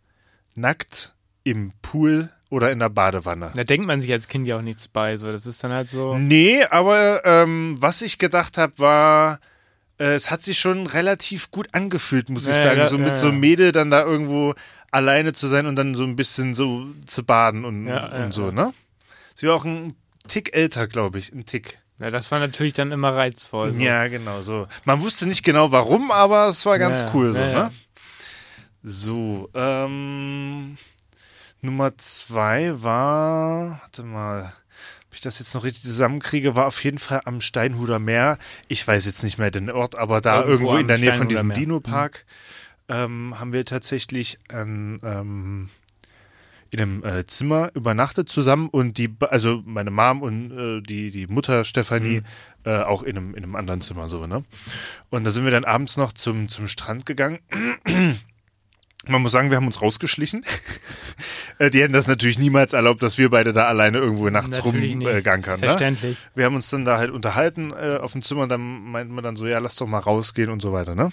nackt 0.56 1.16
im 1.46 1.72
Pool 1.82 2.30
oder 2.52 2.70
in 2.72 2.78
der 2.80 2.90
Badewanne. 2.90 3.52
Da 3.56 3.64
denkt 3.64 3.88
man 3.88 4.02
sich 4.02 4.12
als 4.12 4.28
Kind 4.28 4.46
ja 4.46 4.58
auch 4.58 4.62
nichts 4.62 4.88
bei. 4.88 5.16
So, 5.18 5.32
das 5.32 5.46
ist 5.48 5.64
dann 5.64 5.72
halt 5.72 5.90
so. 5.90 6.18
Nee, 6.18 6.64
aber 6.66 7.26
ähm, 7.26 7.76
was 7.80 8.02
ich 8.04 8.18
gedacht 8.20 8.58
habe, 8.60 8.78
war, 8.78 9.40
äh, 10.00 10.14
es 10.16 10.30
hat 10.30 10.44
sich 10.44 10.60
schon 10.60 10.86
relativ 10.86 11.50
gut 11.50 11.70
angefühlt, 11.72 12.30
muss 12.30 12.44
ich 12.48 12.54
Ja, 12.56 12.62
sagen. 12.64 12.78
ja, 12.80 12.86
so 12.88 12.98
ja, 12.98 13.06
mit 13.06 13.18
so 13.18 13.32
Mädel 13.32 13.72
dann 13.72 13.90
da 13.90 14.04
irgendwo 14.04 14.54
alleine 14.92 15.32
zu 15.32 15.48
sein 15.48 15.66
und 15.66 15.78
dann 15.78 15.96
so 15.96 16.04
ein 16.04 16.18
bisschen 16.18 16.54
so 16.54 16.86
zu 17.08 17.24
baden 17.24 17.64
und, 17.64 17.88
und 17.88 18.34
so, 18.34 18.52
ne? 18.52 18.74
Sie 19.34 19.48
war 19.48 19.56
auch 19.56 19.64
ein 19.66 19.96
Tick 20.28 20.54
älter, 20.54 20.88
glaube 20.88 21.20
ich, 21.20 21.32
ein 21.32 21.46
Tick. 21.46 21.80
Ja, 22.00 22.10
das 22.10 22.30
war 22.32 22.40
natürlich 22.40 22.74
dann 22.74 22.92
immer 22.92 23.16
reizvoll. 23.16 23.74
So. 23.74 23.80
Ja, 23.80 24.08
genau, 24.08 24.42
so. 24.42 24.68
Man 24.84 25.02
wusste 25.02 25.26
nicht 25.26 25.44
genau 25.44 25.72
warum, 25.72 26.12
aber 26.12 26.50
es 26.50 26.66
war 26.66 26.78
ganz 26.80 27.06
cool, 27.14 27.32
so, 27.34 27.40
ne? 27.40 27.72
So, 28.84 29.50
ähm, 29.54 30.78
Nummer 31.62 31.98
zwei 31.98 32.82
war, 32.82 33.82
warte 33.82 34.04
mal, 34.04 34.54
ob 35.08 35.16
ich 35.16 35.22
das 35.22 35.40
jetzt 35.40 35.54
noch 35.54 35.64
richtig 35.64 35.84
zusammenkriege, 35.84 36.56
war 36.56 36.68
auf 36.68 36.84
jeden 36.84 36.98
Fall 36.98 37.22
am 37.26 37.42
Steinhuder 37.42 38.00
Meer. 38.00 38.38
Ich 38.68 38.88
weiß 38.88 39.06
jetzt 39.06 39.24
nicht 39.24 39.38
mehr 39.38 39.52
den 39.52 39.70
Ort, 39.70 39.98
aber 39.98 40.22
da 40.22 40.38
Irgendwo 40.38 40.52
irgendwo, 40.52 40.78
in 40.78 40.88
der 40.88 40.98
Nähe 40.98 41.14
von 41.14 41.28
diesem. 41.28 41.54
Dino-Park 41.54 42.26
ähm, 42.90 43.40
haben 43.40 43.54
wir 43.54 43.66
tatsächlich 43.66 44.40
ein, 44.50 45.00
ähm, 45.04 45.70
in 46.72 46.80
einem 46.80 47.04
äh, 47.04 47.28
Zimmer 47.28 47.72
übernachtet 47.76 48.30
zusammen 48.30 48.70
und 48.70 48.98
die, 48.98 49.14
also 49.20 49.62
meine 49.66 49.92
Mom 49.92 50.22
und 50.22 50.52
äh, 50.52 50.82
die, 50.82 51.12
die 51.12 51.28
Mutter 51.28 51.66
Stefanie 51.66 52.22
äh, 52.64 52.78
auch 52.78 53.04
in 53.04 53.18
einem, 53.18 53.36
in 53.36 53.44
einem 53.44 53.56
anderen 53.56 53.82
Zimmer 53.82 54.08
so, 54.08 54.26
ne? 54.28 54.46
Und 55.10 55.26
da 55.26 55.32
sind 55.32 55.44
wir 55.44 55.52
dann 55.52 55.66
abends 55.66 55.98
noch 55.98 56.14
zum, 56.14 56.48
zum 56.48 56.68
Strand 56.68 57.06
gegangen. 57.06 57.40
Man 59.08 59.22
muss 59.24 59.32
sagen, 59.32 59.50
wir 59.50 59.58
haben 59.58 59.68
uns 59.68 59.82
rausgeschlichen. 59.82 60.46
Äh, 61.62 61.70
die 61.70 61.84
hätten 61.84 61.94
das 61.94 62.08
natürlich 62.08 62.40
niemals 62.40 62.74
erlaubt, 62.74 63.04
dass 63.04 63.20
wir 63.20 63.30
beide 63.30 63.54
da 63.54 63.68
alleine 63.68 64.00
irgendwo 64.00 64.28
nachts 64.32 64.66
rumgankern. 64.66 65.56
Ist 65.56 65.62
ne? 65.62 65.68
Verständlich. 65.68 66.18
Wir 66.34 66.46
haben 66.46 66.56
uns 66.56 66.68
dann 66.72 66.86
da 66.86 66.98
halt 66.98 67.12
unterhalten 67.12 67.72
äh, 67.72 67.98
auf 67.98 68.14
dem 68.14 68.24
Zimmer 68.24 68.44
und 68.44 68.50
dann 68.50 68.62
meinten 68.62 69.14
wir 69.14 69.22
dann 69.22 69.36
so, 69.36 69.46
ja, 69.46 69.60
lass 69.60 69.76
doch 69.76 69.86
mal 69.86 70.00
rausgehen 70.00 70.50
und 70.50 70.60
so 70.60 70.74
weiter, 70.74 70.96
ne? 70.96 71.12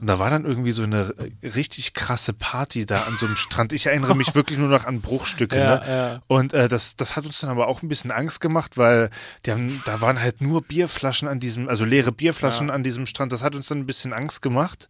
Und 0.00 0.06
da 0.06 0.18
war 0.18 0.30
dann 0.30 0.44
irgendwie 0.44 0.72
so 0.72 0.82
eine 0.82 1.14
richtig 1.42 1.94
krasse 1.94 2.32
Party 2.32 2.84
da 2.86 3.02
an 3.04 3.16
so 3.18 3.26
einem 3.26 3.36
Strand. 3.36 3.72
Ich 3.72 3.86
erinnere 3.86 4.14
mich 4.14 4.34
wirklich 4.34 4.58
nur 4.58 4.68
noch 4.68 4.84
an 4.84 5.00
Bruchstücke, 5.00 5.56
Ja, 5.58 5.76
ne? 5.78 5.82
ja. 5.88 6.22
Und 6.26 6.52
äh, 6.52 6.68
das, 6.68 6.96
das 6.96 7.16
hat 7.16 7.24
uns 7.26 7.40
dann 7.40 7.50
aber 7.50 7.66
auch 7.68 7.82
ein 7.82 7.88
bisschen 7.88 8.10
Angst 8.10 8.40
gemacht, 8.40 8.76
weil 8.76 9.10
die 9.44 9.52
haben, 9.52 9.82
da 9.86 10.00
waren 10.00 10.20
halt 10.20 10.40
nur 10.40 10.62
Bierflaschen 10.62 11.28
an 11.28 11.40
diesem, 11.40 11.68
also 11.68 11.84
leere 11.84 12.12
Bierflaschen 12.12 12.68
Ja. 12.68 12.74
an 12.74 12.82
diesem 12.82 13.06
Strand. 13.06 13.32
Das 13.32 13.42
hat 13.42 13.54
uns 13.54 13.66
dann 13.68 13.78
ein 13.78 13.86
bisschen 13.86 14.12
Angst 14.12 14.42
gemacht. 14.42 14.88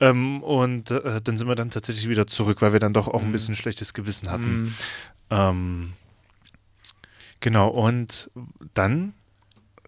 Ähm, 0.00 0.42
und 0.42 0.90
äh, 0.90 1.20
dann 1.22 1.38
sind 1.38 1.48
wir 1.48 1.54
dann 1.54 1.70
tatsächlich 1.70 2.08
wieder 2.08 2.26
zurück, 2.26 2.60
weil 2.60 2.72
wir 2.72 2.80
dann 2.80 2.92
doch 2.92 3.08
auch 3.08 3.22
ein 3.22 3.32
bisschen 3.32 3.54
schlechtes 3.56 3.94
Gewissen 3.94 4.30
hatten. 4.30 4.62
Mhm. 4.62 4.74
Ähm, 5.30 5.92
genau, 7.40 7.68
und 7.68 8.30
dann, 8.74 9.14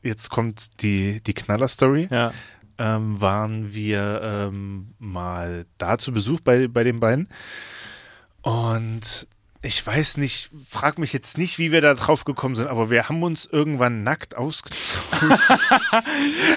jetzt 0.03 0.31
kommt 0.31 0.83
die, 0.83 1.21
die 1.23 1.35
Knaller-Story, 1.35 2.09
Ja. 2.11 2.33
Ähm, 2.79 3.21
waren 3.21 3.75
wir 3.75 4.21
ähm, 4.23 4.95
mal 4.99 5.67
da 5.79 5.99
zu 5.99 6.13
Besuch 6.13 6.41
bei, 6.41 6.69
bei 6.69 6.85
den 6.85 7.01
beiden. 7.01 7.29
Und 8.43 9.27
ich 9.67 9.85
weiß 9.87 10.19
nicht, 10.19 10.51
frag 10.69 10.99
mich 10.99 11.13
jetzt 11.15 11.39
nicht, 11.39 11.59
wie 11.59 11.73
wir 11.73 11.81
da 11.81 11.95
drauf 11.95 12.25
gekommen 12.25 12.55
sind, 12.55 12.67
aber 12.69 12.91
wir 12.91 13.09
haben 13.09 13.23
uns 13.23 13.47
irgendwann 13.47 14.03
nackt 14.03 14.37
ausgezogen. 14.37 15.01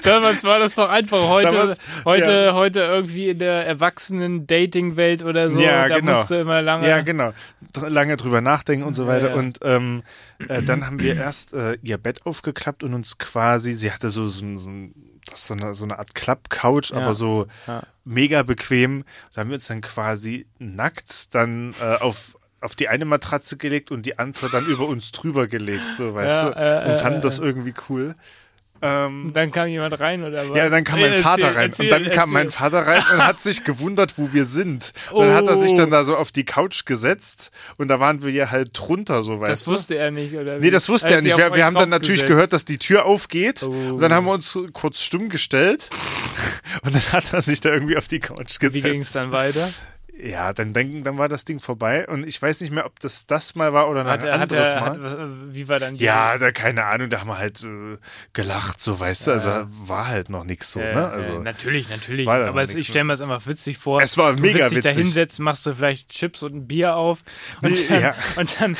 Damals 0.02 0.44
war 0.44 0.58
das 0.58 0.74
doch 0.74 0.88
einfach 0.88 1.26
heute, 1.28 1.50
Damals- 1.50 1.78
heute, 2.04 2.30
ja. 2.46 2.54
heute 2.54 2.80
irgendwie 2.80 3.28
in 3.30 3.38
der 3.38 3.66
erwachsenen 3.66 4.46
Dating-Welt 4.46 5.22
oder 5.22 5.50
so. 5.50 5.58
Ja, 5.60 5.88
da 5.88 5.98
genau. 6.00 6.12
musst 6.12 6.30
du 6.30 6.34
immer 6.40 6.62
lange. 6.62 6.88
Ja, 6.88 7.00
genau. 7.00 7.32
Lange 7.80 8.16
drüber 8.16 8.40
nachdenken 8.40 8.84
und 8.86 8.94
so 8.94 9.04
Ja, 9.04 9.08
weiter. 9.08 9.28
ja. 9.30 9.34
Und 9.36 9.58
ähm, 9.62 10.02
äh, 10.48 10.62
dann 10.62 10.86
haben 10.86 11.00
wir 11.00 11.16
erst 11.16 11.52
äh, 11.52 11.78
ihr 11.82 11.98
Bett 11.98 12.24
aufgeklappt 12.26 12.82
und 12.82 12.94
uns 12.94 13.18
quasi, 13.18 13.72
sie 13.74 13.92
hatte 13.92 14.10
so, 14.10 14.28
so, 14.28 14.44
so, 14.56 14.70
ein- 14.70 14.94
das 15.30 15.40
ist 15.40 15.46
so, 15.48 15.54
eine, 15.54 15.74
so 15.74 15.84
eine 15.84 15.98
Art 15.98 16.14
Klappcouch, 16.14 16.90
Ja. 16.90 16.98
aber 16.98 17.14
so 17.14 17.46
Ja. 17.66 17.82
mega 18.04 18.42
bequem. 18.42 19.04
Da 19.34 19.40
haben 19.42 19.50
wir 19.50 19.54
uns 19.54 19.66
dann 19.66 19.80
quasi 19.80 20.46
nackt 20.58 21.34
dann 21.34 21.74
äh, 21.80 21.96
auf 21.96 22.37
auf 22.60 22.74
die 22.74 22.88
eine 22.88 23.04
Matratze 23.04 23.56
gelegt 23.56 23.90
und 23.90 24.04
die 24.06 24.18
andere 24.18 24.50
dann 24.50 24.66
über 24.66 24.86
uns 24.86 25.12
drüber 25.12 25.46
gelegt, 25.46 25.94
so 25.96 26.14
weißt 26.14 26.30
Ja, 26.30 26.50
du, 26.50 26.86
äh, 26.86 26.90
und 26.90 26.94
äh, 26.94 26.98
fanden 26.98 27.18
äh, 27.20 27.22
das 27.22 27.38
irgendwie 27.38 27.74
cool. 27.88 28.14
Ähm, 28.80 29.26
Und 29.26 29.34
dann 29.36 29.50
kam 29.50 29.66
jemand 29.66 29.98
rein 29.98 30.22
oder 30.22 30.48
was? 30.48 30.56
ja, 30.56 30.68
dann 30.68 30.84
kam 30.84 31.00
mein 31.00 31.08
Erzähl, 31.10 31.22
Vater 31.24 31.48
rein. 31.56 31.70
erzähl, 31.70 31.86
und 31.86 31.90
dann 32.04 32.10
kam 32.12 32.30
mein 32.30 32.46
erzähl. 32.46 32.58
Vater 32.60 32.86
rein 32.86 33.02
und 33.12 33.26
hat 33.26 33.40
sich 33.40 33.64
gewundert, 33.64 34.18
wo 34.18 34.32
wir 34.32 34.44
sind. 34.44 34.92
Und 35.10 35.26
dann 35.26 35.34
hat 35.34 35.48
er 35.48 35.56
sich 35.56 35.72
Oh. 35.72 35.76
dann 35.78 35.90
da 35.90 36.04
so 36.04 36.16
auf 36.16 36.30
die 36.30 36.44
Couch 36.44 36.84
gesetzt 36.84 37.50
und 37.76 37.88
da 37.88 37.98
waren 37.98 38.22
wir 38.22 38.30
ja 38.30 38.52
halt 38.52 38.70
drunter, 38.74 39.24
so 39.24 39.40
weißt 39.40 39.50
Das 39.50 39.64
du. 39.64 39.72
wusste 39.72 39.96
er 39.96 40.12
nicht, 40.12 40.32
oder? 40.36 40.58
Nee, 40.58 40.66
wie? 40.66 40.70
das 40.70 40.88
wusste 40.88 41.08
Hat 41.08 41.14
er 41.16 41.22
nicht. 41.22 41.36
Wir, 41.36 41.52
wir 41.56 41.64
haben 41.64 41.74
dann 41.74 41.88
natürlich 41.88 42.20
draufgesetzt? 42.20 42.28
gehört, 42.28 42.52
dass 42.52 42.64
die 42.64 42.78
Tür 42.78 43.04
aufgeht. 43.04 43.64
Oh. 43.64 43.66
Und 43.70 44.00
dann 44.00 44.12
haben 44.12 44.26
wir 44.26 44.32
uns 44.32 44.56
kurz 44.72 45.00
stumm 45.00 45.28
gestellt. 45.28 45.90
Und 46.84 46.94
dann 46.94 47.02
hat 47.12 47.32
er 47.32 47.42
sich 47.42 47.60
da 47.60 47.70
irgendwie 47.72 47.96
auf 47.96 48.06
die 48.06 48.20
Couch 48.20 48.58
Wie 48.60 48.68
ging 48.80 48.84
es 48.92 48.98
gesetzt. 49.08 49.14
dann 49.16 49.32
weiter? 49.32 49.68
Ja, 50.20 50.52
dann, 50.52 50.72
dann, 50.72 51.04
dann 51.04 51.16
war 51.16 51.28
das 51.28 51.44
Ding 51.44 51.60
vorbei. 51.60 52.06
Und 52.08 52.26
ich 52.26 52.40
weiß 52.42 52.60
nicht 52.60 52.72
mehr, 52.72 52.86
ob 52.86 52.98
das 52.98 53.26
das 53.26 53.54
mal 53.54 53.72
war 53.72 53.88
oder 53.88 54.04
Hat 54.04 54.24
ein 54.24 54.32
hat 54.32 54.40
anderes 54.42 54.66
er, 54.66 54.80
Mal. 54.80 54.86
hat, 54.90 55.02
was- 55.02 55.14
wie 55.54 55.68
war 55.68 55.78
dann 55.78 55.94
die 55.96 56.04
ja, 56.04 56.36
da 56.38 56.50
keine 56.50 56.84
Ahnung, 56.86 57.08
da 57.08 57.20
haben 57.20 57.28
wir 57.28 57.38
halt 57.38 57.62
äh, 57.64 57.98
gelacht, 58.32 58.80
so 58.80 58.98
weißt 58.98 59.28
du. 59.28 59.30
Also 59.32 59.48
Ja. 59.48 59.66
war 59.68 60.08
halt 60.08 60.28
noch 60.28 60.42
nichts 60.44 60.72
so, 60.72 60.80
Ja, 60.80 60.86
ne? 60.86 60.92
ja, 61.02 61.08
Also, 61.10 61.38
natürlich, 61.40 61.88
natürlich. 61.88 62.28
Aber 62.28 62.60
es, 62.62 62.74
ich 62.74 62.88
stelle 62.88 63.04
mir 63.04 63.12
es 63.12 63.20
einfach 63.20 63.46
witzig 63.46 63.78
vor. 63.78 64.02
Es 64.02 64.18
war 64.18 64.32
mega 64.32 64.68
dich 64.68 64.80
da 64.80 64.90
witzig. 64.90 65.04
hinsetzen, 65.04 65.44
machst 65.44 65.64
du 65.66 65.74
vielleicht 65.74 66.08
Chips 66.10 66.42
und 66.42 66.54
ein 66.54 66.66
Bier 66.66 66.96
auf 66.96 67.20
und 67.62 67.88
Ja. 67.88 68.14
dann, 68.34 68.38
und 68.38 68.60
dann 68.60 68.76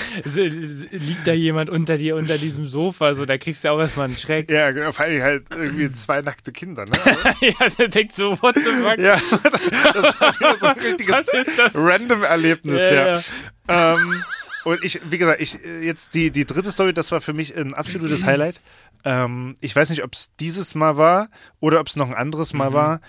liegt 0.91 1.27
da 1.27 1.33
jemand 1.33 1.71
unter 1.71 1.99
dir, 1.99 2.17
unter 2.17 2.37
diesem 2.39 2.67
Sofa, 2.67 3.15
so, 3.15 3.27
da 3.27 3.39
kriegst 3.39 3.65
du 3.65 3.71
auch 3.71 3.79
erstmal 3.79 4.07
einen 4.07 4.17
Schreck. 4.17 4.51
ja, 4.51 4.71
genau, 4.73 4.91
vor 4.93 5.05
allem 5.05 5.23
halt 5.23 5.45
irgendwie 5.55 5.93
zwei 5.93 6.21
nackte 6.21 6.51
Kinder, 6.53 6.85
ne? 6.85 6.93
Ja, 7.41 7.69
der 7.79 7.89
denkt 7.89 8.15
so, 8.15 8.41
what 8.43 8.57
the 8.57 8.63
fuck? 8.63 8.99
ja, 8.99 9.17
das 9.95 10.21
war 10.21 10.35
wieder 10.41 10.57
so 10.59 10.67
ein 10.67 10.79
richtiges 10.79 11.28
Was 11.33 11.49
ist 11.49 11.59
das? 11.59 11.73
random 11.77 12.23
Erlebnis, 12.25 12.81
Ja, 12.91 12.95
ja. 12.95 13.21
ja. 13.69 13.95
ähm, 13.95 14.25
und 14.65 14.85
ich, 14.85 15.01
wie 15.11 15.19
gesagt, 15.19 15.41
ich 15.41 15.59
jetzt 15.83 16.15
die, 16.15 16.31
die 16.31 16.45
dritte 16.45 16.71
Story, 16.73 16.93
das 16.93 17.11
war 17.13 17.21
für 17.21 17.33
mich 17.33 17.57
ein 17.57 17.75
absolutes 17.75 18.25
Highlight. 18.25 18.61
Ähm, 19.05 19.55
ich 19.61 19.75
weiß 19.75 19.91
nicht, 19.91 20.03
ob 20.05 20.13
es 20.15 20.31
dieses 20.41 20.75
Mal 20.75 20.97
war 20.97 21.29
oder 21.61 21.81
ob 21.81 21.87
es 21.87 21.97
noch 21.97 22.09
ein 22.09 22.15
anderes 22.15 22.53
Mhm. 22.53 22.59
Mal 22.59 22.73
war. 22.73 23.01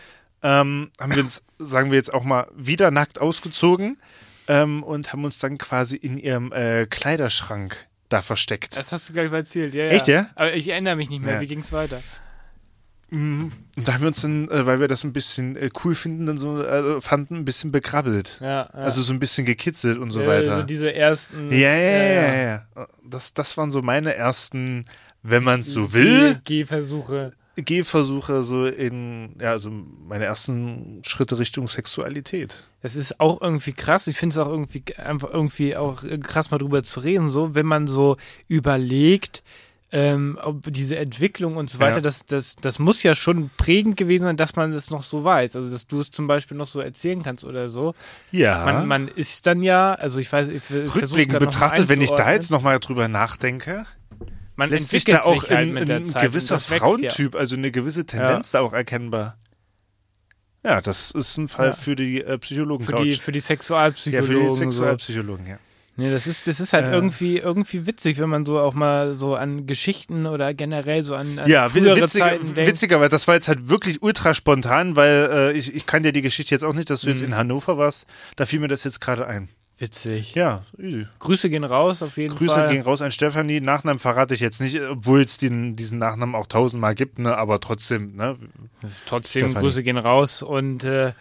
Ähm, 0.41 0.91
haben 0.99 1.13
wir 1.15 1.23
uns, 1.23 1.43
sagen 1.57 1.91
wir 1.91 1.97
jetzt 1.97 2.13
auch 2.13 2.23
mal, 2.23 2.47
wieder 2.55 2.91
nackt 2.91 3.19
ausgezogen 3.19 3.97
ähm, 4.47 4.83
und 4.83 5.11
haben 5.11 5.25
uns 5.25 5.37
dann 5.39 5.57
quasi 5.57 5.97
in 5.97 6.17
ihrem 6.17 6.53
äh, 6.53 6.85
Kleiderschrank 6.85 7.87
da 8.07 8.21
versteckt. 8.21 8.77
Das 8.77 8.91
hast 8.93 9.09
du 9.09 9.13
gleich 9.13 9.29
mal 9.29 9.37
erzählt, 9.37 9.73
ja, 9.73 9.85
Echt, 9.87 10.07
ja? 10.07 10.29
Aber 10.35 10.53
ich 10.53 10.69
erinnere 10.69 10.95
mich 10.95 11.09
nicht 11.09 11.21
mehr. 11.21 11.35
Ja. 11.35 11.41
Wie 11.41 11.47
ging's 11.47 11.71
weiter? 11.73 12.01
Mhm. 13.11 13.51
Und 13.77 13.87
da 13.87 13.93
haben 13.93 14.01
wir 14.01 14.07
uns 14.09 14.21
dann, 14.21 14.49
äh, 14.49 14.65
weil 14.65 14.79
wir 14.79 14.87
das 14.87 15.03
ein 15.03 15.13
bisschen 15.13 15.55
äh, 15.55 15.69
cool 15.83 15.95
finden, 15.95 16.25
dann 16.25 16.37
so 16.37 16.63
äh, 16.63 17.01
fanden, 17.01 17.35
ein 17.37 17.45
bisschen 17.45 17.71
begrabbelt. 17.71 18.37
Ja, 18.41 18.47
ja. 18.47 18.65
Also 18.71 19.01
so 19.01 19.13
ein 19.13 19.19
bisschen 19.19 19.45
gekitzelt 19.45 19.97
und 19.97 20.11
so 20.11 20.21
Äh, 20.21 20.27
weiter. 20.27 20.57
So 20.61 20.63
diese 20.63 20.93
ersten. 20.93 21.51
Ja, 21.51 21.75
ja, 21.75 22.03
ja, 22.03 22.33
ja, 22.33 22.43
ja. 22.75 22.87
Das, 23.03 23.33
das 23.33 23.57
waren 23.57 23.71
so 23.71 23.81
meine 23.81 24.13
ersten, 24.15 24.85
wenn 25.23 25.43
man 25.43 25.61
es 25.61 25.71
so 25.71 25.93
will, 25.93 26.35
Geh- 26.43 26.59
Gehversuche. 26.63 27.31
Gehversuche 27.55 28.43
so 28.43 28.65
in, 28.67 29.35
ja, 29.41 29.51
also 29.51 29.69
meine 29.69 30.23
ersten 30.25 31.01
Schritte 31.05 31.39
Richtung 31.39 31.67
Sexualität. 31.67 32.69
Das 32.81 32.95
ist 32.95 33.19
auch 33.19 33.41
irgendwie 33.41 33.73
krass. 33.73 34.07
Ich 34.07 34.15
finde 34.17 34.33
es 34.33 34.37
auch 34.37 34.47
irgendwie 34.47 34.81
einfach 34.95 35.29
irgendwie 35.33 35.75
auch 35.75 36.03
krass 36.23 36.51
mal 36.51 36.57
drüber 36.57 36.83
zu 36.83 37.01
reden, 37.01 37.27
so, 37.27 37.55
wenn 37.55 37.65
man 37.65 37.87
so 37.87 38.15
überlegt, 38.47 39.43
ähm, 39.91 40.37
ob 40.43 40.71
diese 40.71 40.97
Entwicklung 40.97 41.57
und 41.57 41.69
so 41.69 41.79
weiter, 41.79 41.95
Ja. 41.95 42.01
das, 42.01 42.25
das, 42.25 42.55
das 42.55 42.77
muss 42.77 43.01
ja 43.01 43.15
schon 43.15 43.49
prägend 43.57 43.97
gewesen 43.97 44.23
sein, 44.23 44.37
dass 44.37 44.55
man 44.55 44.71
das 44.71 44.91
noch 44.91 45.01
so 45.03 45.23
weiß. 45.23 45.55
Also, 45.55 45.71
dass 45.71 45.87
du 45.87 45.99
es 45.99 46.11
zum 46.11 46.27
Beispiel 46.27 46.55
noch 46.57 46.67
so 46.67 46.79
erzählen 46.79 47.23
kannst 47.23 47.43
oder 47.43 47.69
so. 47.69 47.95
Ja. 48.31 48.65
Man, 48.65 48.87
man 48.87 49.07
ist 49.07 49.47
dann 49.47 49.63
ja, 49.63 49.93
also 49.93 50.19
ich 50.19 50.31
weiß, 50.31 50.49
ich 50.49 50.61
Rückblickend 50.69 51.39
betrachtet, 51.39 51.89
wenn 51.89 52.01
ich 52.01 52.11
da 52.11 52.31
jetzt 52.31 52.51
nochmal 52.51 52.79
drüber 52.79 53.07
nachdenke, 53.07 53.85
man 54.55 54.69
lässt 54.69 54.89
sich 54.89 55.05
da 55.05 55.21
auch 55.21 55.41
sich 55.41 55.49
halt 55.51 55.75
ein, 55.75 55.89
ein 55.89 56.13
gewisser 56.21 56.59
Frauentyp, 56.59 57.33
also 57.35 57.55
eine 57.55 57.71
gewisse 57.71 58.05
Tendenz 58.05 58.51
da 58.51 58.59
auch 58.59 58.73
erkennbar. 58.73 59.37
Ja, 60.63 60.81
das 60.81 61.11
ist 61.11 61.37
ein 61.37 61.47
Fall 61.47 61.67
Ja. 61.67 61.73
für 61.73 61.95
die 61.95 62.21
äh, 62.21 62.37
Psychologen. 62.37 62.83
Ja. 62.83 62.97
Für 62.97 63.03
die, 63.05 63.11
für 63.13 63.31
die 63.31 63.39
Sexualpsychologen. 63.39 64.31
ja, 64.33 64.39
für 64.39 64.43
die 64.43 64.49
so. 64.49 64.55
Sexualpsychologen, 64.55 65.47
ja. 65.47 65.57
Nee, 65.99 66.09
das 66.09 66.27
ist, 66.27 66.47
das 66.47 66.59
ist 66.59 66.73
halt 66.73 66.85
Äh. 66.85 66.91
irgendwie, 66.91 67.37
irgendwie 67.37 67.85
witzig, 67.85 68.19
wenn 68.19 68.29
man 68.29 68.45
so 68.45 68.57
auch 68.59 68.73
mal 68.73 69.17
so 69.17 69.35
an 69.35 69.67
Geschichten 69.67 70.25
oder 70.25 70.53
generell 70.53 71.03
so 71.03 71.13
an, 71.15 71.37
an 71.39 71.49
Ja, 71.49 71.69
frühere 71.69 72.01
witziger, 72.01 72.25
Zeiten 72.29 72.53
denkt. 72.55 72.71
witziger, 72.71 72.99
weil 73.01 73.09
das 73.09 73.27
war 73.27 73.35
jetzt 73.35 73.47
halt 73.47 73.69
wirklich 73.69 74.01
ultra 74.01 74.33
spontan, 74.33 74.95
weil 74.95 75.29
äh, 75.31 75.51
ich, 75.57 75.75
ich 75.75 75.85
kann 75.85 76.03
dir 76.03 76.11
die 76.13 76.21
Geschichte 76.21 76.55
jetzt 76.55 76.63
auch 76.63 76.73
nicht, 76.73 76.89
dass 76.89 77.01
du 77.01 77.09
jetzt 77.09 77.19
Mhm. 77.19 77.25
in 77.27 77.35
Hannover 77.35 77.77
warst. 77.77 78.05
Da 78.37 78.45
fiel 78.45 78.59
mir 78.59 78.67
das 78.69 78.83
jetzt 78.83 79.01
gerade 79.01 79.27
ein. 79.27 79.49
Witzig. 79.77 80.35
Ja, 80.35 80.57
easy. 80.77 81.07
Grüße 81.19 81.49
gehen 81.49 81.63
raus, 81.63 82.03
auf 82.03 82.17
jeden 82.17 82.35
Grüße 82.35 82.53
Fall. 82.53 82.69
gehen 82.69 82.81
raus 82.81 83.01
an 83.01 83.11
Stefanie. 83.11 83.61
Nachnamen 83.61 83.97
verrate 83.99 84.33
ich 84.33 84.41
jetzt 84.41 84.59
nicht, 84.59 84.77
obwohl 84.81 85.21
es 85.21 85.37
den, 85.37 85.77
diesen 85.77 85.99
Nachnamen 85.99 86.35
auch 86.35 86.47
tausendmal 86.47 86.95
gibt, 86.95 87.17
ne? 87.17 87.37
aber 87.37 87.61
trotzdem, 87.61 88.15
ne? 88.17 88.37
Trotzdem, 89.05 89.43
Stefanie. 89.45 89.63
Grüße 89.65 89.83
gehen 89.83 89.97
raus 89.97 90.41
und 90.43 90.83
äh, 90.83 91.13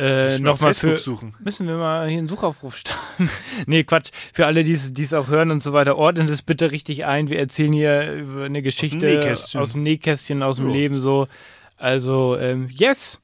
äh, 0.00 0.38
nochmal 0.38 0.74
für. 0.74 0.96
suchen. 0.98 1.34
Müssen 1.40 1.66
wir 1.66 1.76
mal 1.76 2.08
hier 2.08 2.18
einen 2.18 2.28
Suchaufruf 2.28 2.76
starten? 2.76 3.28
nee, 3.66 3.84
Quatsch. 3.84 4.10
Für 4.32 4.46
alle, 4.46 4.64
die 4.64 4.72
es 4.72 5.14
auch 5.14 5.28
hören 5.28 5.50
und 5.50 5.62
so 5.62 5.72
weiter, 5.72 5.96
ordnet 5.96 6.30
es 6.30 6.42
bitte 6.42 6.70
richtig 6.70 7.04
ein. 7.04 7.28
Wir 7.28 7.38
erzählen 7.38 7.72
hier 7.72 8.14
über 8.14 8.44
eine 8.44 8.62
Geschichte 8.62 9.04
Nähkästchen. 9.04 9.60
aus 9.60 9.72
dem 9.72 9.82
Nähkästchen, 9.82 10.42
aus 10.42 10.56
dem. 10.56 10.70
Leben 10.70 11.00
so. 11.00 11.28
Also, 11.76 12.36
ähm, 12.36 12.68
yes. 12.70 13.20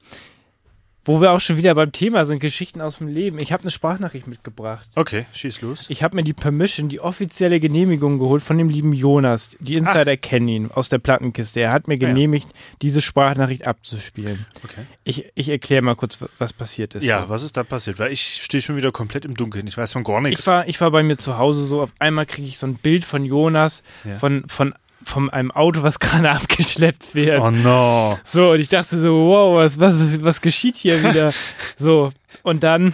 Wo 1.07 1.21
wir 1.21 1.31
auch 1.31 1.39
schon 1.39 1.57
wieder 1.57 1.73
beim 1.73 1.91
Thema 1.91 2.25
sind, 2.25 2.39
Geschichten 2.39 2.81
aus 2.81 2.97
dem 2.99 3.07
Leben. 3.07 3.39
Ich 3.39 3.51
habe 3.53 3.63
eine 3.63 3.71
Sprachnachricht 3.71 4.27
mitgebracht. 4.27 4.87
Okay, 4.95 5.25
schieß 5.33 5.61
los. 5.61 5.85
Ich 5.89 6.03
habe 6.03 6.15
mir 6.15 6.23
die 6.23 6.33
Permission, 6.33 6.89
die 6.89 6.99
offizielle 6.99 7.59
Genehmigung 7.59 8.19
geholt 8.19 8.43
von 8.43 8.57
dem 8.57 8.69
lieben 8.69 8.93
Jonas. 8.93 9.51
Die 9.59 9.75
Insider 9.75 10.17
kennen 10.17 10.47
ihn 10.49 10.69
aus 10.71 10.89
der 10.89 10.99
Plattenkiste. 10.99 11.61
Er 11.61 11.71
hat 11.71 11.87
mir 11.87 11.93
Ah, 11.95 11.97
ja. 12.01 12.07
genehmigt, 12.09 12.47
diese 12.81 13.01
Sprachnachricht 13.01 13.65
abzuspielen. 13.65 14.45
Okay. 14.63 14.81
Ich, 15.05 15.31
ich 15.33 15.49
erkläre 15.49 15.81
mal 15.81 15.95
kurz, 15.95 16.21
wa- 16.21 16.27
was 16.37 16.51
passiert 16.53 16.93
ist. 16.93 17.05
Ja, 17.05 17.29
was 17.29 17.41
ist 17.41 17.57
da 17.57 17.63
passiert? 17.63 17.97
Weil 17.99 18.11
ich 18.11 18.43
stehe 18.43 18.61
schon 18.61 18.75
wieder 18.75 18.91
komplett 18.91 19.23
im 19.25 19.33
Dunkeln. 19.35 19.65
Ich 19.65 19.77
weiß 19.77 19.93
von 19.93 20.03
gar 20.03 20.19
nichts. 20.21 20.41
Ich 20.41 20.47
war, 20.47 20.67
ich 20.67 20.81
war 20.81 20.91
bei 20.91 21.03
mir 21.03 21.17
zu 21.17 21.37
Hause 21.37 21.63
so, 21.65 21.81
auf 21.81 21.91
einmal 21.99 22.25
kriege 22.25 22.47
ich 22.47 22.57
so 22.57 22.67
ein 22.67 22.75
Bild 22.75 23.05
von 23.05 23.23
Jonas, 23.23 23.81
Ja. 24.03 24.19
von, 24.19 24.43
von, 24.49 24.73
von 25.07 25.29
einem 25.29 25.51
Auto, 25.51 25.83
was 25.83 25.99
gerade 25.99 26.29
abgeschleppt 26.29 27.15
wird. 27.15 27.41
oh 27.41 27.51
no. 27.51 28.19
So, 28.23 28.51
und 28.51 28.59
ich 28.59 28.69
dachte 28.69 28.97
so, 28.99 29.27
wow, 29.27 29.55
was, 29.55 29.79
was, 29.79 29.99
ist, 29.99 30.23
was 30.23 30.41
geschieht 30.41 30.75
hier 30.75 31.03
wieder? 31.09 31.33
so, 31.77 32.11
und 32.43 32.63
dann 32.63 32.93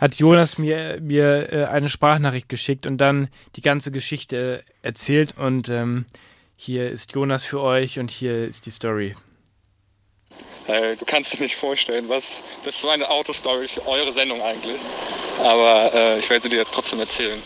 hat 0.00 0.14
Jonas 0.16 0.58
mir, 0.58 0.98
mir 1.00 1.52
äh, 1.52 1.64
eine 1.66 1.88
Sprachnachricht 1.88 2.48
geschickt 2.48 2.86
und 2.86 2.98
dann 2.98 3.28
die 3.56 3.62
ganze 3.62 3.90
Geschichte 3.90 4.62
erzählt 4.82 5.34
und 5.36 5.68
ähm, 5.68 6.06
hier 6.56 6.90
ist 6.90 7.14
Jonas 7.14 7.44
für 7.44 7.60
euch 7.60 7.98
und 7.98 8.10
hier 8.10 8.44
ist 8.44 8.66
die 8.66 8.70
Story. 8.70 9.14
Äh, 10.66 10.96
du 10.96 11.04
kannst 11.04 11.32
dir 11.32 11.40
nicht 11.40 11.56
vorstellen, 11.56 12.08
was. 12.08 12.42
Das 12.64 12.74
ist 12.74 12.80
so 12.82 12.90
eine 12.90 13.08
Autostory 13.08 13.68
für 13.68 13.86
eure 13.86 14.12
Sendung 14.12 14.42
eigentlich. 14.42 14.80
Aber 15.38 15.92
äh, 15.94 16.18
ich 16.18 16.28
werde 16.28 16.42
sie 16.42 16.48
dir 16.48 16.58
jetzt 16.58 16.74
trotzdem 16.74 17.00
erzählen. 17.00 17.40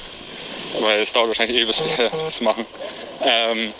Weil 0.81 1.01
es 1.01 1.13
dauert 1.13 1.29
wahrscheinlich 1.29 1.59
eh, 1.59 1.65
bis 1.65 1.81
wir 1.81 2.11
das 2.11 2.41
machen. 2.41 2.67
Ähm, 3.23 3.73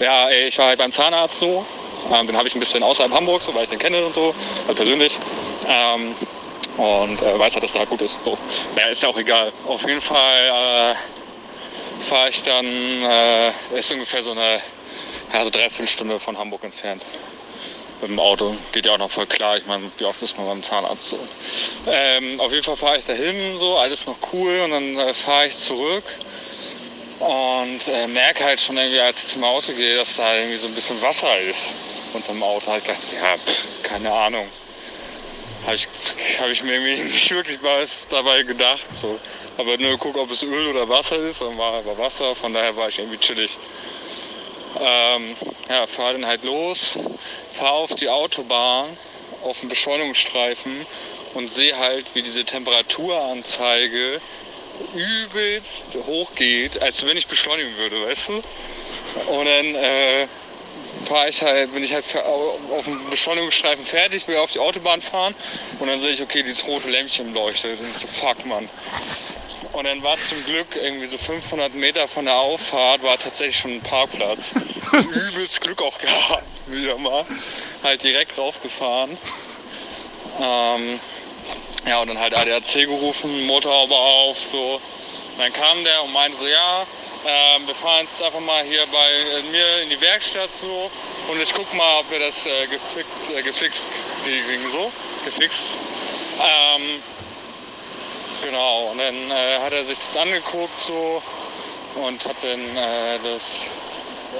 ja, 0.00 0.28
ich 0.30 0.58
war 0.58 0.68
halt 0.68 0.78
beim 0.78 0.92
Zahnarzt 0.92 1.38
so. 1.38 1.64
Ähm, 2.12 2.26
den 2.26 2.36
habe 2.36 2.46
ich 2.46 2.54
ein 2.54 2.60
bisschen 2.60 2.82
außerhalb 2.82 3.12
Hamburgs, 3.12 3.46
so, 3.46 3.54
weil 3.54 3.64
ich 3.64 3.70
den 3.70 3.78
kenne 3.78 4.04
und 4.04 4.14
so, 4.14 4.34
halt 4.66 4.76
persönlich. 4.76 5.18
Ähm, 5.66 6.14
und 6.76 7.22
äh, 7.22 7.38
weiß 7.38 7.54
halt, 7.54 7.64
dass 7.64 7.72
der 7.72 7.80
halt 7.80 7.90
gut 7.90 8.02
ist. 8.02 8.18
So. 8.24 8.36
Ja, 8.76 8.86
ist 8.86 9.02
ja 9.02 9.08
auch 9.08 9.16
egal. 9.16 9.52
Auf 9.66 9.86
jeden 9.86 10.00
Fall 10.00 10.92
äh, 10.92 12.02
fahre 12.02 12.28
ich 12.28 12.42
dann, 12.42 12.66
äh, 12.66 13.78
ist 13.78 13.92
ungefähr 13.92 14.22
so 14.22 14.32
eine, 14.32 14.60
ja, 15.32 15.44
so 15.44 15.50
dreiviertel 15.50 15.86
Stunde 15.86 16.20
von 16.20 16.36
Hamburg 16.36 16.64
entfernt 16.64 17.04
mit 18.00 18.10
dem 18.10 18.18
Auto. 18.18 18.56
Geht 18.72 18.86
ja 18.86 18.92
auch 18.92 18.98
noch 18.98 19.10
voll 19.10 19.26
klar. 19.26 19.56
Ich 19.56 19.66
meine, 19.66 19.90
wie 19.96 20.04
oft 20.04 20.20
ist 20.20 20.36
man 20.36 20.46
beim 20.46 20.62
Zahnarzt 20.62 21.10
so? 21.10 21.18
Ähm, 21.86 22.40
auf 22.40 22.50
jeden 22.52 22.64
Fall 22.64 22.76
fahre 22.76 22.98
ich 22.98 23.06
dahin, 23.06 23.58
so, 23.58 23.76
alles 23.78 24.04
noch 24.04 24.18
cool. 24.32 24.60
Und 24.64 24.72
dann 24.72 24.98
äh, 24.98 25.14
fahre 25.14 25.46
ich 25.46 25.54
zurück 25.54 26.04
und 27.20 27.88
äh, 27.88 28.06
merke 28.08 28.44
halt 28.44 28.60
schon 28.60 28.76
irgendwie, 28.76 29.00
als 29.00 29.24
ich 29.24 29.30
zum 29.30 29.44
Auto 29.44 29.72
gehe, 29.72 29.96
dass 29.96 30.16
da 30.16 30.34
irgendwie 30.34 30.58
so 30.58 30.66
ein 30.66 30.74
bisschen 30.74 31.00
Wasser 31.00 31.38
ist 31.40 31.74
unterm 32.14 32.42
Auto. 32.42 32.70
Halt 32.70 32.84
gedacht, 32.84 33.00
ja, 33.12 33.36
pff, 33.36 33.68
keine 33.82 34.12
Ahnung. 34.12 34.48
Habe 35.64 35.76
ich, 35.76 35.88
hab 36.40 36.48
ich 36.48 36.62
mir 36.62 36.72
irgendwie 36.74 37.02
nicht 37.04 37.30
wirklich 37.30 37.58
was 37.62 38.08
dabei 38.08 38.42
gedacht. 38.42 38.86
So. 38.92 39.18
Aber 39.56 39.76
nur 39.78 39.92
geguckt, 39.92 40.16
ob 40.16 40.30
es 40.30 40.42
Öl 40.42 40.68
oder 40.68 40.88
Wasser 40.88 41.16
ist. 41.16 41.40
Dann 41.40 41.56
war 41.58 41.74
aber 41.74 41.96
Wasser, 41.98 42.34
von 42.34 42.52
daher 42.52 42.76
war 42.76 42.88
ich 42.88 42.98
irgendwie 42.98 43.18
chillig. 43.18 43.56
Ähm, 44.80 45.36
ja, 45.68 45.86
fahre 45.86 46.14
dann 46.14 46.26
halt 46.26 46.44
los, 46.44 46.98
fahre 47.52 47.74
auf 47.74 47.94
die 47.94 48.08
Autobahn, 48.08 48.96
auf 49.44 49.60
den 49.60 49.68
Beschleunigungsstreifen 49.68 50.84
und 51.34 51.48
sehe 51.48 51.78
halt, 51.78 52.06
wie 52.14 52.22
diese 52.22 52.44
Temperaturanzeige 52.44 54.20
übelst 54.94 55.96
hochgeht, 56.06 56.80
als 56.82 57.04
wenn 57.06 57.16
ich 57.16 57.26
beschleunigen 57.26 57.76
würde, 57.76 58.06
weißt 58.06 58.28
du? 58.28 58.34
Und 58.34 59.46
dann 59.46 59.74
äh, 59.74 60.26
fahre 61.04 61.28
ich 61.28 61.42
halt, 61.42 61.72
bin 61.72 61.84
ich 61.84 61.92
halt 61.92 62.04
auf 62.16 62.84
dem 62.84 63.10
Beschleunigungsstreifen 63.10 63.84
fertig, 63.84 64.26
will 64.26 64.36
auf 64.36 64.52
die 64.52 64.58
Autobahn 64.58 65.00
fahren 65.00 65.34
und 65.78 65.88
dann 65.88 66.00
sehe 66.00 66.12
ich, 66.12 66.22
okay, 66.22 66.42
dieses 66.42 66.66
rote 66.66 66.90
Lämpchen 66.90 67.34
leuchtet. 67.34 67.78
Und 67.78 67.86
ich 67.88 67.96
so, 67.96 68.06
fuck, 68.06 68.44
Mann. 68.46 68.68
Und 69.72 69.86
dann 69.86 70.02
war 70.02 70.16
zum 70.18 70.42
Glück 70.44 70.76
irgendwie 70.76 71.06
so 71.06 71.18
500 71.18 71.74
Meter 71.74 72.06
von 72.06 72.26
der 72.26 72.36
Auffahrt 72.38 73.02
war 73.02 73.18
tatsächlich 73.18 73.58
schon 73.58 73.72
ein 73.72 73.80
Parkplatz. 73.80 74.52
Übelst 74.92 75.60
Glück 75.60 75.82
auch 75.82 75.98
gehabt, 75.98 76.44
wieder 76.66 76.96
mal. 76.96 77.26
Halt 77.82 78.04
direkt 78.04 78.38
raufgefahren. 78.38 79.18
Ähm, 80.40 81.00
ja, 81.86 82.00
und 82.00 82.08
dann 82.08 82.18
halt 82.18 82.36
ADAC 82.36 82.86
gerufen, 82.86 83.46
Motorhaube 83.46 83.94
auf, 83.94 84.38
so. 84.38 84.80
Und 85.32 85.38
dann 85.38 85.52
kam 85.52 85.84
der 85.84 86.02
und 86.04 86.12
meinte 86.12 86.38
so, 86.38 86.46
ja, 86.46 86.86
ähm, 87.26 87.66
wir 87.66 87.74
fahren 87.74 88.06
jetzt 88.06 88.22
einfach 88.22 88.40
mal 88.40 88.62
hier 88.64 88.86
bei 88.86 89.42
mir 89.50 89.82
in 89.82 89.90
die 89.90 90.00
Werkstatt 90.00 90.50
so 90.60 90.90
und 91.28 91.40
ich 91.40 91.52
guck 91.54 91.72
mal, 91.74 92.00
ob 92.00 92.10
wir 92.10 92.20
das 92.20 92.44
äh, 92.46 92.66
gefixt, 92.66 93.30
äh, 93.34 93.42
gefixt 93.42 93.88
kriegen, 94.22 94.70
so, 94.70 94.92
gefixt. 95.24 95.76
Ähm, 96.38 97.02
genau, 98.44 98.90
und 98.90 98.98
dann 98.98 99.30
äh, 99.30 99.58
hat 99.58 99.72
er 99.72 99.84
sich 99.84 99.98
das 99.98 100.16
angeguckt 100.16 100.80
so 100.80 101.22
und 101.94 102.24
hat 102.26 102.36
dann 102.42 102.76
äh, 102.76 103.18
das 103.24 103.66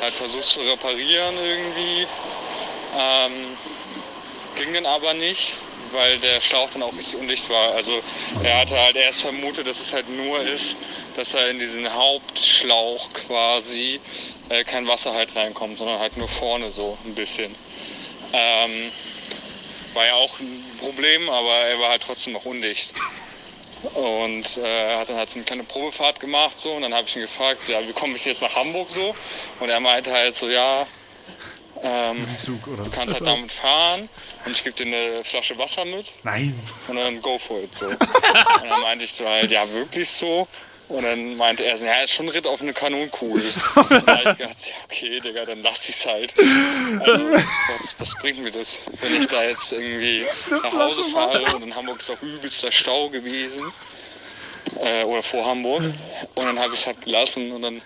halt 0.00 0.14
versucht 0.14 0.44
zu 0.44 0.60
reparieren 0.60 1.36
irgendwie. 1.42 2.06
Ähm, 2.98 3.56
ging 4.56 4.74
dann 4.74 4.86
aber 4.86 5.14
nicht, 5.14 5.56
weil 5.94 6.18
der 6.18 6.40
Schlauch 6.40 6.68
dann 6.72 6.82
auch 6.82 6.96
richtig 6.96 7.16
undicht 7.16 7.48
war. 7.48 7.74
Also 7.74 8.02
er 8.42 8.60
hatte 8.60 8.78
halt 8.78 8.96
erst 8.96 9.22
vermutet, 9.22 9.66
dass 9.66 9.80
es 9.80 9.92
halt 9.92 10.08
nur 10.08 10.40
ist, 10.42 10.76
dass 11.16 11.34
er 11.34 11.50
in 11.50 11.58
diesen 11.58 11.92
Hauptschlauch 11.92 13.12
quasi 13.12 14.00
äh, 14.48 14.64
kein 14.64 14.86
Wasser 14.86 15.14
halt 15.14 15.34
reinkommt, 15.34 15.78
sondern 15.78 15.98
halt 15.98 16.16
nur 16.16 16.28
vorne 16.28 16.70
so 16.70 16.98
ein 17.04 17.14
bisschen. 17.14 17.54
Ähm, 18.32 18.90
war 19.94 20.06
ja 20.06 20.14
auch 20.14 20.40
ein 20.40 20.64
Problem, 20.80 21.30
aber 21.30 21.52
er 21.52 21.78
war 21.78 21.90
halt 21.90 22.02
trotzdem 22.02 22.32
noch 22.32 22.44
undicht. 22.44 22.92
Und 23.94 24.56
äh, 24.56 24.96
hat 24.96 25.10
dann 25.10 25.16
halt 25.16 25.30
so 25.30 25.36
eine 25.36 25.44
kleine 25.44 25.64
Probefahrt 25.64 26.18
gemacht 26.18 26.56
so 26.56 26.72
und 26.72 26.82
dann 26.82 26.94
habe 26.94 27.06
ich 27.06 27.16
ihn 27.16 27.22
gefragt, 27.22 27.62
so, 27.62 27.72
ja, 27.72 27.86
wie 27.86 27.92
komme 27.92 28.16
ich 28.16 28.24
jetzt 28.24 28.40
nach 28.40 28.54
Hamburg 28.54 28.90
so? 28.90 29.14
Und 29.60 29.68
er 29.68 29.78
meinte 29.78 30.10
halt 30.10 30.34
so, 30.34 30.48
ja, 30.48 30.86
ähm, 31.84 32.26
Zug, 32.38 32.66
oder? 32.66 32.84
du 32.84 32.90
kannst 32.90 33.14
halt 33.14 33.26
damit 33.26 33.52
fahren 33.52 34.08
und 34.46 34.52
ich 34.52 34.64
gebe 34.64 34.74
dir 34.74 34.86
eine 34.86 35.22
Flasche 35.22 35.56
Wasser 35.58 35.84
mit 35.84 36.06
Nein. 36.22 36.58
und 36.88 36.96
dann 36.96 37.20
go 37.20 37.38
for 37.38 37.62
it 37.62 37.74
so. 37.74 37.86
und 37.88 37.98
dann 37.98 38.80
meinte 38.80 39.04
ich 39.04 39.12
so 39.12 39.28
halt, 39.28 39.50
ja 39.50 39.70
wirklich 39.70 40.08
so? 40.08 40.48
Und 40.88 41.02
dann 41.02 41.36
meinte 41.36 41.64
er 41.64 41.78
so, 41.78 41.86
ja, 41.86 42.02
ist 42.02 42.12
schon 42.12 42.26
ein 42.26 42.30
Ritt 42.30 42.46
auf 42.46 42.60
eine 42.60 42.74
Kanonkugel. 42.74 43.42
Und 43.74 43.90
dann 43.90 44.06
hab 44.06 44.18
ich 44.18 44.36
gedacht, 44.36 44.66
ja, 44.66 44.74
okay, 44.84 45.20
Digga, 45.20 45.46
dann 45.46 45.62
lass 45.62 45.88
ich's 45.88 46.04
halt. 46.04 46.34
Also, 47.00 47.24
was, 47.30 47.94
was 47.98 48.14
bringt 48.16 48.40
mir 48.40 48.50
das, 48.50 48.80
wenn 49.00 49.18
ich 49.18 49.26
da 49.26 49.42
jetzt 49.44 49.72
irgendwie 49.72 50.26
nach 50.50 50.72
Hause 50.72 51.04
fahre 51.04 51.42
und 51.56 51.62
in 51.62 51.74
Hamburg 51.74 52.00
ist 52.00 52.10
auch 52.10 52.20
übelster 52.20 52.70
Stau 52.70 53.08
gewesen. 53.08 53.72
Äh, 54.78 55.04
oder 55.04 55.22
vor 55.22 55.46
Hamburg. 55.46 55.82
Und 56.34 56.44
dann 56.44 56.58
habe 56.58 56.74
ich 56.74 56.86
halt 56.86 57.00
gelassen 57.00 57.50
und 57.52 57.62
dann 57.62 57.80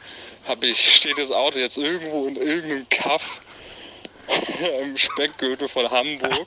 habe 0.49 0.67
ich, 0.67 0.97
steht 0.97 1.19
das 1.19 1.31
Auto 1.31 1.59
jetzt 1.59 1.79
irgendwo 1.79 2.27
in 2.27 2.35
irgendeinem 2.35 2.89
Kaff 2.89 3.41
im 4.83 4.97
Speckgürtel 4.97 5.69
von 5.69 5.91
Hamburg. 5.91 6.47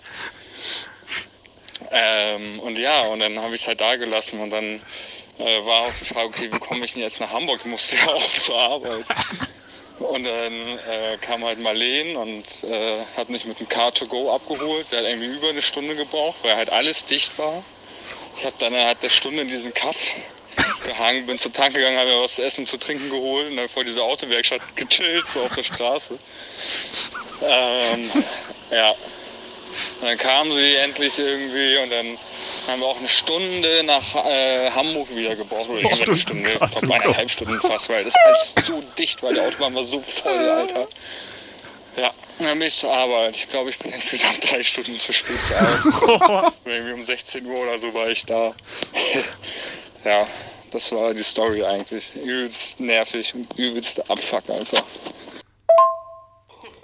Ähm, 1.92 2.60
und 2.60 2.78
ja, 2.78 3.02
und 3.08 3.20
dann 3.20 3.40
habe 3.40 3.56
ich 3.56 3.62
es 3.62 3.68
halt 3.68 3.82
da 3.82 3.96
gelassen 3.96 4.40
und 4.40 4.52
dann 4.52 4.82
äh, 5.40 5.66
war 5.66 5.82
auch 5.82 5.94
die 6.00 6.06
Frage, 6.06 6.28
okay, 6.28 6.50
wie 6.52 6.60
komme 6.60 6.86
ich 6.86 6.94
denn 6.94 7.02
jetzt 7.02 7.20
nach 7.20 7.32
Hamburg? 7.32 7.60
Ich 7.62 7.66
musste 7.66 7.96
ja 8.06 8.08
auch 8.08 8.30
zur 8.38 8.58
Arbeit. 8.58 9.06
Und 10.00 10.24
dann 10.24 10.54
äh, 10.54 11.18
kam 11.22 11.44
halt 11.44 11.60
Marleen 11.60 12.16
und 12.16 12.46
äh, 12.64 13.04
hat 13.16 13.30
mich 13.30 13.46
mit 13.46 13.60
dem 13.60 13.68
Car2Go 13.68 14.34
abgeholt. 14.34 14.88
Sie 14.88 14.98
hat 14.98 15.04
irgendwie 15.04 15.28
über 15.28 15.50
eine 15.50 15.62
Stunde 15.62 15.96
gebraucht, 15.96 16.40
weil 16.44 16.56
halt 16.56 16.70
alles 16.70 17.06
dicht 17.06 17.38
war. 17.38 17.64
Ich 18.38 18.46
habe 18.46 18.56
dann 18.60 18.74
halt 18.74 18.98
eine 19.02 19.10
Stunde 19.10 19.42
in 19.42 19.48
diesem 19.50 19.74
Kaff 19.74 19.98
gehangen, 20.84 21.26
bin 21.28 21.38
zur 21.38 21.54
Tanke 21.54 21.78
gegangen, 21.78 21.98
habe 22.00 22.10
mir 22.10 22.22
was 22.22 22.36
zu 22.36 22.44
essen, 22.44 22.66
zu 22.66 22.78
trinken 22.78 23.10
geholt 23.10 23.52
und 23.52 23.58
dann 23.58 23.70
vor 23.70 23.84
dieser 23.84 24.04
Autowerkstatt 24.04 24.62
gechillt, 24.76 25.28
so 25.28 25.42
auf 25.44 25.54
der 25.54 25.64
Straße. 25.64 26.18
Ähm, 27.42 28.12
ja. 28.72 28.92
Und 30.02 30.08
dann 30.08 30.18
kamen 30.18 30.52
sie 30.52 30.76
endlich 30.76 31.18
irgendwie 31.18 31.78
und 31.78 31.90
dann 31.92 32.18
haben 32.68 32.82
wir 32.82 32.88
auch 32.88 32.98
eine 32.98 33.08
Stunde 33.08 33.84
nach 33.84 34.16
äh, 34.26 34.70
Hamburg 34.72 35.16
wieder 35.16 35.36
gebraucht. 35.36 35.70
Oder 35.70 35.80
ich 35.82 36.08
eine 36.08 36.18
Stunde, 36.18 36.52
ich 36.52 36.76
glaube 36.76 36.94
eineinhalb 36.94 37.32
Stunden 37.32 37.62
fast, 37.62 37.90
weil 37.90 38.04
das 38.04 38.14
alles 38.26 38.54
so 38.66 38.84
dicht 38.98 39.24
war. 39.24 39.34
Die 39.34 39.40
Autobahn 39.40 39.74
war 39.76 39.84
so 39.84 40.02
voll, 40.02 40.50
Alter. 40.50 40.88
Ja, 41.98 42.14
dann 42.40 42.60
bin 42.60 42.68
ich 42.68 42.76
zur 42.76 42.94
Arbeit. 42.94 43.36
Ich 43.36 43.48
glaube, 43.50 43.70
ich 43.70 43.80
bin 43.80 43.92
insgesamt 43.94 44.50
drei 44.50 44.64
Stunden 44.64 44.96
zu 44.96 45.14
spät 45.14 45.42
zur 45.44 45.58
Arbeit. 45.58 46.54
Irgendwie 46.66 46.94
um 46.94 47.06
16 47.06 47.46
Uhr 47.46 47.62
oder 47.62 47.80
so 47.80 47.94
war 47.94 48.10
ich 48.10 48.26
da. 48.26 48.54
ja, 50.04 50.28
das 50.72 50.92
war 50.92 51.14
die 51.14 51.24
Story 51.24 51.64
eigentlich. 51.64 52.14
Übelst 52.16 52.80
nervig 52.80 53.34
und 53.34 53.48
übelste 53.58 54.10
Abfuck 54.10 54.50
einfach. 54.50 54.84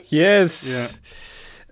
Yes. 0.09 0.67
Ja. 0.69 0.87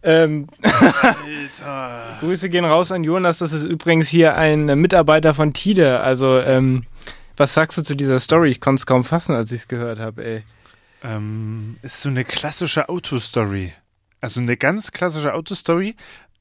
Ähm, 0.04 0.48
Alter. 0.62 2.18
Grüße 2.20 2.50
gehen 2.50 2.66
raus 2.66 2.92
an 2.92 3.04
Jonas. 3.04 3.40
Das 3.40 3.54
ist 3.54 3.66
übrigens 3.66 4.08
hier 4.08 4.36
ein 4.36 4.66
Mitarbeiter 4.80 5.34
von 5.34 5.54
Tide. 5.54 6.00
Also, 6.02 6.40
ähm, 6.40 6.86
was 7.38 7.54
sagst 7.54 7.78
du 7.78 7.84
zu 7.84 7.96
dieser 7.96 8.20
Story? 8.20 8.52
Ich 8.52 8.62
konnte 8.62 8.82
es 8.82 8.86
kaum 8.86 9.04
fassen, 9.04 9.36
als 9.36 9.52
ich 9.52 9.62
es 9.62 9.68
gehört 9.68 10.00
habe, 10.00 10.26
ey. 10.26 10.44
Ähm, 11.04 11.78
ist 11.82 12.02
so 12.02 12.10
eine 12.10 12.24
klassische 12.24 12.88
Autostory. 12.90 13.74
Also 14.22 14.42
eine 14.42 14.58
ganz 14.58 14.92
klassische 14.92 15.34
Autostory. 15.34 15.96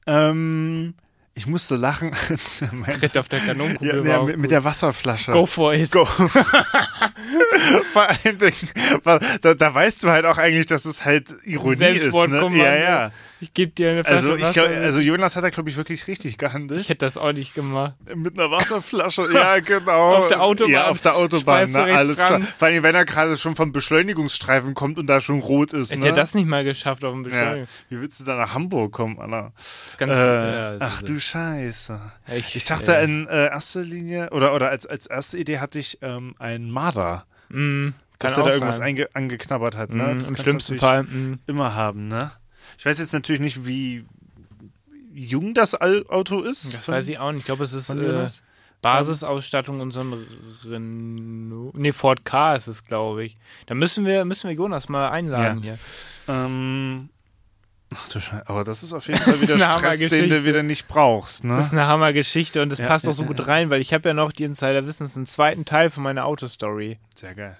Ähm, 0.07 0.93
ich 1.37 1.47
musste 1.47 1.75
lachen, 1.75 2.13
als 2.29 2.61
er 2.61 2.73
meinte, 2.73 3.01
Ritt 3.01 3.17
auf 3.17 3.27
der 3.27 3.39
ja, 3.39 3.47
Kanonkugel 3.47 4.07
ja, 4.07 4.19
auch 4.19 4.25
mit, 4.25 4.37
mit 4.37 4.51
der 4.51 4.63
Wasserflasche. 4.63 5.31
Go 5.31 5.45
for 5.45 5.73
it. 5.73 5.91
Go. 5.91 6.05
Vor 7.91 8.07
allen 8.07 8.37
Dingen, 8.37 8.69
da, 9.03 9.53
da 9.53 9.73
weißt 9.73 10.01
du 10.03 10.09
halt 10.09 10.25
auch 10.25 10.37
eigentlich, 10.37 10.65
dass 10.65 10.85
es 10.85 11.03
halt 11.03 11.35
Ironie 11.43 11.97
ist. 11.97 12.13
Ne? 12.13 12.51
Ja, 12.55 12.75
ja. 12.75 13.11
Ich 13.41 13.53
gebe 13.53 13.73
dir 13.73 13.91
eine 13.91 14.03
Flasche 14.03 14.17
Also, 14.17 14.35
ich 14.35 14.51
glaub, 14.53 14.69
also 14.69 14.99
Jonas 14.99 15.35
hat 15.35 15.43
da, 15.43 15.49
glaube 15.49 15.69
ich, 15.69 15.75
wirklich 15.75 16.07
richtig 16.07 16.31
ich 16.31 16.37
gehandelt. 16.37 16.87
hätte 16.87 17.05
das 17.05 17.17
auch 17.17 17.33
nicht 17.33 17.53
gemacht. 17.53 17.95
Mit 18.15 18.39
einer 18.39 18.49
Wasserflasche, 18.49 19.27
ja, 19.33 19.59
genau. 19.65 20.15
Auf 20.15 20.29
der 20.29 20.41
Autobahn. 20.41 20.71
Ja, 20.71 20.87
auf 20.87 21.01
der 21.01 21.15
Autobahn, 21.15 21.69
ne, 21.69 21.83
alles 21.83 22.19
ran. 22.19 22.41
klar. 22.41 22.53
Vor 22.57 22.67
allem, 22.69 22.81
wenn 22.81 22.95
er 22.95 23.03
gerade 23.05 23.37
schon 23.37 23.55
vom 23.55 23.73
Beschleunigungsstreifen 23.73 24.73
kommt 24.73 24.97
und 24.97 25.07
da 25.07 25.19
schon 25.19 25.39
rot 25.41 25.73
ist. 25.73 25.91
Hätte 25.91 26.01
ne? 26.01 26.07
er 26.07 26.13
das 26.13 26.33
nicht 26.33 26.47
mal 26.47 26.63
geschafft 26.63 27.03
auf 27.03 27.13
dem 27.13 27.23
ja. 27.23 27.29
Beschleunigung. 27.29 27.67
Wie 27.89 28.01
willst 28.01 28.21
du 28.21 28.23
da 28.23 28.37
nach 28.37 28.53
Hamburg 28.53 28.93
kommen, 28.93 29.19
Alter? 29.19 29.51
Das 29.55 29.87
ist 29.87 29.97
ganz, 29.97 30.11
Äh, 30.13 30.15
ja, 30.15 30.77
das 30.77 30.81
ach 30.81 31.01
du 31.01 31.19
Scheiße. 31.25 31.99
Ich, 32.35 32.55
Ich 32.55 32.65
dachte 32.65 32.93
ja. 32.93 32.99
in 32.99 33.27
äh, 33.27 33.47
erster 33.47 33.81
Linie, 33.81 34.29
oder, 34.31 34.53
oder 34.53 34.69
als, 34.69 34.85
als 34.85 35.05
erste 35.05 35.37
Idee 35.37 35.59
hatte 35.59 35.79
ich 35.79 35.99
ähm, 36.01 36.35
einen 36.39 36.71
Marder, 36.71 37.25
Mm, 37.49 37.89
dass 38.19 38.37
auch 38.37 38.45
da 38.45 38.51
irgendwas 38.53 38.79
einge 38.79 39.09
angeknabbert 39.13 39.75
hat. 39.75 39.91
Ne? 39.91 40.15
Mm, 40.15 40.25
Im 40.29 40.35
schlimmsten 40.35 40.77
Fall. 40.77 41.03
Mm. 41.03 41.39
Immer 41.47 41.75
haben, 41.75 42.07
ne? 42.07 42.31
Ich 42.77 42.85
weiß 42.85 42.99
jetzt 42.99 43.13
natürlich 43.13 43.41
nicht, 43.41 43.65
wie 43.65 44.05
jung 45.13 45.53
das 45.53 45.79
Auto 45.79 46.41
ist. 46.41 46.73
Das 46.73 46.87
weiß 46.87 47.07
ich 47.09 47.19
auch 47.19 47.31
nicht. 47.31 47.41
Ich 47.41 47.45
glaube, 47.45 47.63
es 47.63 47.73
ist 47.73 47.87
von 47.87 48.03
äh. 48.03 48.27
Basisausstattung 48.81 49.79
und 49.79 49.91
so 49.91 50.01
ein 50.01 50.27
Renault. 50.65 51.75
Nee, 51.77 51.91
Ford 51.91 52.25
K 52.25 52.55
ist 52.55 52.67
es, 52.67 52.85
glaube 52.85 53.23
ich. 53.23 53.37
Da 53.65 53.73
müssen 53.73 54.05
wir, 54.05 54.25
müssen 54.25 54.47
wir 54.49 54.55
Jonas 54.55 54.89
mal 54.89 55.09
einladen 55.09 55.63
hier. 55.63 55.79
Ähm, 56.27 57.09
ach 57.95 58.09
du 58.09 58.19
Scheiße, 58.19 58.47
aber 58.49 58.63
das 58.63 58.83
ist 58.83 58.93
auf 58.93 59.07
jeden 59.07 59.19
Fall 59.19 59.39
wieder 59.41 59.57
Stress, 59.59 59.99
den 60.09 60.29
du 60.29 60.45
wieder 60.45 60.63
nicht 60.63 60.87
brauchst, 60.87 61.43
ne? 61.43 61.55
Das 61.55 61.67
ist 61.67 61.71
eine 61.71 61.87
Hammergeschichte 61.87 62.61
und 62.61 62.71
das 62.71 62.79
Ja, 62.79 62.87
passt 62.87 63.05
ja, 63.05 63.11
auch 63.11 63.15
so 63.15 63.21
ja, 63.23 63.27
gut 63.27 63.39
ja. 63.39 63.45
rein, 63.45 63.69
weil 63.69 63.81
ich 63.81 63.93
habe 63.93 64.09
ja 64.09 64.13
noch 64.13 64.31
die 64.31 64.43
Insider 64.43 64.85
Wissens 64.85 65.15
einen 65.15 65.25
zweiten 65.25 65.65
Teil 65.65 65.89
von 65.89 66.03
meiner 66.03 66.25
Autostory. 66.25 66.97
Sehr 67.15 67.33
geil. 67.35 67.57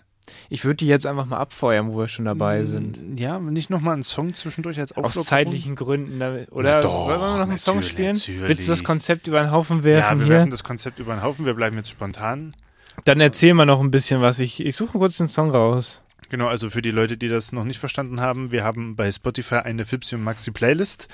Ich 0.49 0.65
würde 0.65 0.77
die 0.77 0.87
jetzt 0.87 1.05
einfach 1.05 1.25
mal 1.25 1.37
abfeuern, 1.37 1.93
wo 1.93 1.99
wir 1.99 2.07
schon 2.07 2.25
dabei 2.25 2.65
sind. 2.65 3.19
Ja, 3.19 3.39
nicht 3.39 3.69
nochmal 3.69 3.93
einen 3.93 4.01
Song 4.03 4.33
zwischendurch 4.33 4.79
als 4.79 4.91
Aus 4.93 4.97
Auflockerung? 4.97 5.25
zeitlichen 5.25 5.75
Gründen. 5.75 6.19
damit- 6.19 6.51
Oder 6.51 6.79
doch, 6.79 7.05
wollen 7.07 7.19
wir 7.21 7.27
noch 7.37 7.39
einen 7.41 7.57
Song 7.59 7.83
spielen? 7.83 8.15
natürlich. 8.15 8.41
Willst 8.47 8.67
du 8.67 8.71
das 8.71 8.83
Konzept 8.83 9.27
über 9.27 9.39
den 9.41 9.51
Haufen 9.51 9.77
Ja, 9.77 9.83
werfen 9.83 10.19
wir 10.19 10.25
hier? 10.25 10.35
werfen 10.37 10.49
das 10.49 10.63
Konzept 10.63 10.97
über 10.97 11.13
den 11.13 11.21
Haufen, 11.21 11.45
wir 11.45 11.53
bleiben 11.53 11.77
jetzt 11.77 11.89
spontan. 11.91 12.55
Dann 13.03 13.19
erzähl 13.19 13.53
mal 13.53 13.65
noch 13.65 13.79
ein 13.81 13.91
bisschen 13.91 14.21
was. 14.21 14.39
Ich, 14.39 14.65
ich 14.65 14.75
suche 14.75 14.97
kurz 14.97 15.17
den 15.17 15.27
Song 15.29 15.51
raus. 15.51 16.01
Genau, 16.29 16.47
also 16.47 16.69
für 16.69 16.81
die 16.81 16.91
Leute, 16.91 17.17
die 17.17 17.27
das 17.27 17.51
noch 17.51 17.63
nicht 17.63 17.79
verstanden 17.79 18.21
haben, 18.21 18.51
wir 18.51 18.63
haben 18.63 18.95
bei 18.95 19.11
Spotify 19.11 19.55
eine 19.55 19.85
Fipsi 19.85 20.15
und 20.15 20.23
Maxi 20.23 20.51
Playlist, 20.51 21.07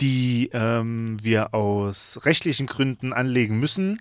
die 0.00 0.50
ähm, 0.52 1.16
wir 1.22 1.54
aus 1.54 2.20
rechtlichen 2.24 2.66
Gründen 2.66 3.12
anlegen 3.12 3.58
müssen, 3.58 4.00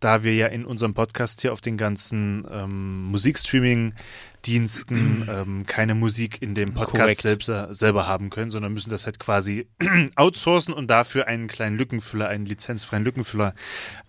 da 0.00 0.22
wir 0.22 0.34
ja 0.34 0.46
in 0.46 0.64
unserem 0.64 0.94
Podcast 0.94 1.40
hier 1.40 1.52
auf 1.52 1.60
den 1.60 1.76
ganzen 1.76 2.46
ähm, 2.50 3.10
Musikstreaming-Diensten 3.10 5.26
ähm, 5.28 5.66
keine 5.66 5.96
Musik 5.96 6.40
in 6.40 6.54
dem 6.54 6.72
Podcast 6.74 7.22
selbst, 7.22 7.50
selber 7.70 8.06
haben 8.06 8.30
können, 8.30 8.52
sondern 8.52 8.72
müssen 8.72 8.90
das 8.90 9.06
halt 9.06 9.18
quasi 9.18 9.66
outsourcen 10.14 10.72
und 10.72 10.86
dafür 10.88 11.26
einen 11.26 11.48
kleinen 11.48 11.76
Lückenfüller, 11.76 12.28
einen 12.28 12.46
lizenzfreien 12.46 13.04
Lückenfüller 13.04 13.54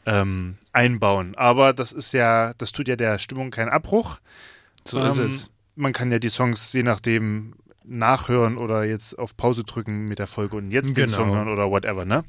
ähm, 0.05 0.57
einbauen. 0.71 1.33
Aber 1.35 1.73
das 1.73 1.91
ist 1.91 2.13
ja, 2.13 2.53
das 2.57 2.71
tut 2.71 2.87
ja 2.87 2.95
der 2.95 3.17
Stimmung 3.17 3.49
keinen 3.49 3.69
Abbruch. 3.69 4.19
So 4.85 5.03
ist 5.03 5.17
Ähm, 5.17 5.25
es. 5.25 5.49
Man 5.79 5.93
kann 5.93 6.11
ja 6.11 6.19
die 6.19 6.29
Songs 6.29 6.73
je 6.73 6.83
nachdem 6.83 7.53
nachhören 7.85 8.57
oder 8.57 8.83
jetzt 8.83 9.17
auf 9.17 9.35
Pause 9.37 9.63
drücken 9.63 10.05
mit 10.05 10.19
der 10.19 10.27
Folge 10.27 10.57
und 10.57 10.71
jetzt 10.71 10.95
den 10.97 11.05
Genau. 11.05 11.17
Song 11.17 11.31
hören 11.35 11.47
oder 11.47 11.71
whatever, 11.71 12.03
ne? 12.05 12.23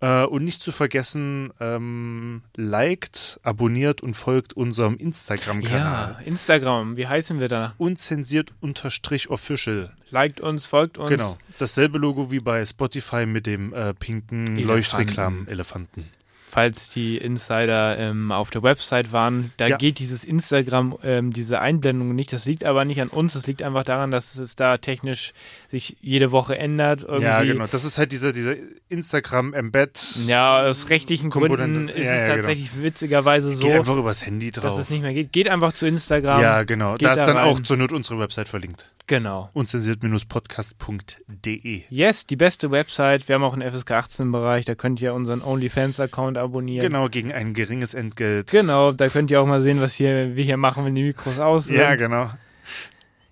Äh, 0.00 0.24
und 0.24 0.44
nicht 0.44 0.62
zu 0.62 0.72
vergessen, 0.72 1.52
ähm, 1.60 2.42
liked, 2.56 3.40
abonniert 3.42 4.00
und 4.00 4.14
folgt 4.14 4.54
unserem 4.54 4.96
Instagram-Kanal. 4.96 6.16
Ja, 6.18 6.24
Instagram, 6.24 6.96
wie 6.96 7.06
heißen 7.06 7.40
wir 7.40 7.48
da? 7.48 7.74
Unzensiert 7.78 8.54
unterstrich 8.60 9.28
official. 9.28 9.90
Liked 10.10 10.40
uns, 10.40 10.66
folgt 10.66 10.98
uns. 10.98 11.10
Genau. 11.10 11.36
Dasselbe 11.58 11.98
Logo 11.98 12.30
wie 12.30 12.40
bei 12.40 12.64
Spotify 12.64 13.26
mit 13.26 13.46
dem 13.46 13.72
äh, 13.74 13.92
pinken 13.92 14.56
Elefanten. 14.56 16.06
Falls 16.50 16.88
die 16.90 17.18
Insider 17.18 17.98
ähm, 17.98 18.32
auf 18.32 18.50
der 18.50 18.62
Website 18.62 19.12
waren, 19.12 19.52
da 19.58 19.66
Ja. 19.66 19.76
geht 19.76 19.98
dieses 19.98 20.24
Instagram, 20.24 20.96
ähm, 21.02 21.30
diese 21.32 21.60
Einblendung 21.60 22.14
nicht. 22.14 22.32
Das 22.32 22.46
liegt 22.46 22.64
aber 22.64 22.84
nicht 22.84 23.00
an 23.02 23.08
uns, 23.08 23.34
das 23.34 23.46
liegt 23.46 23.62
einfach 23.62 23.84
daran, 23.84 24.10
dass 24.10 24.38
es 24.38 24.56
da 24.56 24.78
technisch 24.78 25.32
sich 25.68 25.96
jede 26.00 26.32
Woche 26.32 26.56
ändert. 26.58 27.02
Irgendwie. 27.02 27.26
Ja, 27.26 27.42
genau. 27.42 27.66
Das 27.66 27.84
ist 27.84 27.98
halt 27.98 28.12
dieser, 28.12 28.32
dieser 28.32 28.54
Instagram-Embed. 28.88 30.16
Ja, 30.26 30.62
aus 30.62 30.88
rechtlichen 30.90 31.30
Komponente. 31.30 31.62
Gründen 31.62 31.88
ist 31.90 32.06
Ja, 32.06 32.12
es 32.14 32.20
ja, 32.20 32.26
genau. 32.26 32.36
tatsächlich 32.36 32.82
witzigerweise 32.82 33.52
so, 33.54 33.66
Geht 33.66 33.74
einfach 33.76 33.96
übers 33.96 34.24
Handy 34.24 34.50
dass 34.50 34.64
drauf. 34.64 34.78
es 34.80 34.88
nicht 34.90 35.02
mehr 35.02 35.12
geht. 35.12 35.32
Geht 35.32 35.48
einfach 35.48 35.72
zu 35.74 35.86
Instagram. 35.86 36.40
ja, 36.40 36.62
genau. 36.64 36.96
Da 36.96 37.12
ist 37.12 37.18
da 37.18 37.26
dann 37.26 37.36
rein. 37.36 37.44
auch 37.46 37.60
zur 37.60 37.76
Not 37.76 37.92
unsere 37.92 38.18
Website 38.18 38.48
verlinkt. 38.48 38.90
Genau. 39.06 39.50
unzensiert-podcast.de. 39.54 41.82
Yes, 41.90 42.26
die 42.26 42.36
beste 42.36 42.70
Website. 42.70 43.28
Wir 43.28 43.34
haben 43.36 43.44
auch 43.44 43.52
einen 43.54 43.62
FSK 43.70 43.92
18 43.92 44.32
Bereich. 44.32 44.64
Da 44.64 44.74
könnt 44.74 45.00
ihr 45.00 45.14
uunseren 45.14 45.42
OnlyFans-Account 45.42 46.37
abonnieren. 46.38 46.86
Genau, 46.86 47.08
gegen 47.08 47.32
ein 47.32 47.54
geringes 47.54 47.94
Entgelt. 47.94 48.50
Genau, 48.50 48.92
da 48.92 49.08
könnt 49.08 49.30
ihr 49.30 49.40
auch 49.40 49.46
mal 49.46 49.60
sehen, 49.60 49.80
was 49.80 49.94
hier, 49.94 50.36
wir 50.36 50.44
hier 50.44 50.56
machen, 50.56 50.84
wenn 50.84 50.94
die 50.94 51.02
Mikros 51.02 51.38
aus 51.38 51.66
sind. 51.66 51.78
Ja, 51.78 51.94
genau. 51.96 52.30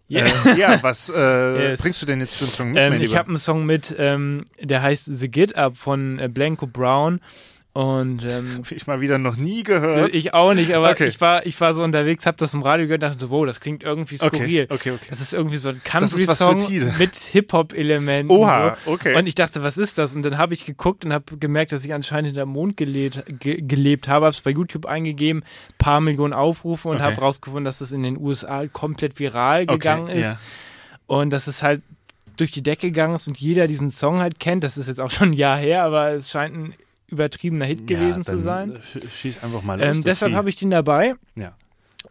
Ja. 0.09 0.25
Äh, 0.25 0.59
ja, 0.59 0.83
was 0.83 1.09
äh, 1.09 1.14
Yes. 1.71 1.81
bringst 1.81 2.01
du 2.03 2.07
denn 2.07 2.21
jetzt 2.21 2.37
für 2.37 2.45
einen 2.45 2.53
Song 2.53 2.73
mit, 2.73 2.79
Ähm, 2.79 3.03
ich 3.03 3.16
habe 3.16 3.29
einen 3.29 3.38
Song 3.38 3.66
mit, 3.66 3.95
ähm, 3.99 4.45
der 4.61 4.83
heißt 4.83 5.12
The 5.12 5.31
Get 5.31 5.57
Up 5.57 5.77
von 5.77 6.19
äh, 6.19 6.29
Blanco 6.29 6.66
Brown. 6.66 7.21
Und 7.77 8.25
ähm, 8.25 8.62
Hab 8.65 8.73
ich 8.73 8.87
mal 8.87 9.03
wieder 9.03 9.19
noch 9.19 9.37
nie 9.37 9.62
gehört. 9.62 10.15
ich 10.15 10.33
auch 10.33 10.55
nicht, 10.55 10.73
aber 10.75 10.93
Okay. 10.93 11.09
ich, 11.09 11.21
war, 11.21 11.45
ich 11.45 11.61
war 11.61 11.75
so 11.75 11.83
unterwegs, 11.83 12.25
habe 12.25 12.39
das 12.39 12.55
im 12.55 12.62
Radio 12.62 12.87
gehört 12.87 13.03
und 13.03 13.11
dachte 13.11 13.21
so, 13.21 13.29
wow, 13.29 13.45
das 13.45 13.61
klingt 13.61 13.83
irgendwie 13.83 14.17
skurril. 14.17 14.65
okay, 14.71 14.75
okay, 14.75 14.91
okay. 14.93 15.07
Das 15.11 15.21
ist 15.21 15.35
irgendwie 15.35 15.59
so 15.59 15.69
ein 15.69 15.83
Das 15.93 16.12
ist 16.15 16.27
was 16.27 16.39
für 16.39 16.45
Country-Song 16.47 16.59
Thiel. 16.73 16.95
mit 16.99 17.15
Hip-Hop-Elementen. 17.17 18.31
Oha, 18.33 18.79
so. 18.87 18.93
okay. 18.93 19.15
Und 19.15 19.27
ich 19.27 19.35
dachte, 19.35 19.62
was 19.62 19.77
ist 19.77 19.99
das? 19.99 20.17
Und 20.17 20.23
dann 20.23 20.39
habe 20.39 20.55
ich 20.55 20.65
geguckt 20.65 21.05
und 21.05 21.12
habe 21.12 21.37
gemerkt, 21.37 21.73
dass 21.73 21.85
ich 21.85 21.93
anscheinend 21.93 22.29
hinter 22.29 22.47
Mond 22.47 22.79
gelebt, 22.79 23.23
ge 23.41 23.61
gelebt 23.61 24.09
habe. 24.09 24.25
Habe 24.25 24.35
es 24.35 24.41
bei 24.41 24.53
YouTube 24.53 24.87
eingegeben, 24.87 25.43
paar 25.77 26.01
Millionen 26.01 26.33
Aufrufe 26.33 26.89
und 26.89 26.97
Okay. 26.97 27.05
habe 27.05 27.21
rausgefunden, 27.21 27.67
dass 27.67 27.83
es 27.83 27.93
in 27.93 28.03
den 28.03 28.17
USA 28.19 28.67
komplett 28.69 29.19
viral 29.19 29.67
gegangen 29.67 30.09
ist. 30.09 30.33
Ja. 30.33 30.39
Und 31.09 31.29
dass 31.31 31.47
es 31.47 31.62
halt 31.62 31.83
durch 32.39 32.53
die 32.53 32.62
Decke 32.62 32.87
gegangen 32.87 33.15
ist 33.17 33.29
und 33.29 33.37
jeder 33.39 33.67
diesen 33.67 33.91
Song 33.91 34.21
halt 34.21 34.41
kennt. 34.41 34.65
Das 34.65 34.79
ist 34.79 34.89
jetzt 34.89 35.01
auch 35.01 35.11
schon 35.11 35.31
ein 35.31 35.33
Jahr 35.35 35.59
her, 35.59 35.85
aber 35.85 36.12
es 36.12 36.31
scheint 36.31 36.55
ein 36.57 36.75
übertriebener 37.09 37.64
Hit 37.64 37.87
gewesen 37.87 38.23
ja, 38.27 38.33
zu 38.33 38.38
sein. 38.38 38.79
Sch 38.83 38.99
schieß 39.11 39.42
einfach 39.42 39.62
mal 39.62 39.79
los. 39.81 39.97
Ähm, 39.97 40.03
deshalb 40.03 40.33
habe 40.33 40.49
ich 40.49 40.57
den 40.57 40.71
dabei, 40.71 41.14
Ja. 41.35 41.55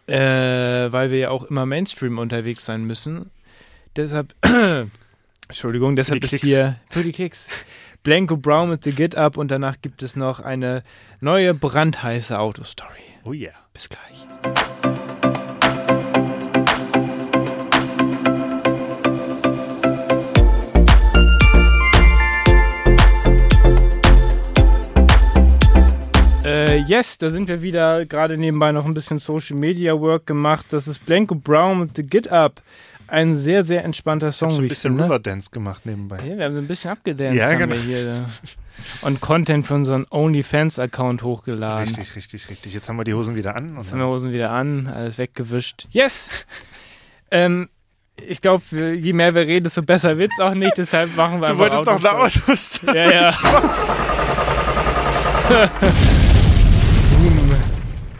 äh, 0.07 0.91
weil 0.91 1.11
wir 1.11 1.17
ja 1.17 1.29
auch 1.29 1.43
immer 1.45 1.65
Mainstream 1.65 2.17
unterwegs 2.17 2.65
sein 2.65 2.85
müssen. 2.85 3.29
Deshalb, 3.95 4.33
Entschuldigung, 5.47 5.95
deshalb 5.95 6.23
ist 6.23 6.41
hier 6.41 6.77
für 6.89 7.03
die 7.03 7.11
Klicks. 7.11 7.47
Blanco 8.03 8.37
Brown 8.37 8.69
mit 8.69 8.83
The 8.83 8.91
Get 8.91 9.15
Up 9.15 9.35
und 9.35 9.49
danach 9.49 9.81
gibt 9.81 10.03
es 10.03 10.15
noch 10.15 10.39
eine 10.39 10.83
neue 11.21 11.53
brandheiße 11.53 12.37
Autostory. 12.37 13.01
Oh 13.23 13.33
yeah. 13.33 13.53
Bis 13.73 13.89
gleich. 13.89 14.63
Yes, 26.87 27.17
da 27.17 27.29
sind 27.29 27.47
wir 27.47 27.61
wieder. 27.61 28.05
Gerade 28.05 28.37
nebenbei 28.37 28.71
noch 28.71 28.85
ein 28.85 28.93
bisschen 28.93 29.19
Social 29.19 29.57
Media 29.57 29.99
Work 29.99 30.27
gemacht. 30.27 30.67
Das 30.69 30.87
ist 30.87 31.05
Blanco 31.05 31.35
Brown 31.35 31.79
mit 31.79 31.95
The 31.95 32.03
Get 32.03 32.31
Up. 32.31 32.61
Ein 33.07 33.35
sehr, 33.35 33.63
sehr 33.63 33.85
entspannter 33.85 34.31
Song. 34.31 34.49
So 34.51 34.57
wie 34.57 34.61
ein 34.61 34.65
ich 34.65 34.69
bisschen 34.69 34.93
finde. 34.93 35.05
Riverdance 35.05 35.51
gemacht 35.51 35.85
nebenbei. 35.85 36.17
Ja, 36.27 36.37
wir 36.37 36.45
haben 36.45 36.53
so 36.53 36.59
ein 36.59 36.67
bisschen 36.67 36.91
abgedanced 36.91 37.39
Ja, 37.39 37.53
genau. 37.53 37.75
hier. 37.75 38.25
Und 39.01 39.21
Content 39.21 39.67
für 39.67 39.75
unseren 39.75 40.07
OnlyFans-Account 40.09 41.21
hochgeladen. 41.21 41.87
Richtig, 41.87 42.15
richtig, 42.15 42.49
richtig. 42.49 42.73
Jetzt 42.73 42.89
haben 42.89 42.97
wir 42.97 43.03
die 43.03 43.13
Hosen 43.13 43.35
wieder 43.35 43.55
an. 43.55 43.75
Jetzt 43.77 43.91
haben 43.91 43.99
wir 43.99 44.07
Hosen 44.07 44.31
wieder 44.31 44.51
an, 44.51 44.87
alles 44.87 45.19
weggewischt. 45.19 45.87
Yes! 45.91 46.29
ähm, 47.31 47.69
ich 48.27 48.41
glaube, 48.41 48.63
je 48.95 49.13
mehr 49.13 49.35
wir 49.35 49.45
reden, 49.45 49.65
desto 49.65 49.83
besser 49.83 50.17
wird's 50.17 50.39
auch 50.39 50.55
nicht. 50.55 50.77
Deshalb 50.77 51.15
machen 51.15 51.41
wir 51.41 51.47
du 51.47 51.63
einfach 51.63 51.85
wolltest 51.85 52.41
doch. 52.47 52.47
Autos. 52.47 52.81
Ja, 52.87 53.11
ja. 53.11 53.33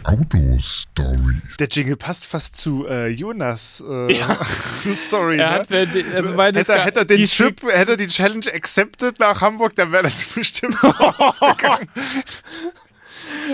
Autostories. 0.06 1.56
Der 1.58 1.68
Jingle 1.68 1.96
passt 1.96 2.26
fast 2.26 2.56
zu 2.56 2.86
äh, 2.88 3.08
Jonas 3.08 3.82
äh, 3.88 4.14
Story. 4.94 5.38
Er 5.38 5.50
ne? 5.50 5.58
hat, 5.58 5.70
wer- 5.70 6.14
also 6.14 6.32
das 6.36 6.56
hätte, 6.68 6.72
er- 6.72 6.84
hätte 6.84 6.98
er 7.00 7.04
den 7.04 7.16
die 7.18 7.26
Chip, 7.26 7.62
hätte 7.62 7.92
er 7.92 7.96
die 7.96 8.06
Challenge 8.06 8.46
accepted 8.54 9.18
nach 9.18 9.40
Hamburg, 9.40 9.74
dann 9.74 9.92
wäre 9.92 10.04
das 10.04 10.24
bestimmt 10.34 10.78
so 10.78 10.88
ausgegangen. 11.18 11.88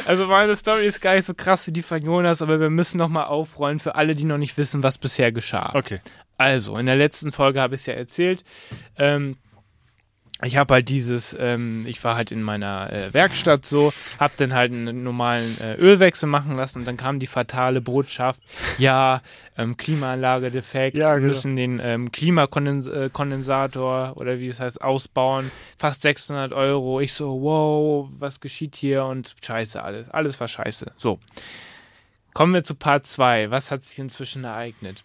Also 0.06 0.26
meine 0.26 0.54
Story 0.56 0.86
ist 0.86 1.00
gar 1.00 1.14
nicht 1.14 1.24
so 1.24 1.34
krass 1.34 1.66
wie 1.66 1.72
die 1.72 1.82
von 1.82 2.02
Jonas, 2.02 2.42
aber 2.42 2.60
wir 2.60 2.70
müssen 2.70 2.98
nochmal 2.98 3.24
aufrollen 3.24 3.78
für 3.80 3.94
alle, 3.94 4.14
die 4.14 4.24
noch 4.24 4.38
nicht 4.38 4.56
wissen, 4.58 4.82
was 4.82 4.98
bisher 4.98 5.32
geschah. 5.32 5.72
Okay. 5.74 5.98
Also, 6.38 6.76
in 6.76 6.86
der 6.86 6.96
letzten 6.96 7.30
Folge 7.30 7.60
habe 7.60 7.74
ich 7.76 7.82
es 7.82 7.86
ja 7.86 7.94
erzählt. 7.94 8.42
Ähm, 8.98 9.36
ich 10.44 10.56
habe 10.56 10.74
halt 10.74 10.88
dieses, 10.88 11.36
ähm, 11.38 11.84
ich 11.86 12.02
war 12.02 12.16
halt 12.16 12.32
in 12.32 12.42
meiner 12.42 12.92
äh, 12.92 13.14
Werkstatt 13.14 13.64
so, 13.64 13.92
habe 14.18 14.34
dann 14.36 14.54
halt 14.54 14.72
einen 14.72 15.04
normalen 15.04 15.58
äh, 15.60 15.74
Ölwechsel 15.76 16.28
machen 16.28 16.56
lassen 16.56 16.80
und 16.80 16.84
dann 16.86 16.96
kam 16.96 17.18
die 17.18 17.26
fatale 17.26 17.80
Botschaft, 17.80 18.40
ja, 18.78 19.22
ähm, 19.56 19.76
Klimaanlage 19.76 20.50
defekt, 20.50 20.96
Ja, 20.96 21.10
wir 21.10 21.16
genau. 21.16 21.28
müssen 21.28 21.56
den 21.56 21.80
ähm, 21.82 22.10
Klimakondensator 22.10 24.16
oder 24.16 24.38
wie 24.38 24.48
es 24.48 24.60
heißt 24.60 24.82
ausbauen, 24.82 25.50
fast 25.78 26.02
600 26.02 26.52
Euro. 26.52 27.00
Ich 27.00 27.12
so, 27.12 27.40
wow, 27.40 28.08
was 28.18 28.40
geschieht 28.40 28.76
hier 28.76 29.04
und 29.04 29.34
scheiße 29.44 29.82
alles, 29.82 30.08
alles 30.10 30.40
war 30.40 30.48
scheiße. 30.48 30.92
So, 30.96 31.18
kommen 32.34 32.54
wir 32.54 32.64
zu 32.64 32.74
Part 32.74 33.06
2. 33.06 33.50
Was 33.50 33.70
hat 33.70 33.84
sich 33.84 33.98
inzwischen 33.98 34.44
ereignet? 34.44 35.04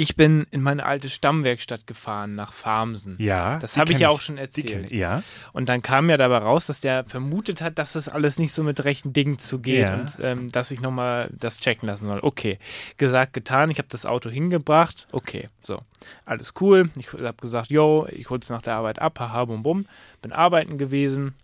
Ich 0.00 0.14
bin 0.14 0.46
in 0.52 0.62
meine 0.62 0.86
alte 0.86 1.08
Stammwerkstatt 1.08 1.88
gefahren 1.88 2.36
nach 2.36 2.52
Farmsen. 2.52 3.16
Ja. 3.18 3.58
Das 3.58 3.76
habe 3.76 3.90
ich 3.92 3.98
ja 3.98 4.10
auch 4.10 4.20
schon 4.20 4.38
erzählt. 4.38 4.92
ich. 4.92 4.96
Ja. 4.96 5.24
Und 5.52 5.68
dann 5.68 5.82
kam 5.82 6.08
ja 6.08 6.16
dabei 6.16 6.38
raus, 6.38 6.68
dass 6.68 6.80
der 6.80 7.02
vermutet 7.04 7.60
hat, 7.60 7.80
dass 7.80 7.94
das 7.94 8.08
alles 8.08 8.38
nicht 8.38 8.52
so 8.52 8.62
mit 8.62 8.84
rechten 8.84 9.12
Dingen 9.12 9.40
zugeht 9.40 9.88
Ja. 9.88 9.94
und 9.94 10.18
ähm, 10.22 10.52
dass 10.52 10.70
ich 10.70 10.80
nochmal 10.80 11.28
das 11.36 11.58
checken 11.58 11.88
lassen 11.88 12.06
soll. 12.06 12.20
Okay, 12.22 12.60
gesagt, 12.96 13.32
getan. 13.32 13.72
Ich 13.72 13.78
habe 13.78 13.88
das 13.90 14.06
Auto 14.06 14.30
hingebracht. 14.30 15.08
Okay, 15.10 15.48
so. 15.62 15.80
Alles 16.24 16.54
cool. 16.60 16.90
Ich 16.96 17.12
habe 17.12 17.36
gesagt, 17.40 17.68
yo, 17.70 18.06
ich 18.08 18.30
hol's 18.30 18.50
nach 18.50 18.62
der 18.62 18.74
Arbeit 18.74 19.00
ab. 19.00 19.18
Haha, 19.18 19.46
bum, 19.46 19.64
bum. 19.64 19.86
Bin 20.22 20.32
arbeiten 20.32 20.78
gewesen. 20.78 21.34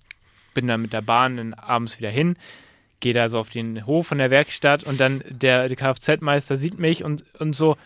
Bin 0.55 0.69
dann 0.69 0.81
mit 0.81 0.93
der 0.93 1.03
Bahn 1.03 1.39
dann 1.39 1.55
abends 1.55 1.99
wieder 1.99 2.11
hin. 2.11 2.37
Gehe 3.01 3.15
da 3.15 3.29
so 3.29 3.41
auf 3.41 3.51
den 3.51 3.85
Hof 3.85 4.07
von 4.07 4.19
der 4.19 4.31
Werkstatt 4.31 4.85
und 4.85 5.01
dann 5.01 5.25
der, 5.29 5.67
der 5.67 5.77
Kfz-Meister 5.77 6.57
sieht 6.57 6.79
mich 6.79 7.03
und, 7.03 7.25
und 7.41 7.57
so, 7.57 7.77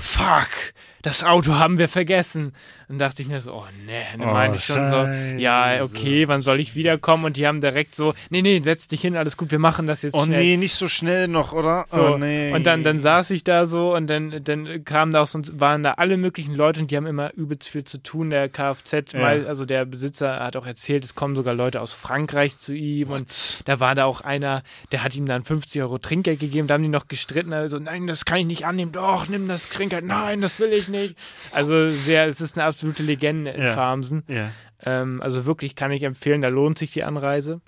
fuck, 0.00 0.72
das 1.02 1.24
Auto 1.24 1.54
haben 1.54 1.78
wir 1.78 1.88
vergessen. 1.88 2.52
Und 2.88 2.98
dachte 2.98 3.22
ich 3.22 3.28
mir 3.28 3.40
so, 3.40 3.52
oh 3.54 3.64
nee, 3.86 4.02
dann 4.18 4.28
Oh, 4.28 4.32
meinte 4.32 4.58
ich 4.58 4.64
schon 4.64 4.84
so, 4.84 4.96
ja, 4.96 5.78
Scheiße. 5.78 5.84
okay, 5.84 6.26
wann 6.26 6.40
soll 6.40 6.58
ich 6.58 6.74
wiederkommen? 6.74 7.24
Und 7.24 7.36
die 7.36 7.46
haben 7.46 7.60
direkt 7.60 7.94
so, 7.94 8.14
nee, 8.30 8.42
nee, 8.42 8.60
setz 8.64 8.88
dich 8.88 9.00
hin, 9.00 9.16
alles 9.16 9.36
gut, 9.36 9.52
wir 9.52 9.60
machen 9.60 9.86
das 9.86 10.02
jetzt 10.02 10.14
Oh 10.14 10.24
schnell. 10.24 10.40
nee, 10.42 10.56
nicht 10.56 10.74
so 10.74 10.88
schnell 10.88 11.28
noch, 11.28 11.52
oder? 11.52 11.84
So, 11.86 12.14
oh 12.14 12.18
nee. 12.18 12.52
Und 12.52 12.66
dann, 12.66 12.82
dann 12.82 12.98
saß 12.98 13.30
ich 13.30 13.44
da 13.44 13.66
so 13.66 13.94
und 13.94 14.08
dann, 14.08 14.42
dann 14.42 14.84
kamen 14.84 15.12
da 15.12 15.22
auch 15.22 15.28
sonst, 15.28 15.60
waren 15.60 15.84
da 15.84 15.92
alle 15.92 16.16
möglichen 16.16 16.56
Leute 16.56 16.80
und 16.80 16.90
die 16.90 16.96
haben 16.96 17.06
immer 17.06 17.32
übelst 17.34 17.68
viel 17.68 17.84
zu 17.84 18.02
tun. 18.02 18.30
Der 18.30 18.48
Kfz, 18.48 19.12
Ja. 19.12 19.20
weil, 19.22 19.46
also 19.46 19.64
der 19.66 19.84
Besitzer 19.84 20.40
hat 20.40 20.56
auch 20.56 20.66
erzählt, 20.66 21.04
es 21.04 21.14
kommen 21.14 21.36
sogar 21.36 21.54
Leute 21.54 21.80
aus 21.82 21.92
Frankreich 21.92 22.58
zu 22.58 22.72
ihm 22.74 23.10
und 23.10 23.60
da 23.66 23.78
war 23.78 23.94
da 23.94 24.04
auch 24.06 24.20
einer, 24.20 24.64
der 24.90 25.04
hat 25.04 25.14
ihm 25.14 25.26
dann 25.26 25.44
50 25.44 25.80
Euro 25.82 25.98
Trinkgeld 25.98 26.40
gegeben, 26.40 26.66
da 26.66 26.74
haben 26.74 26.82
die 26.82 26.88
noch 26.88 27.06
gestritten, 27.06 27.52
also 27.52 27.78
nein, 27.78 28.08
das 28.08 28.24
kann 28.24 28.38
ich 28.38 28.46
nicht 28.46 28.66
annehmen, 28.66 28.90
doch, 28.90 29.28
nimm 29.28 29.46
das 29.46 29.68
Trinkgeld, 29.68 30.04
nein, 30.04 30.40
das 30.40 30.58
will 30.58 30.72
ich 30.72 30.88
nicht. 30.90 31.16
Also 31.52 31.88
sehr, 31.88 32.26
es 32.26 32.40
ist 32.40 32.58
eine 32.58 32.66
absolute 32.66 33.02
Legende 33.02 33.50
in 33.52 33.62
Ja. 33.62 33.74
Farmsen. 33.74 34.24
Ja. 34.28 34.50
Ähm, 34.82 35.20
also 35.22 35.46
wirklich 35.46 35.74
kann 35.76 35.92
ich 35.92 36.02
empfehlen, 36.02 36.42
da 36.42 36.48
lohnt 36.48 36.78
sich 36.78 36.92
die 36.92 37.04
Anreise. 37.04 37.60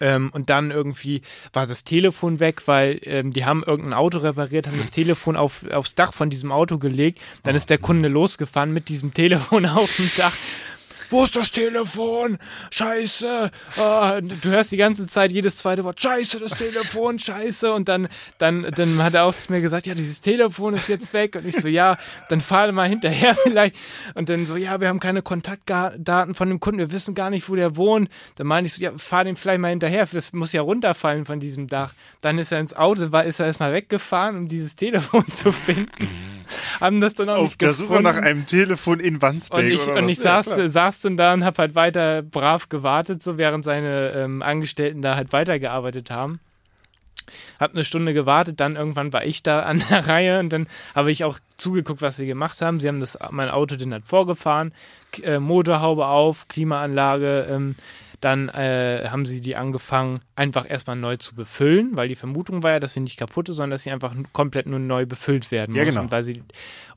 Ähm, 0.00 0.30
und 0.32 0.50
dann 0.50 0.70
irgendwie 0.70 1.22
war 1.52 1.66
das 1.66 1.84
Telefon 1.84 2.40
weg, 2.40 2.62
weil 2.66 2.98
ähm, 3.04 3.32
die 3.32 3.44
haben 3.44 3.62
irgendein 3.64 3.92
Auto 3.94 4.18
repariert, 4.18 4.66
haben 4.66 4.78
das 4.78 4.90
Telefon 4.90 5.36
auf, 5.36 5.64
aufs 5.70 5.94
Dach 5.94 6.12
von 6.12 6.30
diesem 6.30 6.50
Auto 6.50 6.78
gelegt. 6.78 7.20
Dann 7.44 7.54
ist 7.54 7.70
der 7.70 7.78
Kunde 7.78 8.08
losgefahren 8.08 8.72
mit 8.72 8.88
diesem 8.88 9.14
Telefon 9.14 9.66
auf 9.66 9.94
dem 9.96 10.10
Dach. 10.16 10.34
Wo 11.14 11.22
ist 11.22 11.36
das 11.36 11.52
Telefon? 11.52 12.38
Scheiße. 12.72 13.48
Ah, 13.78 14.20
du 14.20 14.50
hörst 14.50 14.72
die 14.72 14.76
ganze 14.76 15.06
Zeit 15.06 15.30
jedes 15.30 15.54
zweite 15.54 15.84
Wort, 15.84 16.02
scheiße, 16.02 16.40
das 16.40 16.50
Telefon, 16.50 17.20
scheiße. 17.20 17.72
Und 17.72 17.88
dann, 17.88 18.08
dann, 18.38 18.68
dann 18.74 19.00
hat 19.00 19.14
er 19.14 19.24
auch 19.24 19.34
zu 19.34 19.52
mir 19.52 19.60
gesagt, 19.60 19.86
ja, 19.86 19.94
dieses 19.94 20.20
Telefon 20.20 20.74
ist 20.74 20.88
jetzt 20.88 21.12
weg. 21.12 21.36
Und 21.36 21.46
ich 21.46 21.54
so, 21.56 21.68
ja, 21.68 21.98
dann 22.28 22.40
fahr 22.40 22.72
mal 22.72 22.88
hinterher 22.88 23.36
vielleicht. 23.44 23.76
Und 24.14 24.28
dann 24.28 24.44
so, 24.44 24.56
ja, 24.56 24.80
wir 24.80 24.88
haben 24.88 24.98
keine 24.98 25.22
Kontaktdaten 25.22 26.34
von 26.34 26.48
dem 26.48 26.58
Kunden, 26.58 26.80
wir 26.80 26.90
wissen 26.90 27.14
gar 27.14 27.30
nicht, 27.30 27.48
wo 27.48 27.54
der 27.54 27.76
wohnt. 27.76 28.10
Dann 28.34 28.48
meine 28.48 28.66
ich 28.66 28.74
so, 28.74 28.82
ja, 28.82 28.90
fahr 28.96 29.22
den 29.22 29.36
vielleicht 29.36 29.60
mal 29.60 29.68
hinterher, 29.68 30.08
das 30.12 30.32
muss 30.32 30.52
ja 30.52 30.62
runterfallen 30.62 31.26
von 31.26 31.38
diesem 31.38 31.68
Dach. 31.68 31.94
Dann 32.22 32.38
ist 32.38 32.50
er 32.50 32.58
ins 32.58 32.74
Auto, 32.74 33.12
war, 33.12 33.24
ist 33.24 33.38
er 33.38 33.46
erstmal 33.46 33.72
weggefahren, 33.72 34.36
um 34.36 34.48
dieses 34.48 34.74
Telefon 34.74 35.28
zu 35.30 35.52
finden. 35.52 36.08
Haben 36.80 37.00
das 37.00 37.14
dann 37.14 37.28
auch 37.28 37.36
Auf 37.38 37.42
nicht 37.50 37.62
der 37.62 37.70
gefunden. 37.70 37.92
Suche 37.92 38.02
nach 38.02 38.16
einem 38.16 38.46
Telefon 38.46 39.00
in 39.00 39.20
Wandsbek 39.22 39.58
Und 39.58 39.70
ich, 39.70 39.86
und 39.88 40.08
ich 40.08 40.18
Ja, 40.18 40.42
saß, 40.42 40.54
klar. 40.54 40.68
saß 40.68 41.00
dann 41.02 41.16
da 41.16 41.32
und 41.34 41.44
habe 41.44 41.58
halt 41.58 41.74
weiter 41.74 42.22
brav 42.22 42.68
gewartet, 42.68 43.22
so 43.22 43.38
während 43.38 43.64
seine 43.64 44.12
ähm, 44.12 44.42
Angestellten 44.42 45.02
da 45.02 45.16
halt 45.16 45.32
weitergearbeitet 45.32 46.10
haben. 46.10 46.40
Hab 47.58 47.72
eine 47.72 47.84
Stunde 47.84 48.12
gewartet, 48.12 48.60
dann 48.60 48.76
irgendwann 48.76 49.12
war 49.12 49.24
ich 49.24 49.42
da 49.42 49.60
an 49.64 49.82
der 49.90 50.06
Reihe 50.08 50.38
und 50.40 50.50
dann 50.52 50.66
habe 50.94 51.10
ich 51.10 51.24
auch 51.24 51.38
zugeguckt, 51.56 52.02
was 52.02 52.16
sie 52.16 52.26
gemacht 52.26 52.60
haben. 52.60 52.80
Sie 52.80 52.88
haben 52.88 53.00
das, 53.00 53.18
mein 53.30 53.48
Auto 53.50 53.76
dann 53.76 53.92
halt 53.92 54.04
vorgefahren, 54.04 54.72
äh, 55.22 55.38
Motorhaube 55.38 56.06
auf, 56.06 56.48
Klimaanlage, 56.48 57.46
ähm, 57.50 57.76
dann 58.24 58.48
äh, 58.48 59.06
haben 59.10 59.26
sie 59.26 59.40
die 59.40 59.54
angefangen, 59.56 60.18
einfach 60.34 60.68
erstmal 60.68 60.96
neu 60.96 61.16
zu 61.16 61.34
befüllen, 61.34 61.90
weil 61.96 62.08
die 62.08 62.14
Vermutung 62.16 62.62
war 62.62 62.72
ja, 62.72 62.80
dass 62.80 62.94
sie 62.94 63.00
nicht 63.00 63.18
kaputt 63.18 63.48
ist, 63.48 63.56
sondern 63.56 63.72
dass 63.72 63.82
sie 63.82 63.90
einfach 63.90 64.14
komplett 64.32 64.66
nur 64.66 64.78
neu 64.78 65.06
befüllt 65.06 65.50
werden 65.50 65.74
Ja, 65.76 65.84
muss. 65.84 65.92
genau. 65.94 66.04
Und, 66.04 66.12
weil 66.12 66.22
sie, 66.22 66.42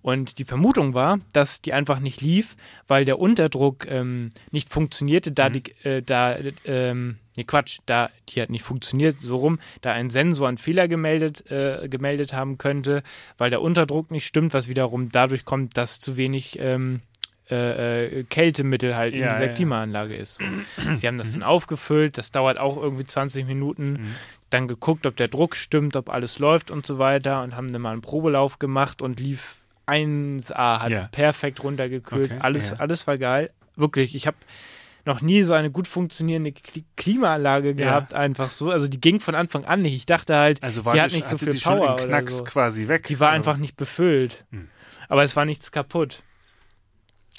und 0.02 0.40
die 0.40 0.46
Vermutung 0.46 0.94
war, 0.94 1.20
dass 1.34 1.62
die 1.62 1.74
einfach 1.74 2.00
nicht 2.00 2.22
lief, 2.22 2.56
weil 2.88 3.04
der 3.06 3.20
Unterdruck 3.20 3.86
ähm, 3.90 4.30
nicht 4.52 4.70
funktionierte, 4.70 5.32
Mhm. 5.32 5.36
da 5.36 5.50
die, 5.50 5.64
äh, 5.84 6.02
da, 6.02 6.38
ähm, 6.66 7.18
nee, 7.36 7.44
Quatsch, 7.44 7.80
da 7.86 8.10
die 8.30 8.42
hat 8.42 8.50
nicht 8.50 8.64
funktioniert, 8.64 9.22
so 9.22 9.36
rum, 9.36 9.60
da 9.82 9.92
ein 9.92 10.10
Sensor 10.10 10.48
einen 10.48 10.58
Fehler 10.58 10.88
gemeldet, 10.88 11.50
äh, 11.52 11.88
gemeldet 11.90 12.34
haben 12.34 12.58
könnte, 12.58 13.04
weil 13.38 13.50
der 13.50 13.62
Unterdruck 13.62 14.12
nicht 14.12 14.26
stimmt, 14.26 14.54
was 14.54 14.68
wiederum 14.68 15.10
dadurch 15.10 15.44
kommt, 15.46 15.76
dass 15.78 16.00
zu 16.00 16.16
wenig 16.18 16.58
ähm, 16.60 17.02
äh, 17.50 18.20
äh, 18.20 18.24
Kältemittel 18.26 18.96
halt 18.96 19.14
in 19.14 19.22
Ja, 19.22 19.30
dieser 19.30 19.48
ja. 19.48 19.54
Klimaanlage 19.54 20.16
ist. 20.16 20.36
So. 20.36 20.44
Sie 20.98 21.08
haben 21.08 21.18
das 21.18 21.32
dann 21.34 21.44
aufgefüllt, 21.44 22.18
das 22.18 22.32
dauert 22.32 22.58
auch 22.58 22.76
irgendwie 22.78 23.06
20 23.06 23.46
Minuten. 23.46 23.94
Mhm. 23.94 24.16
Dann 24.50 24.68
geguckt, 24.68 25.06
ob 25.06 25.16
der 25.18 25.28
Druck 25.28 25.56
stimmt, 25.56 25.96
ob 25.96 26.10
alles 26.10 26.40
läuft 26.40 26.72
und 26.72 26.86
so 26.86 27.00
weiter 27.00 27.44
und 27.44 27.56
haben 27.56 27.72
dann 27.72 27.82
mal 27.82 27.92
einen 27.92 28.02
Probelauf 28.02 28.60
gemacht 28.60 29.02
und 29.02 29.20
lief 29.20 29.56
1A, 29.88 30.80
hat 30.82 30.90
Ja. 30.90 31.10
perfekt 31.12 31.64
runtergekühlt. 31.64 32.32
Okay, 32.32 32.40
alles, 32.42 32.72
ja. 32.72 32.76
alles 32.78 33.08
war 33.08 33.18
geil. 33.18 33.50
Wirklich, 33.76 34.16
ich 34.16 34.28
habe 34.28 34.38
noch 35.06 35.22
nie 35.22 35.44
so 35.44 35.54
eine 35.54 35.72
gut 35.72 35.88
funktionierende 35.88 36.50
Kli- 36.50 36.84
Klimaanlage 36.98 37.70
Ja. 37.70 37.74
gehabt, 37.76 38.14
einfach 38.14 38.52
so. 38.52 38.72
Also 38.72 38.88
die 38.90 39.00
ging 39.00 39.20
von 39.22 39.36
Anfang 39.36 39.64
an 39.66 39.82
nicht. 39.82 39.96
Ich 39.96 40.06
dachte 40.06 40.36
halt, 40.36 40.62
Also 40.62 40.82
die 40.82 41.00
hat 41.02 41.14
nicht 41.14 41.26
so 41.26 41.38
viel 41.38 41.58
schon 41.58 41.78
Power 41.80 41.94
oder 41.96 42.06
Knacks 42.06 42.40
so. 42.40 42.44
quasi 42.44 42.88
weg. 42.90 43.08
Die 43.08 43.20
war 43.20 43.30
einfach 43.32 43.56
nicht 43.58 43.78
befüllt. 43.78 44.46
Hm. 44.52 44.68
Aber 45.08 45.24
es 45.24 45.36
war 45.38 45.46
nichts 45.46 45.72
kaputt. 45.72 46.20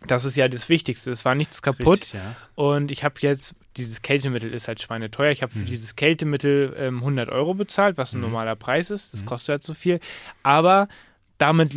Das 0.07 0.25
ist 0.25 0.37
ja 0.37 0.47
das 0.49 0.69
Wichtigste. 0.69 1.11
Es 1.11 1.25
war 1.25 1.35
nichts 1.35 1.61
kaputt. 1.61 2.01
Richtig, 2.03 2.13
ja. 2.15 2.37
Und 2.55 2.91
ich 2.93 3.03
habe 3.03 3.17
jetzt, 3.21 3.55
dieses 3.77 4.01
Kältemittel 4.03 4.55
ist 4.55 4.69
halt 4.69 4.81
schweineteuer. 4.81 5.33
Ich 5.33 5.43
habe 5.43 5.53
Mhm. 5.55 5.59
für 5.61 5.65
dieses 5.65 5.97
Kältemittel 5.97 6.75
ähm, 6.79 6.99
100 7.01 7.29
Euro 7.31 7.55
bezahlt, 7.55 7.99
was 7.99 8.15
ein 8.15 8.21
normaler 8.21 8.55
Preis 8.55 8.91
ist. 8.91 9.13
Mhm. 9.13 9.19
Das 9.19 9.27
kostet 9.27 9.49
halt 9.55 9.65
so 9.65 9.75
viel. 9.75 9.99
Aber 10.45 10.87
damit 11.39 11.75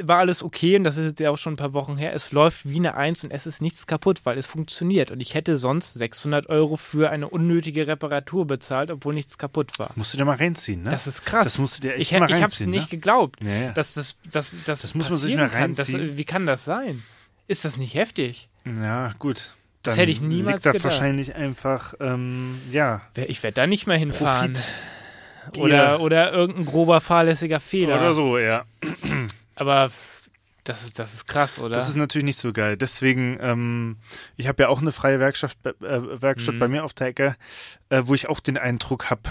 war 0.00 0.18
alles 0.20 0.42
okay 0.44 0.76
und 0.76 0.84
das 0.84 0.96
ist 0.96 1.06
jetzt 1.06 1.20
ja 1.20 1.30
auch 1.30 1.36
schon 1.38 1.54
ein 1.54 1.56
paar 1.56 1.72
Wochen 1.74 1.96
her. 1.96 2.14
Es 2.14 2.30
läuft 2.32 2.66
wie 2.68 2.76
eine 2.76 2.94
Eins 2.94 3.24
und 3.24 3.32
es 3.32 3.46
ist 3.46 3.60
nichts 3.60 3.86
kaputt, 3.86 4.20
weil 4.24 4.38
es 4.38 4.46
funktioniert. 4.46 5.10
Und 5.10 5.20
ich 5.20 5.34
hätte 5.34 5.56
sonst 5.58 5.92
600 5.94 6.48
Euro 6.48 6.76
für 6.76 7.10
eine 7.10 7.28
unnötige 7.28 7.86
Reparatur 7.86 8.46
bezahlt, 8.46 8.90
obwohl 8.92 9.12
nichts 9.12 9.36
kaputt 9.38 9.78
war. 9.78 9.90
Musst 9.96 10.14
du 10.14 10.16
dir 10.16 10.24
mal 10.24 10.36
reinziehen, 10.36 10.84
ne? 10.84 10.90
Das 10.90 11.06
ist 11.08 11.24
krass. 11.24 11.44
Das 11.44 11.58
musst 11.58 11.78
du 11.78 11.88
dir 11.88 11.94
echt 11.96 12.12
ich, 12.12 12.18
mal 12.18 12.26
Ich 12.30 12.34
habe 12.36 12.44
es 12.44 12.52
reinziehen, 12.52 12.70
nicht 12.70 12.84
ne? 12.92 12.98
geglaubt, 12.98 13.42
Ja, 13.42 13.50
ja. 13.50 13.72
dass 13.72 13.94
das, 13.94 14.16
dass, 14.30 14.54
dass 14.64 14.82
Das 14.82 14.94
muss 14.94 15.10
man 15.10 15.18
sich 15.18 15.34
mal 15.36 15.48
kann. 15.50 15.74
Das, 15.74 15.92
reinziehen. 15.92 16.16
wie 16.16 16.24
kann 16.24 16.46
das 16.46 16.64
sein? 16.64 17.02
Ist 17.48 17.64
das 17.64 17.76
nicht 17.76 17.94
heftig? 17.94 18.48
Ja, 18.64 19.12
gut. 19.18 19.54
Das 19.82 19.96
hätte 19.96 20.10
ich 20.12 20.20
niemals 20.20 20.56
liegt 20.56 20.66
da 20.66 20.72
gedacht. 20.72 20.84
wahrscheinlich 20.84 21.34
einfach, 21.34 21.94
ähm, 22.00 22.60
ja, 22.70 23.00
Ich 23.16 23.42
werde 23.42 23.54
da 23.54 23.66
nicht 23.66 23.86
mehr 23.86 23.96
hinfahren. 23.96 24.52
Profit. 24.52 24.74
Oder, 25.56 26.00
oder 26.00 26.32
irgendein 26.32 26.66
grober 26.66 27.00
fahrlässiger 27.00 27.58
Fehler. 27.58 27.96
Oder 27.96 28.12
so, 28.12 28.36
ja. 28.38 28.64
Aber 29.54 29.90
das 30.64 30.84
ist, 30.84 30.98
das 30.98 31.14
ist 31.14 31.26
krass, 31.26 31.58
oder? 31.58 31.74
Das 31.74 31.88
ist 31.88 31.94
natürlich 31.96 32.26
nicht 32.26 32.38
so 32.38 32.52
geil. 32.52 32.76
Deswegen, 32.76 33.38
ähm, 33.40 33.96
ich 34.36 34.46
habe 34.46 34.62
ja 34.64 34.68
auch 34.68 34.82
eine 34.82 34.92
freie 34.92 35.18
Werkstatt, 35.20 35.56
äh, 35.64 35.72
Werkstatt 36.20 36.56
Mhm. 36.56 36.58
bei 36.58 36.68
mir 36.68 36.84
auf 36.84 36.92
der 36.92 37.06
Ecke, 37.06 37.36
äh, 37.88 38.02
wo 38.04 38.14
ich 38.14 38.28
auch 38.28 38.40
den 38.40 38.58
Eindruck 38.58 39.08
habe, 39.08 39.22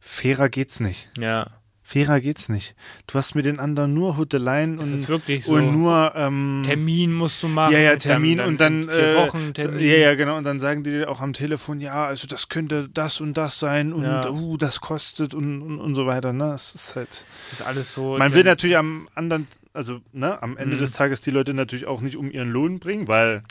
fairer 0.00 0.50
geht's 0.50 0.80
nicht. 0.80 1.10
ja, 1.18 1.46
Fairer 1.86 2.18
geht's 2.20 2.48
nicht. 2.48 2.74
Du 3.06 3.18
hast 3.18 3.34
mit 3.34 3.44
den 3.44 3.60
anderen 3.60 3.92
nur 3.92 4.16
Huteleien 4.16 4.78
es 4.78 5.08
und, 5.08 5.42
so. 5.42 5.54
und 5.54 5.72
nur 5.78 6.12
ähm, 6.16 6.62
Termin 6.64 7.12
musst 7.12 7.42
du 7.42 7.48
machen. 7.48 7.74
Ja, 7.74 7.78
ja, 7.78 7.96
Termin 7.96 8.38
dann, 8.38 8.48
und 8.48 8.60
dann 8.60 8.84
vier 8.84 9.12
äh, 9.12 9.16
Wochen 9.16 9.52
Termin. 9.52 9.80
Ja, 9.80 9.96
ja, 9.96 10.14
genau. 10.14 10.38
Und 10.38 10.44
dann 10.44 10.60
sagen 10.60 10.82
die 10.82 10.90
dir 10.90 11.10
auch 11.10 11.20
am 11.20 11.34
Telefon, 11.34 11.80
ja, 11.80 12.06
also 12.06 12.26
das 12.26 12.48
könnte 12.48 12.88
das 12.88 13.20
und 13.20 13.34
das 13.36 13.58
sein 13.60 13.92
und 13.92 14.02
Ja. 14.04 14.26
uh, 14.30 14.56
das 14.56 14.80
kostet 14.80 15.34
und, 15.34 15.60
und, 15.60 15.78
und 15.78 15.94
so 15.94 16.06
weiter. 16.06 16.32
Ne, 16.32 16.54
es 16.54 16.74
ist 16.74 16.96
halt. 16.96 17.26
Das 17.42 17.52
ist 17.52 17.62
alles 17.62 17.92
so. 17.92 18.16
Man 18.16 18.32
will 18.34 18.44
natürlich 18.44 18.78
am 18.78 19.06
anderen, 19.14 19.46
also 19.74 20.00
ne, 20.14 20.42
am 20.42 20.56
Ende 20.56 20.76
Mhm. 20.76 20.80
des 20.80 20.92
Tages 20.92 21.20
die 21.20 21.32
Leute 21.32 21.52
natürlich 21.52 21.86
auch 21.86 22.00
nicht 22.00 22.16
um 22.16 22.30
ihren 22.30 22.48
Lohn 22.50 22.78
bringen, 22.78 23.08
weil 23.08 23.42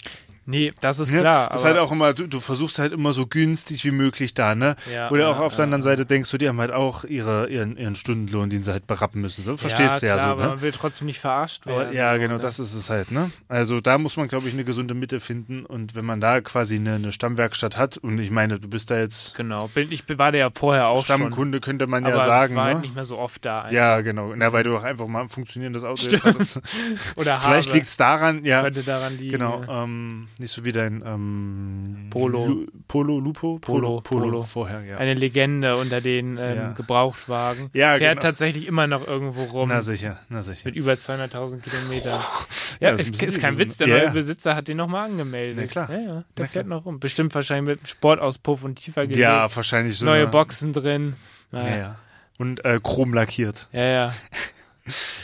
Nee, 0.46 0.74
das 0.82 1.00
ist 1.00 1.12
ne, 1.12 1.20
klar. 1.20 1.50
das 1.50 1.62
ist 1.62 1.66
aber, 1.66 1.76
halt 1.76 1.88
auch 1.88 1.92
immer, 1.92 2.14
du, 2.14 2.28
du 2.28 2.40
versuchst 2.40 2.80
halt 2.80 2.94
immer 2.94 3.14
so 3.14 3.28
günstig 3.28 3.84
wie 3.86 3.92
möglich 3.92 4.34
da, 4.34 4.56
ne? 4.56 4.76
Ja, 4.94 5.10
Oder 5.10 5.30
auch 5.30 5.40
ja, 5.40 5.46
auf 5.46 5.56
der 5.56 5.60
ja. 5.60 5.64
anderen 5.66 5.82
Seite 5.82 6.06
denkst 6.06 6.30
du, 6.32 6.38
die 6.38 6.48
haben 6.48 6.60
halt 6.60 6.72
auch 6.72 7.04
ihre, 7.04 7.50
ihren, 7.50 7.78
ihren 7.78 7.96
Stundenlohn, 7.96 8.50
den 8.50 8.64
sie 8.64 8.72
halt 8.72 8.88
berappen 8.88 9.22
müssen. 9.22 9.44
So 9.44 9.58
verstehst 9.58 10.02
du 10.02 10.08
ja 10.08 10.20
so, 10.20 10.26
aber 10.26 10.44
ne? 10.44 10.50
man 10.50 10.62
will 10.62 10.72
trotzdem 10.72 11.08
nicht 11.08 11.20
verarscht 11.20 11.66
werden. 11.66 11.94
Ja, 11.94 12.14
so, 12.14 12.20
genau, 12.20 12.36
ne? 12.36 12.40
das 12.40 12.60
ist 12.60 12.74
es 12.74 12.90
halt, 12.90 13.12
ne? 13.12 13.32
Also 13.48 13.82
da 13.82 13.98
muss 13.98 14.18
man, 14.18 14.28
glaube 14.28 14.48
ich, 14.48 14.54
eine 14.54 14.64
gesunde 14.64 14.94
Mitte 14.94 15.20
finden 15.20 15.66
und 15.66 15.96
wenn 15.96 16.06
man 16.06 16.20
da 16.20 16.42
quasi 16.42 16.76
eine, 16.76 16.96
eine 16.96 17.12
Stammwerkstatt 17.12 17.78
hat 17.78 17.98
und 17.98 18.20
ich 18.20 18.32
meine, 18.32 18.60
du 18.60 18.68
bist 18.68 18.92
da 18.92 18.98
jetzt 18.98 19.36
Genau. 19.36 19.70
Ich 19.76 20.04
war 20.18 20.32
da 20.32 20.38
ja 20.38 20.50
vorher 20.52 20.88
auch 20.88 21.06
schon. 21.06 21.18
Stammkunde, 21.18 21.60
könnte 21.60 21.88
man 21.88 22.06
Aber 22.06 22.18
ja 22.18 22.26
sagen, 22.26 22.56
war 22.56 22.66
halt 22.66 22.76
ne? 22.78 22.82
nicht 22.82 22.96
mehr 22.96 23.06
so 23.06 23.18
oft 23.18 23.44
da. 23.46 23.70
Ja, 23.70 24.02
genau. 24.02 24.34
Na, 24.36 24.54
weil 24.54 24.64
du 24.64 24.78
auch 24.78 24.84
einfach 24.84 25.08
mal 25.08 25.22
ein 25.22 25.30
funktionierendes 25.30 25.84
Auto 25.84 26.04
Stimmt. 26.04 26.24
hattest. 26.24 26.62
Oder 27.16 27.40
Vielleicht 27.40 27.74
liegt 27.74 27.88
es 27.88 27.98
daran, 27.98 28.46
ja, 28.46 28.62
Könnte 28.62 28.84
daran 28.84 29.18
liegen. 29.18 29.32
genau, 29.32 29.60
ne? 29.60 29.68
ähm, 29.70 30.28
nicht 30.40 30.52
so 30.52 30.64
wie 30.66 30.72
dein 30.72 31.04
ähm, 31.06 32.08
Polo. 32.10 32.46
Lu 32.48 32.66
Polo, 32.88 33.20
Lupo? 33.20 33.60
Polo, 33.60 34.02
Polo. 34.02 34.42
vorher, 34.44 34.82
ja. 34.84 34.98
Eine 34.98 35.14
Legende 35.14 35.76
unter 35.78 36.02
den 36.02 36.38
ähm, 36.38 36.56
Ja. 36.58 36.72
Gebrauchtwagen. 36.74 37.70
Ja, 37.74 37.98
Fährt 37.98 38.12
genau. 38.20 38.22
tatsächlich 38.22 38.68
immer 38.68 38.88
noch 38.88 39.08
irgendwo 39.08 39.44
rum. 39.46 39.70
Na 39.70 39.82
sicher, 39.82 40.20
na 40.30 40.44
sicher. 40.44 40.62
Mit 40.66 40.76
über 40.76 40.94
200.000 40.94 41.60
Kilometern. 41.62 42.20
Ja, 42.80 42.90
Ja, 42.90 42.98
das 42.98 43.08
ist 43.08 43.22
ist, 43.24 43.40
kein. 43.40 43.58
Witz, 43.60 43.78
der 43.78 43.88
Ja, 43.88 43.96
neue 43.96 44.04
ja. 44.06 44.10
Besitzer 44.12 44.56
hat 44.56 44.68
den 44.68 44.78
nochmal 44.78 45.08
angemeldet. 45.08 45.58
Na 45.58 45.68
klar. 45.86 45.92
Ja, 45.92 46.00
ja, 46.00 46.06
der 46.08 46.24
Na 46.40 46.46
fährt 46.48 46.52
klar. 46.52 46.78
noch 46.80 46.86
rum. 46.86 47.00
Bestimmt 47.00 47.34
wahrscheinlich 47.36 47.68
mit 47.76 47.80
einem 47.80 47.86
Sportauspuff 47.86 48.64
und 48.64 48.76
tiefer 48.78 49.04
gelegt. 49.04 49.20
Ja, 49.22 49.56
wahrscheinlich 49.56 49.98
so. 49.98 50.06
Neue 50.06 50.24
eine- 50.24 50.28
Boxen 50.32 50.74
drin. 50.74 51.14
Ja, 51.52 51.60
Naja. 51.60 51.78
ja. 51.78 51.96
Und 52.40 52.66
äh, 52.66 52.80
chrom 52.84 53.14
lackiert. 53.14 53.68
Ja, 53.72 53.84
ja. 53.86 54.14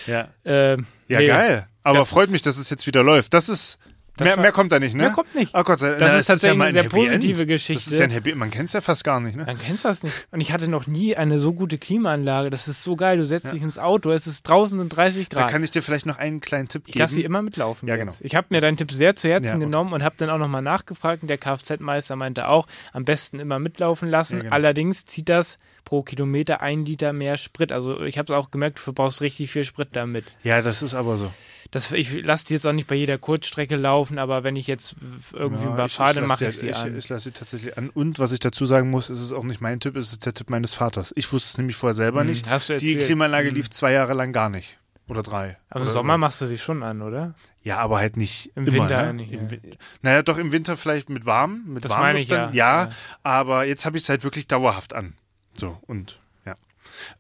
Ja. 0.08 0.30
Ähm, 0.46 0.86
Ja, 1.08 1.20
nee, 1.20 1.28
geil. 1.28 1.68
Aber 1.84 1.98
Das 2.00 2.10
freut 2.10 2.30
mich, 2.30 2.42
dass 2.42 2.58
es 2.58 2.70
jetzt 2.70 2.88
wieder 2.88 3.04
läuft. 3.04 3.34
Das 3.34 3.50
ist. 3.50 3.78
Das 4.20 4.26
mehr, 4.28 4.36
war- 4.38 4.42
mehr 4.44 4.52
kommt 4.52 4.72
da 4.72 4.80
nicht, 4.80 4.94
ne? 4.96 5.04
Mehr 5.04 5.12
kommt 5.12 5.34
nicht. 5.36 5.54
Oh 5.56 5.64
Gott. 5.64 5.82
Das 5.82 5.96
Na, 6.00 6.06
ist 6.18 6.28
ja 6.28 6.34
tatsächlich 6.34 6.58
mal 6.58 6.66
eine 6.68 6.68
ein 6.68 6.74
sehr 6.74 6.84
Happy 6.84 6.98
End. 7.00 7.08
positive 7.10 7.32
Das 7.34 7.40
ist 7.42 7.48
Geschichte. 7.48 7.96
ja 7.98 8.04
ein 8.04 8.10
Happy 8.12 8.36
Man 8.36 8.52
kennt 8.52 8.68
es 8.68 8.74
ja 8.74 8.82
fast 8.82 9.04
gar 9.04 9.20
nicht, 9.20 9.36
ne? 9.36 9.46
Dann 9.46 9.58
kennst 9.58 9.84
du 9.84 9.88
das 9.88 10.04
nicht. 10.04 10.14
Und 10.32 10.42
ich 10.42 10.52
hatte 10.52 10.70
noch 10.70 10.86
nie 10.88 11.16
eine 11.16 11.40
so 11.40 11.54
gute 11.54 11.78
Klimaanlage. 11.78 12.50
Das 12.50 12.68
ist 12.68 12.84
so 12.84 12.96
geil. 12.96 13.18
Du 13.18 13.26
setzt 13.26 13.52
dich 13.54 13.62
ins 13.62 13.80
Auto, 13.80 14.12
es 14.12 14.28
ist 14.28 14.44
draußen 14.48 14.78
sind 14.78 14.90
30 14.90 15.30
Da 15.30 15.40
Grad. 15.42 15.52
kann 15.52 15.64
ich 15.64 15.72
dir 15.72 15.82
vielleicht 15.82 16.06
noch 16.06 16.18
einen 16.18 16.42
kleinen 16.42 16.68
Tipp 16.68 16.84
Ich 16.86 16.94
geben. 16.94 17.04
lasse 17.04 17.16
sie 17.16 17.24
immer 17.24 17.42
mitlaufen. 17.42 17.88
Ja, 17.88 17.96
jetzt. 17.96 18.18
genau. 18.20 18.26
Ich 18.26 18.36
habe 18.36 18.48
mir 18.52 18.62
deinen 18.62 18.78
Tipp 18.78 18.92
sehr 18.92 19.16
zu 19.16 19.28
Herzen 19.30 19.60
Ja, 19.60 19.66
genommen 19.66 19.94
und 19.94 20.04
habe 20.04 20.16
dann 20.18 20.30
auch 20.30 20.38
nochmal 20.38 20.62
nachgefragt. 20.62 21.22
Und 21.24 21.28
der 21.30 21.38
Kfz-Meister 21.38 22.16
meinte 22.16 22.48
auch, 22.48 22.68
am 22.94 23.06
besten 23.06 23.40
immer 23.40 23.60
mitlaufen 23.60 24.10
lassen. 24.10 24.38
Ja, 24.38 24.44
genau. 24.44 24.56
Allerdings 24.56 25.06
zieht 25.06 25.30
das 25.30 25.58
pro 25.86 26.04
Kilometer 26.04 26.62
ein 26.62 26.86
Liter 26.86 27.14
mehr 27.14 27.38
Sprit. 27.38 27.72
Also 27.72 28.02
ich 28.04 28.18
habe 28.18 28.32
es 28.32 28.38
auch 28.38 28.52
gemerkt, 28.52 28.78
du 28.78 28.84
verbrauchst 28.84 29.22
richtig 29.22 29.52
viel 29.52 29.64
Sprit 29.64 29.90
damit. 29.94 30.26
ja, 30.44 30.62
das 30.62 30.82
ist 30.84 30.94
aber 30.94 31.18
so. 31.18 31.32
Das, 31.72 31.92
ich 31.92 32.24
lasse 32.26 32.48
die 32.48 32.54
jetzt 32.56 32.66
auch 32.66 32.74
nicht 32.74 32.88
bei 32.88 32.96
jeder 32.96 33.20
Kurzstrecke 33.20 33.76
laufen, 33.76 34.18
aber 34.18 34.44
wenn 34.44 34.56
ich 34.56 34.66
jetzt 34.66 34.96
irgendwie 35.34 35.66
Ja, 35.66 35.86
ich- 35.86 35.94
fahre, 35.94 36.16
dann 36.16 36.26
mache 36.28 36.48
ich 36.48 36.58
sie 36.58 36.70
ich, 36.70 36.76
an. 36.76 36.98
Ich 36.98 37.10
lasse 37.10 37.26
sie 37.26 37.32
tatsächlich 37.32 37.78
an. 37.78 37.90
Und 37.92 38.18
was 38.18 38.32
ich 38.32 38.40
dazu 38.40 38.66
sagen 38.66 38.90
muss, 38.90 39.10
ist 39.12 39.20
es 39.22 39.34
auch 39.34 39.44
nicht 39.44 39.62
mein 39.62 39.80
Tipp, 39.80 39.96
es 39.96 40.12
ist 40.12 40.26
der 40.26 40.34
Tipp 40.34 40.50
meines 40.50 40.74
Vaters. 40.74 41.14
Ich 41.16 41.32
wusste 41.32 41.50
es 41.54 41.58
nämlich 41.60 41.76
vorher 41.76 41.94
selber 41.94 42.22
Hm, 42.22 42.28
nicht. 42.28 42.50
Hast 42.50 42.70
du 42.70 42.78
Die. 42.78 42.98
Klimaanlage 42.98 43.50
Hm. 43.50 43.56
lief 43.56 43.70
zwei 43.70 43.92
Jahre 43.92 44.14
lang 44.16 44.34
gar 44.34 44.50
nicht. 44.50 44.80
Oder 45.08 45.22
drei. 45.24 45.58
Aber 45.70 45.82
im 45.82 45.86
Oder 45.88 45.92
Sommer 45.94 46.14
so. 46.14 46.18
machst 46.20 46.42
du 46.42 46.48
sie 46.48 46.58
schon 46.58 46.82
an, 46.84 47.02
oder? 47.02 47.34
Ja, 47.64 47.78
aber 47.80 47.98
halt 48.00 48.16
nicht 48.18 48.52
Im 48.56 48.66
immer, 48.68 48.84
Winter 48.84 49.06
ne? 49.08 49.14
nicht, 49.14 49.32
Im 49.32 49.48
ja. 49.50 49.58
Naja, 50.02 50.22
doch 50.24 50.38
im 50.38 50.52
Winter 50.52 50.78
vielleicht 50.78 51.10
mit 51.10 51.26
warm, 51.26 51.64
mit 51.68 51.84
Das 51.86 51.92
warm 51.92 52.02
meine 52.02 52.20
ich 52.20 52.30
ja. 52.30 52.50
ja. 52.52 52.84
Ja. 52.86 52.90
aber 53.24 53.66
jetzt 53.66 53.86
habe 53.86 53.98
ich 53.98 54.04
es 54.04 54.10
halt 54.10 54.24
wirklich 54.24 54.48
dauerhaft 54.48 54.94
an. 54.94 55.14
So, 55.54 55.78
und 55.88 56.20
ja. 56.46 56.56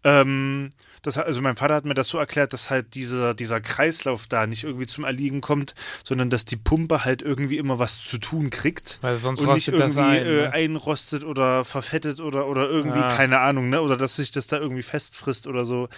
Ähm, 0.03 0.69
Das, 1.01 1.17
also 1.17 1.41
mein 1.41 1.55
Vater 1.55 1.75
hat 1.75 1.85
mir 1.85 1.93
das 1.93 2.07
so 2.09 2.17
erklärt, 2.17 2.53
dass 2.53 2.69
halt 2.69 2.95
dieser, 2.95 3.33
dieser 3.33 3.61
Kreislauf 3.61 4.27
da 4.27 4.47
nicht 4.47 4.63
irgendwie 4.63 4.85
zum 4.87 5.03
Erliegen 5.03 5.41
kommt, 5.41 5.75
sondern 6.03 6.29
dass 6.29 6.45
die 6.45 6.55
Pumpe 6.57 7.05
halt 7.05 7.21
irgendwie 7.21 7.57
immer 7.57 7.79
was 7.79 8.03
zu 8.03 8.17
tun 8.17 8.49
kriegt. 8.49 8.99
Weil 9.01 9.17
sonst 9.17 9.41
und 9.41 9.53
nicht 9.53 9.67
irgendwie 9.67 9.99
ein. 9.99 10.25
äh, 10.25 10.41
Ne? 10.43 10.53
einrostet 10.53 11.23
oder 11.23 11.63
verfettet 11.63 12.19
oder, 12.19 12.47
oder 12.47 12.67
irgendwie, 12.69 12.99
Ah. 12.99 13.15
keine 13.15 13.39
Ahnung, 13.39 13.69
ne? 13.69 13.81
Oder 13.81 13.97
dass 13.97 14.15
sich 14.17 14.31
das 14.31 14.47
da 14.47 14.57
irgendwie 14.57 14.83
festfrisst 14.83 15.47
oder 15.47 15.65
so. 15.65 15.89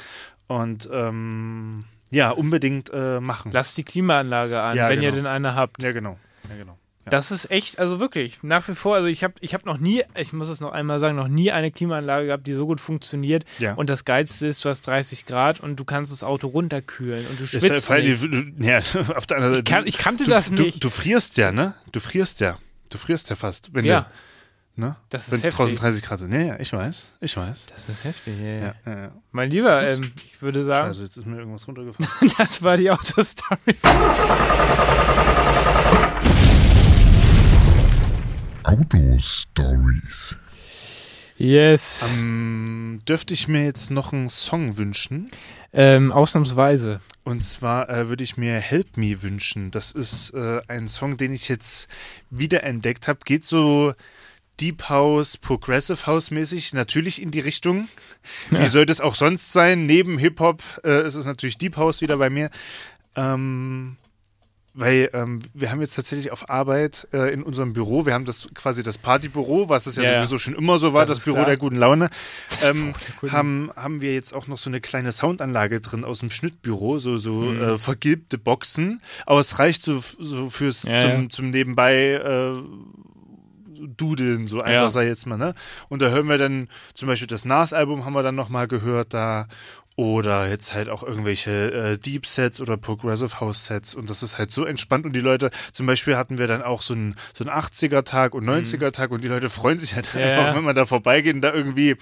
Und 0.48 0.90
ähm, 0.92 1.82
ja, 2.10 2.30
unbedingt 2.32 2.90
äh, 2.94 3.20
machen. 3.22 3.52
Lasst 3.54 3.78
die 3.78 3.84
Klimaanlage 3.84 4.62
an, 4.62 4.76
Ja, 4.76 4.90
wenn 4.90 5.02
ihr 5.02 5.12
genau. 5.12 5.24
denn 5.24 5.28
eine 5.28 5.56
habt. 5.56 5.82
Ja, 5.82 5.92
genau. 5.94 6.20
Ja, 6.50 6.58
genau. 6.58 6.78
Ja. 7.06 7.10
Das 7.10 7.32
ist 7.32 7.50
echt, 7.50 7.80
also 7.80 8.00
wirklich, 8.00 8.44
nach 8.44 8.68
wie 8.68 8.76
vor, 8.76 8.94
also 8.96 9.08
ich 9.08 9.24
habe 9.24 9.34
ich 9.40 9.56
hab 9.56 9.66
noch 9.66 9.80
nie, 9.80 10.04
ich 10.16 10.34
muss 10.34 10.50
es 10.50 10.60
noch 10.62 10.72
einmal 10.72 11.00
sagen, 11.00 11.16
noch 11.16 11.28
nie 11.28 11.52
eine 11.52 11.72
Klimaanlage 11.72 12.28
gehabt, 12.28 12.46
die 12.46 12.54
so 12.54 12.68
gut 12.68 12.80
funktioniert. 12.80 13.44
Ja. 13.58 13.74
Und 13.74 13.90
das 13.90 14.06
Geilste 14.06 14.46
ist, 14.46 14.64
du 14.64 14.70
hast 14.70 14.86
30 14.86 15.26
Grad 15.26 15.60
und 15.62 15.78
du 15.80 15.86
kannst 15.86 16.12
das 16.12 16.24
Auto 16.24 16.48
runterkühlen 16.48 17.26
und 17.28 17.40
du 17.40 17.46
Ist 17.46 17.50
schwitzt 17.52 17.88
vor 17.88 17.96
allem, 17.96 18.08
nicht. 18.08 18.22
du- 18.22 18.28
du- 18.28 18.64
ja, 18.64 18.78
auf 19.16 19.26
der 19.26 19.38
anderen 19.38 19.56
Seite. 19.56 19.68
Ich, 19.68 19.74
kann, 19.74 19.88
ich 19.88 19.98
kannte 19.98 20.26
du, 20.26 20.30
das 20.30 20.50
du, 20.52 20.62
nicht. 20.62 20.84
Du 20.84 20.92
frierst 20.92 21.38
ja, 21.38 21.52
ne? 21.52 21.74
Du 21.92 22.00
frierst 22.00 22.40
ja. 22.40 22.60
Du 22.92 23.00
frierst 23.00 23.32
ja 23.32 23.36
fast. 23.36 23.74
Wenn 23.74 23.86
ja, 23.86 24.06
du, 24.76 24.82
ne? 24.82 24.96
das 25.10 25.24
ist 25.24 25.32
Wenn 25.32 25.40
es 25.40 25.46
heftig. 25.46 25.58
draußen 25.58 25.76
30 25.78 26.02
Grad 26.04 26.20
sind. 26.20 26.32
Ja, 26.34 26.40
ja, 26.42 26.60
ich 26.60 26.72
weiß. 26.72 27.08
Ich 27.22 27.36
weiß. 27.36 27.66
das 27.74 27.90
ist 27.90 28.04
heftig, 28.04 28.36
ja, 28.40 28.46
ja. 28.48 28.60
Ja, 28.60 28.76
ja, 28.86 29.00
ja. 29.06 29.12
Mein 29.32 29.50
Lieber, 29.50 29.82
ähm, 29.88 30.12
ich 30.34 30.40
würde 30.42 30.64
sagen, 30.64 30.90
Also 30.90 31.02
jetzt 31.04 31.18
ist 31.18 31.26
mir 31.26 31.38
irgendwas 31.40 31.68
runtergefallen. 31.68 32.32
das 32.38 32.62
war 32.62 32.78
die 32.78 32.92
Autostory. 32.92 33.58
Autostories. 38.64 40.38
Yes. 41.38 42.08
ähm, 42.14 43.00
dürfte 43.08 43.34
ich 43.34 43.48
mir 43.48 43.66
jetzt 43.66 43.90
noch 43.90 44.14
einen 44.14 44.30
Song 44.30 44.78
wünschen? 44.78 45.32
Ähm, 45.74 46.12
ausnahmsweise. 46.12 47.02
Und 47.24 47.44
zwar 47.44 47.90
äh, 47.90 48.10
würde 48.10 48.24
ich 48.24 48.38
mir 48.38 48.60
Help 48.60 48.98
Me 48.98 49.24
wünschen. 49.24 49.72
Das 49.72 49.92
ist 49.92 50.32
äh, 50.36 50.62
ein 50.68 50.88
Song, 50.88 51.18
den 51.18 51.34
ich 51.34 51.50
jetzt 51.50 51.90
wiederentdeckt 52.30 53.08
habe. 53.08 53.20
Geht 53.26 53.46
so 53.46 53.94
Deep 54.60 54.90
House, 54.90 55.38
Progressive 55.38 56.06
House 56.06 56.30
mäßig, 56.30 56.74
natürlich 56.74 57.22
in 57.22 57.32
die 57.32 57.40
Richtung. 57.40 57.88
Wie 58.52 58.68
soll 58.68 58.86
das 58.86 59.02
auch 59.02 59.16
sonst 59.16 59.52
sein? 59.52 59.88
Neben 59.88 60.20
Hip-Hop 60.20 60.62
äh, 60.84 61.08
ist 61.08 61.16
es 61.16 61.26
natürlich 61.26 61.58
Deep 61.58 61.78
House 61.78 62.02
wieder 62.02 62.18
bei 62.18 62.30
mir. 62.30 62.52
Ähm, 63.16 63.98
weil 64.74 65.10
ähm, 65.14 65.40
wir 65.54 65.70
haben 65.70 65.82
jetzt 65.82 65.96
tatsächlich 65.96 66.32
auf 66.32 66.50
Arbeit 66.50 67.08
äh, 67.14 67.34
in 67.34 67.44
unserem 67.44 67.74
Büro, 67.74 68.06
wir 68.06 68.14
haben 68.14 68.26
das 68.26 68.48
quasi 68.54 68.84
das 68.84 68.98
Partybüro, 68.98 69.68
was 69.70 69.86
es 69.86 69.98
ja, 69.98 70.04
Ja, 70.04 70.18
sowieso 70.20 70.40
schon 70.40 70.56
immer 70.56 70.80
so 70.80 70.94
war, 70.94 71.06
Das 71.06 71.18
das, 71.18 71.26
Büro 71.26 71.36
klar. 71.36 71.46
der 71.48 71.58
guten 71.58 71.76
Laune, 71.76 72.10
ähm, 72.66 72.94
haben, 73.30 73.70
haben 73.76 74.00
wir 74.02 74.14
jetzt 74.14 74.34
auch 74.34 74.48
noch 74.48 74.58
so 74.58 74.70
eine 74.70 74.80
kleine 74.80 75.12
Soundanlage 75.12 75.82
drin 75.82 76.06
aus 76.06 76.20
dem 76.20 76.30
Schnittbüro, 76.32 77.00
so, 77.00 77.18
so 77.18 77.32
Mhm. 77.34 77.62
äh, 77.62 77.78
vergilbte 77.78 78.38
Boxen. 78.38 79.02
Aber 79.26 79.40
es 79.42 79.60
reicht 79.60 79.84
so, 79.84 80.02
so 80.20 80.50
fürs 80.50 80.84
Ja, 80.84 81.02
zum, 81.02 81.22
ja. 81.24 81.30
zum 81.30 81.50
Nebenbei 81.50 81.96
äh, 82.14 82.62
dudeln, 83.98 84.48
so 84.48 84.58
einfach, 84.60 84.72
Ja. 84.72 84.90
sag 84.92 85.02
ich 85.04 85.08
jetzt 85.10 85.26
mal, 85.26 85.38
ne? 85.38 85.56
Und 85.90 86.02
da 86.02 86.10
hören 86.10 86.28
wir 86.30 86.38
dann 86.38 86.68
zum 86.94 87.08
Beispiel 87.08 87.28
das 87.28 87.46
Nas-Album 87.46 88.06
haben 88.06 88.14
wir 88.14 88.22
dann 88.24 88.36
nochmal 88.36 88.68
gehört 88.68 89.14
da. 89.14 89.48
Oder 89.98 90.48
jetzt 90.50 90.74
halt 90.74 90.90
auch 90.90 91.04
irgendwelche 91.04 91.52
äh, 91.72 91.98
Deep 91.98 92.26
Sets 92.26 92.60
oder 92.62 92.78
Progressive 92.78 93.40
House 93.40 93.66
Sets 93.66 93.94
und 93.94 94.10
das 94.10 94.24
ist 94.24 94.38
halt 94.38 94.50
so 94.52 94.66
entspannt 94.66 95.06
und 95.06 95.14
die 95.14 95.20
Leute, 95.20 95.52
zum 95.74 95.86
Beispiel 95.86 96.16
hatten 96.16 96.38
wir 96.38 96.48
dann 96.48 96.62
auch 96.64 96.82
so 96.82 96.94
einen 96.94 97.16
so 97.34 97.44
einen 97.44 97.54
80er-Tag 97.54 98.34
und 98.34 98.46
90er-Tag 98.46 99.12
und 99.12 99.24
die 99.24 99.28
Leute 99.28 99.50
freuen 99.50 99.78
sich 99.78 99.94
halt 99.94 100.08
Ja, 100.14 100.22
einfach, 100.22 100.48
ja. 100.48 100.56
wenn 100.56 100.64
man 100.64 100.76
da 100.76 100.86
vorbeigeht 100.86 101.36
und 101.36 101.42
da 101.42 101.54
irgendwie 101.54 101.98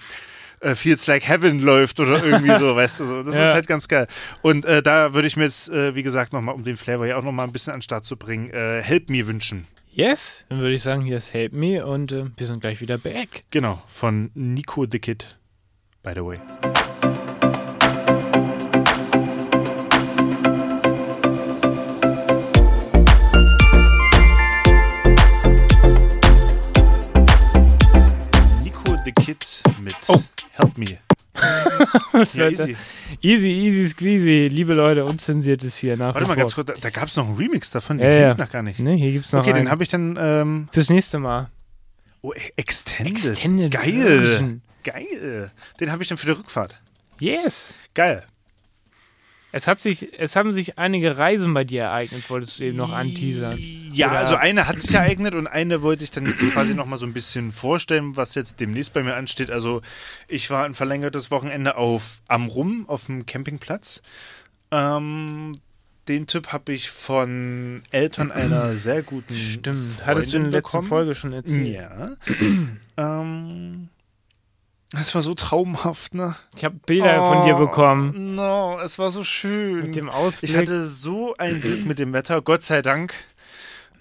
äh, 0.60 0.74
Feels 0.76 1.06
Like 1.08 1.28
Heaven 1.28 1.58
läuft 1.58 1.98
oder 2.00 2.24
irgendwie 2.24 2.56
so, 2.58 2.76
weißt 2.76 3.00
du, 3.00 3.06
so. 3.06 3.22
das 3.22 3.34
Ja. 3.34 3.46
ist 3.48 3.52
halt 3.54 3.66
ganz 3.66 3.88
geil. 3.88 4.06
Und 4.40 4.64
äh, 4.66 4.82
da 4.82 5.12
würde 5.12 5.26
ich 5.26 5.36
mir 5.36 5.44
jetzt, 5.44 5.68
äh, 5.68 5.94
wie 5.94 6.02
gesagt, 6.04 6.32
nochmal, 6.32 6.54
um 6.54 6.64
den 6.64 6.76
Flavor 6.76 7.06
ja 7.06 7.16
auch 7.16 7.24
nochmal 7.24 7.46
ein 7.46 7.52
bisschen 7.52 7.72
an 7.72 7.78
den 7.78 7.82
Start 7.82 8.04
zu 8.04 8.16
bringen, 8.16 8.50
äh, 8.50 8.80
Help 8.82 9.10
Me 9.10 9.26
wünschen. 9.26 9.66
Yes. 9.92 10.44
Dann 10.48 10.60
würde 10.60 10.74
ich 10.74 10.82
sagen, 10.82 11.02
hier 11.02 11.16
ist 11.16 11.34
Help 11.34 11.52
Me 11.52 11.84
und 11.84 12.12
äh, 12.12 12.26
wir 12.36 12.46
sind 12.46 12.60
gleich 12.60 12.80
wieder 12.80 12.98
back. 12.98 13.42
Genau, 13.50 13.82
von 13.86 14.30
Nico 14.34 14.86
Dickit, 14.86 15.38
by 16.04 16.12
the 16.14 16.20
way. 16.24 16.38
Help 30.60 30.78
Me. 30.78 30.86
Ja, 32.34 32.48
easy. 32.48 32.76
Easy, 33.22 33.48
easy, 33.48 33.88
squeezy. 33.88 34.48
Liebe 34.50 34.74
Leute, 34.74 35.04
unzensiert 35.04 35.64
ist 35.64 35.76
hier 35.78 35.96
nach 35.96 36.14
Warte 36.14 36.28
mal 36.28 36.34
ganz 36.36 36.54
kurz, 36.54 36.66
da, 36.66 36.74
da 36.78 36.90
gab 36.90 37.08
es 37.08 37.16
noch 37.16 37.26
einen 37.26 37.36
Remix 37.36 37.70
davon, 37.70 37.96
den 37.98 38.04
Ja, 38.06 38.10
kenn 38.12 38.22
ja. 38.22 38.32
ich 38.32 38.38
noch 38.38 38.50
gar 38.50 38.62
nicht. 38.62 38.78
Ne, 38.80 38.94
hier 38.94 39.12
gibt's 39.12 39.32
noch 39.32 39.40
Okay, 39.40 39.50
einen. 39.50 39.64
den 39.66 39.70
habe 39.70 39.82
ich 39.82 39.88
dann, 39.88 40.18
ähm, 40.20 40.68
Fürs 40.72 40.90
nächste 40.90 41.18
Mal. 41.18 41.48
oh, 42.22 42.32
e- 42.34 42.38
Extended. 42.56 43.16
Extended 43.16 43.70
Geil. 43.70 43.92
Version. 44.02 44.62
Geil. 44.84 45.50
Den 45.80 45.90
habe 45.92 46.02
ich 46.02 46.08
dann 46.08 46.18
für 46.18 46.26
die 46.26 46.32
Rückfahrt. 46.32 46.78
Yes. 47.20 47.74
Geil. 47.94 48.24
Es, 49.52 49.66
hat 49.66 49.80
sich, 49.80 50.08
es 50.18 50.36
haben 50.36 50.52
sich 50.52 50.78
einige 50.78 51.16
Reisen 51.16 51.54
bei 51.54 51.64
dir 51.64 51.82
ereignet, 51.84 52.28
wolltest 52.28 52.60
du 52.60 52.64
eben 52.64 52.76
noch 52.76 52.92
anteasern. 52.92 53.58
Ja, 53.92 54.10
Oder- 54.10 54.18
also 54.18 54.34
eine 54.36 54.66
hat 54.66 54.80
sich 54.80 54.94
ereignet 54.94 55.34
und 55.34 55.46
eine 55.46 55.82
wollte 55.82 56.04
ich 56.04 56.10
dann 56.10 56.26
jetzt 56.26 56.40
quasi 56.52 56.74
nochmal 56.74 56.98
so 56.98 57.06
ein 57.06 57.12
bisschen 57.12 57.52
vorstellen, 57.52 58.16
was 58.16 58.34
jetzt 58.34 58.60
demnächst 58.60 58.92
bei 58.92 59.02
mir 59.02 59.14
ansteht. 59.16 59.50
Also 59.50 59.82
ich 60.28 60.50
war 60.50 60.64
ein 60.64 60.74
verlängertes 60.74 61.30
Wochenende 61.30 61.76
auf 61.76 62.22
Amrum, 62.28 62.84
auf 62.88 63.06
dem 63.06 63.26
Campingplatz. 63.26 64.02
Ähm, 64.70 65.54
den 66.08 66.26
Tipp 66.26 66.48
habe 66.52 66.72
ich 66.72 66.90
von 66.90 67.82
Eltern 67.90 68.30
einer 68.32 68.76
sehr 68.76 69.02
guten 69.02 69.34
Stimmt. 69.34 70.04
Hattest 70.06 70.32
du 70.32 70.36
in 70.38 70.42
Freundin 70.44 70.50
der 70.52 70.60
letzten. 70.60 70.82
Folge 70.82 71.14
schon 71.14 71.32
erzählt. 71.32 71.66
Ja. 71.66 72.16
ähm, 72.96 73.88
es 74.92 75.14
war 75.14 75.22
so 75.22 75.34
traumhaft, 75.34 76.14
ne? 76.14 76.34
Ich 76.56 76.64
habe 76.64 76.74
Bilder 76.84 77.24
von 77.24 77.42
dir 77.46 77.54
bekommen. 77.54 78.34
No, 78.34 78.80
es 78.82 78.98
war 78.98 79.12
so 79.12 79.22
schön. 79.22 79.82
Mit 79.82 79.94
dem 79.94 80.08
Ausblick. 80.08 80.50
Ich 80.50 80.56
hatte 80.56 80.84
so 80.84 81.36
ein 81.38 81.60
Glück 81.60 81.86
mit 81.86 82.00
dem 82.00 82.12
Wetter, 82.12 82.42
Gott 82.42 82.62
sei 82.62 82.82
Dank. 82.82 83.14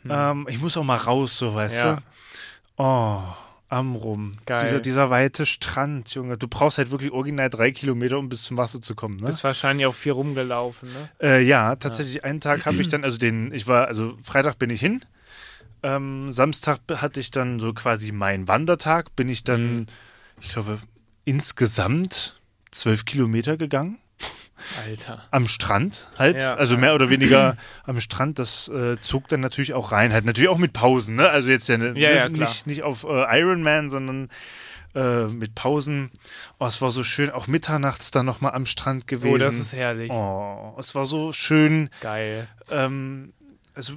Ähm, 0.07 0.47
ich 0.49 0.59
muss 0.59 0.77
auch 0.77 0.83
mal 0.83 0.97
raus, 0.97 1.37
so 1.37 1.55
weißt 1.55 1.75
Ja. 1.75 1.95
du. 1.95 2.01
Oh, 2.77 3.21
Amrum. 3.71 4.31
Geil. 4.45 4.65
Dieser, 4.65 4.79
dieser 4.81 5.09
weite 5.11 5.45
Strand, 5.45 6.13
Junge. 6.15 6.37
Du 6.37 6.47
brauchst 6.47 6.77
halt 6.79 6.89
wirklich 6.89 7.11
original 7.11 7.49
drei 7.51 7.71
Kilometer, 7.71 8.17
um 8.17 8.27
bis 8.29 8.43
zum 8.43 8.57
Wasser 8.57 8.81
zu 8.81 8.95
kommen. 8.95 9.17
Ne? 9.17 9.27
bist 9.27 9.43
wahrscheinlich 9.43 9.85
auch 9.85 9.93
viel 9.93 10.13
rumgelaufen, 10.13 10.91
ne? 10.91 11.09
Äh, 11.21 11.43
ja, 11.43 11.75
tatsächlich 11.75 12.23
einen 12.23 12.41
Tag 12.41 12.65
habe 12.65 12.81
ich 12.81 12.87
dann, 12.87 13.03
also 13.03 13.17
den, 13.19 13.51
ich 13.53 13.67
war, 13.67 13.87
also 13.87 14.17
Freitag 14.23 14.57
bin 14.57 14.71
ich 14.71 14.79
hin. 14.79 15.05
Ähm, 15.83 16.31
Samstag 16.31 16.79
hatte 16.95 17.19
ich 17.19 17.29
dann 17.31 17.59
so 17.59 17.73
quasi 17.73 18.11
meinen 18.11 18.47
Wandertag, 18.47 19.15
bin 19.15 19.29
ich 19.29 19.43
dann, 19.43 19.77
Mhm. 19.81 19.85
ich 20.41 20.49
glaube, 20.49 20.79
insgesamt 21.25 22.39
zwölf 22.71 23.05
Kilometer 23.05 23.55
gegangen. 23.55 23.99
Alter. 24.85 25.23
Am 25.31 25.47
Strand 25.47 26.09
halt, 26.17 26.41
Ja. 26.41 26.55
also 26.55 26.77
mehr 26.77 26.95
oder 26.95 27.09
weniger 27.09 27.57
am 27.85 27.99
Strand, 27.99 28.39
das 28.39 28.67
äh, 28.67 28.97
zog 29.01 29.27
dann 29.29 29.39
natürlich 29.39 29.73
auch 29.73 29.91
rein, 29.91 30.13
halt 30.13 30.25
natürlich 30.25 30.49
auch 30.49 30.57
mit 30.57 30.73
Pausen, 30.73 31.15
ne? 31.15 31.29
Also 31.29 31.49
jetzt 31.49 31.67
ja, 31.69 31.77
ne, 31.77 31.93
Ja, 31.97 32.11
ja, 32.11 32.29
nicht, 32.29 32.67
nicht 32.67 32.83
auf 32.83 33.03
äh, 33.03 33.39
Iron 33.39 33.61
Man, 33.61 33.89
sondern 33.89 34.29
äh, 34.95 35.25
mit 35.25 35.55
Pausen. 35.55 36.09
Oh, 36.59 36.65
es 36.65 36.81
war 36.81 36.91
so 36.91 37.03
schön, 37.03 37.29
auch 37.29 37.47
mitternachts 37.47 38.11
dann 38.11 38.25
nochmal 38.25 38.53
am 38.53 38.65
Strand 38.65 39.07
gewesen. 39.07 39.33
Oh, 39.33 39.37
das 39.37 39.55
ist 39.55 39.73
herrlich. 39.73 40.11
Oh, 40.11 40.75
es 40.79 40.95
war 40.95 41.05
so 41.05 41.31
schön, 41.31 41.89
Geil. 42.01 42.47
ähm, 42.71 43.33
also 43.75 43.93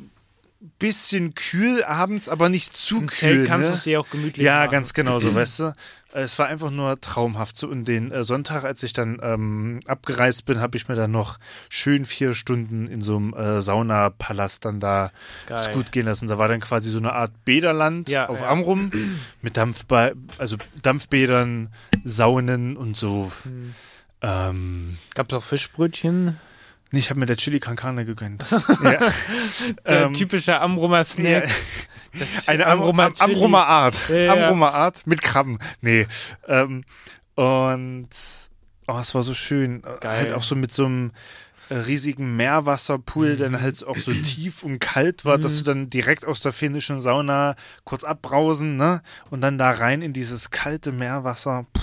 bisschen 0.79 1.35
kühl 1.35 1.83
abends, 1.85 2.29
aber 2.29 2.49
nicht 2.49 2.77
zu 2.77 2.99
Im 2.99 3.07
kühl. 3.07 3.17
Zelt 3.19 3.49
kannst 3.49 3.69
du 3.69 3.73
ne? 3.73 3.77
es 3.77 3.85
dir 3.85 4.01
auch 4.01 4.09
gemütlich 4.11 4.45
Ja, 4.45 4.61
machen. 4.61 4.71
ganz 4.71 4.95
genau 4.95 5.19
so, 5.21 5.35
weißt 5.35 5.61
du. 5.61 5.73
Es 6.15 6.39
war 6.39 6.47
einfach 6.47 6.71
nur 6.71 7.01
traumhaft. 7.01 7.57
So, 7.57 7.69
und 7.69 7.89
den 7.89 8.13
äh, 8.13 8.23
Sonntag, 8.23 8.65
als 8.65 8.83
ich 8.83 8.93
dann 8.93 9.19
ähm, 9.23 9.81
abgereist 9.87 10.45
bin, 10.45 10.61
habe 10.61 10.77
ich 10.77 10.87
mir 10.87 10.95
dann 10.95 11.11
noch 11.11 11.39
schön 11.71 12.05
vier 12.05 12.35
Stunden 12.35 12.87
in 12.87 13.01
so 13.01 13.17
einem 13.17 13.33
äh, 13.35 13.61
Saunapalast 13.63 14.65
dann 14.67 14.79
da 14.79 15.11
es 15.49 15.71
gut 15.73 15.91
gehen 15.91 16.05
lassen. 16.05 16.29
Da 16.29 16.37
war 16.39 16.49
dann 16.49 16.61
quasi 16.61 16.91
so 16.91 16.99
eine 16.99 17.15
Art 17.15 17.33
Bäderland 17.45 18.11
Ja, 18.11 18.29
auf 18.29 18.41
ja. 18.41 18.49
Amrum 18.49 18.91
mit 19.43 19.57
Dampfba 19.57 20.11
also 20.37 20.57
Dampfbädern, 20.83 21.71
Saunen 22.05 22.77
und 22.77 22.97
so. 22.97 23.33
Hm. 23.45 23.75
Ähm, 24.21 24.99
Gab's 25.15 25.33
auch 25.35 25.43
Fischbrötchen? 25.43 26.39
Nee, 26.93 27.01
ich 27.01 27.11
habe 27.11 27.19
mir 27.19 27.27
der 27.27 27.37
Chili 27.37 27.61
Con 27.61 27.77
Carne 27.77 28.05
gegönnt. 28.05 28.45
ja. 28.83 28.91
Der 28.91 29.13
Ähm, 29.85 30.13
typische 30.13 30.61
Amrumer 30.61 31.05
Snack. 31.05 31.49
ja. 31.49 32.27
Eine 32.47 32.67
Amrumer 32.67 33.13
Chili. 33.13 33.35
Amrumer 33.35 33.67
Art. 33.67 33.97
Ja. 34.09 34.33
Amrumer 34.33 34.75
Art 34.75 35.07
mit 35.07 35.23
Krabben. 35.23 35.59
Nee. 35.81 36.07
Ähm, 36.47 36.85
und 37.35 38.09
oh, 38.87 38.99
es 38.99 39.15
war 39.15 39.23
so 39.23 39.35
schön. 39.35 39.83
Geil. 40.01 40.27
Halt 40.27 40.33
auch 40.35 40.43
so 40.43 40.55
mit 40.55 40.73
so 40.73 40.85
einem 40.85 41.13
riesigen 41.71 42.37
Meerwasserpool, 42.37 43.37
der 43.37 43.51
dann 43.51 43.61
halt 43.61 43.83
auch 43.87 43.97
so 43.97 44.13
tief 44.13 44.63
und 44.63 44.79
kalt 44.79 45.25
war, 45.25 45.39
dass 45.39 45.59
du 45.59 45.65
dann 45.65 45.89
direkt 45.89 46.27
aus 46.27 46.41
der 46.41 46.53
finnischen 46.53 47.01
Sauna 47.01 47.55
kurz 47.85 48.05
abbrausen, 48.05 48.77
ne? 48.77 49.03
Und 49.31 49.41
dann 49.41 49.59
da 49.59 49.71
rein 49.71 50.03
in 50.03 50.13
dieses 50.13 50.51
kalte 50.51 50.93
Meerwasser. 50.93 51.67
Puh, 51.73 51.81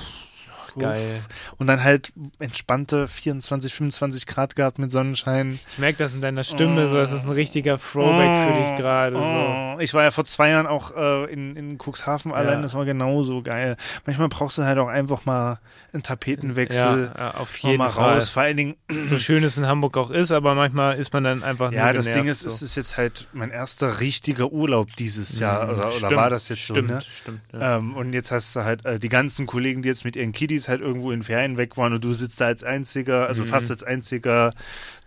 Geil. 0.80 1.22
Und 1.58 1.68
dann 1.68 1.84
halt 1.84 2.12
entspannte 2.40 3.08
24, 3.08 3.74
25 3.74 4.26
Grad 4.26 4.56
gehabt 4.56 4.80
mit 4.80 4.92
Sonnenschein. 4.92 5.60
Ich 5.70 5.78
merke 5.78 5.98
das 5.98 6.14
in 6.14 6.22
deiner 6.22 6.44
Stimme, 6.44 6.88
so, 6.88 6.98
das 6.98 7.12
ist 7.12 7.26
ein 7.26 7.32
richtiger 7.32 7.78
Throwback 7.78 8.48
für 8.48 8.60
dich 8.60 8.76
gerade. 8.76 9.16
So. 9.16 9.22
Oh, 9.22 9.80
ich 9.80 9.94
war 9.94 10.04
ja 10.04 10.12
vor 10.12 10.26
zwei 10.26 10.50
Jahren 10.50 10.68
auch 10.68 10.96
äh, 10.96 11.32
in, 11.32 11.56
in 11.56 11.78
Cuxhaven 11.78 12.32
allein, 12.34 12.62
das 12.62 12.74
war 12.76 12.86
genauso 12.86 13.42
geil. 13.42 13.78
Manchmal 14.06 14.30
brauchst 14.30 14.58
du 14.58 14.64
halt 14.64 14.78
auch 14.78 14.88
einfach 14.88 15.26
mal 15.26 15.60
einen 15.94 16.04
Tapetenwechsel. 16.04 17.12
Ja, 17.16 17.20
ja, 17.20 17.34
auf 17.36 17.58
jeden 17.58 17.78
mal 17.78 17.90
Fall. 17.90 18.16
raus. 18.16 18.30
Vor 18.30 18.44
allen 18.44 18.58
Dingen, 18.58 18.76
So 19.08 19.18
schön 19.20 19.44
es 19.44 19.58
in 19.58 19.68
Hamburg 19.68 19.98
auch 19.98 20.12
ist, 20.12 20.32
aber 20.32 20.56
manchmal 20.56 20.98
ist 20.98 21.14
man 21.14 21.24
dann 21.24 21.44
einfach 21.44 21.72
ja, 21.72 21.86
nur 21.86 21.94
das 21.94 22.06
genervt, 22.06 22.24
Ding 22.24 22.32
ist, 22.32 22.42
so. 22.42 22.48
es 22.48 22.62
ist 22.62 22.76
jetzt 22.76 22.98
halt 22.98 23.28
mein 23.34 23.52
erster 23.52 24.00
richtiger 24.00 24.52
Urlaub 24.52 24.96
dieses 24.98 25.40
Jahr. 25.40 25.66
Mhm, 25.66 25.74
Oder, 25.74 25.96
oder 25.96 26.16
war 26.16 26.30
das 26.30 26.50
jetzt 26.50 26.62
stimmt, 26.62 26.90
so, 26.90 26.96
ne? 26.96 27.02
Stimmt, 27.22 27.42
ja. 27.54 27.78
Ähm, 27.78 27.96
und 27.96 28.14
jetzt 28.14 28.32
hast 28.32 28.56
du 28.56 28.64
halt 28.64 28.86
äh, 28.86 29.00
die 29.00 29.10
ganzen 29.10 29.46
Kollegen, 29.46 29.82
die 29.82 29.90
jetzt 29.90 30.06
mit 30.06 30.16
ihren 30.16 30.32
Kiddies 30.32 30.68
halt 30.70 30.82
irgendwo 30.82 31.12
in 31.12 31.24
Ferien 31.24 31.58
weg 31.58 31.76
waren 31.78 31.94
und 31.94 32.04
du 32.04 32.14
sitzt 32.14 32.40
da 32.40 32.46
als 32.46 32.64
einziger, 32.64 33.28
also 33.28 33.44
Mhm. 33.44 33.48
fast 33.48 33.70
als 33.72 33.84
einziger 33.84 34.54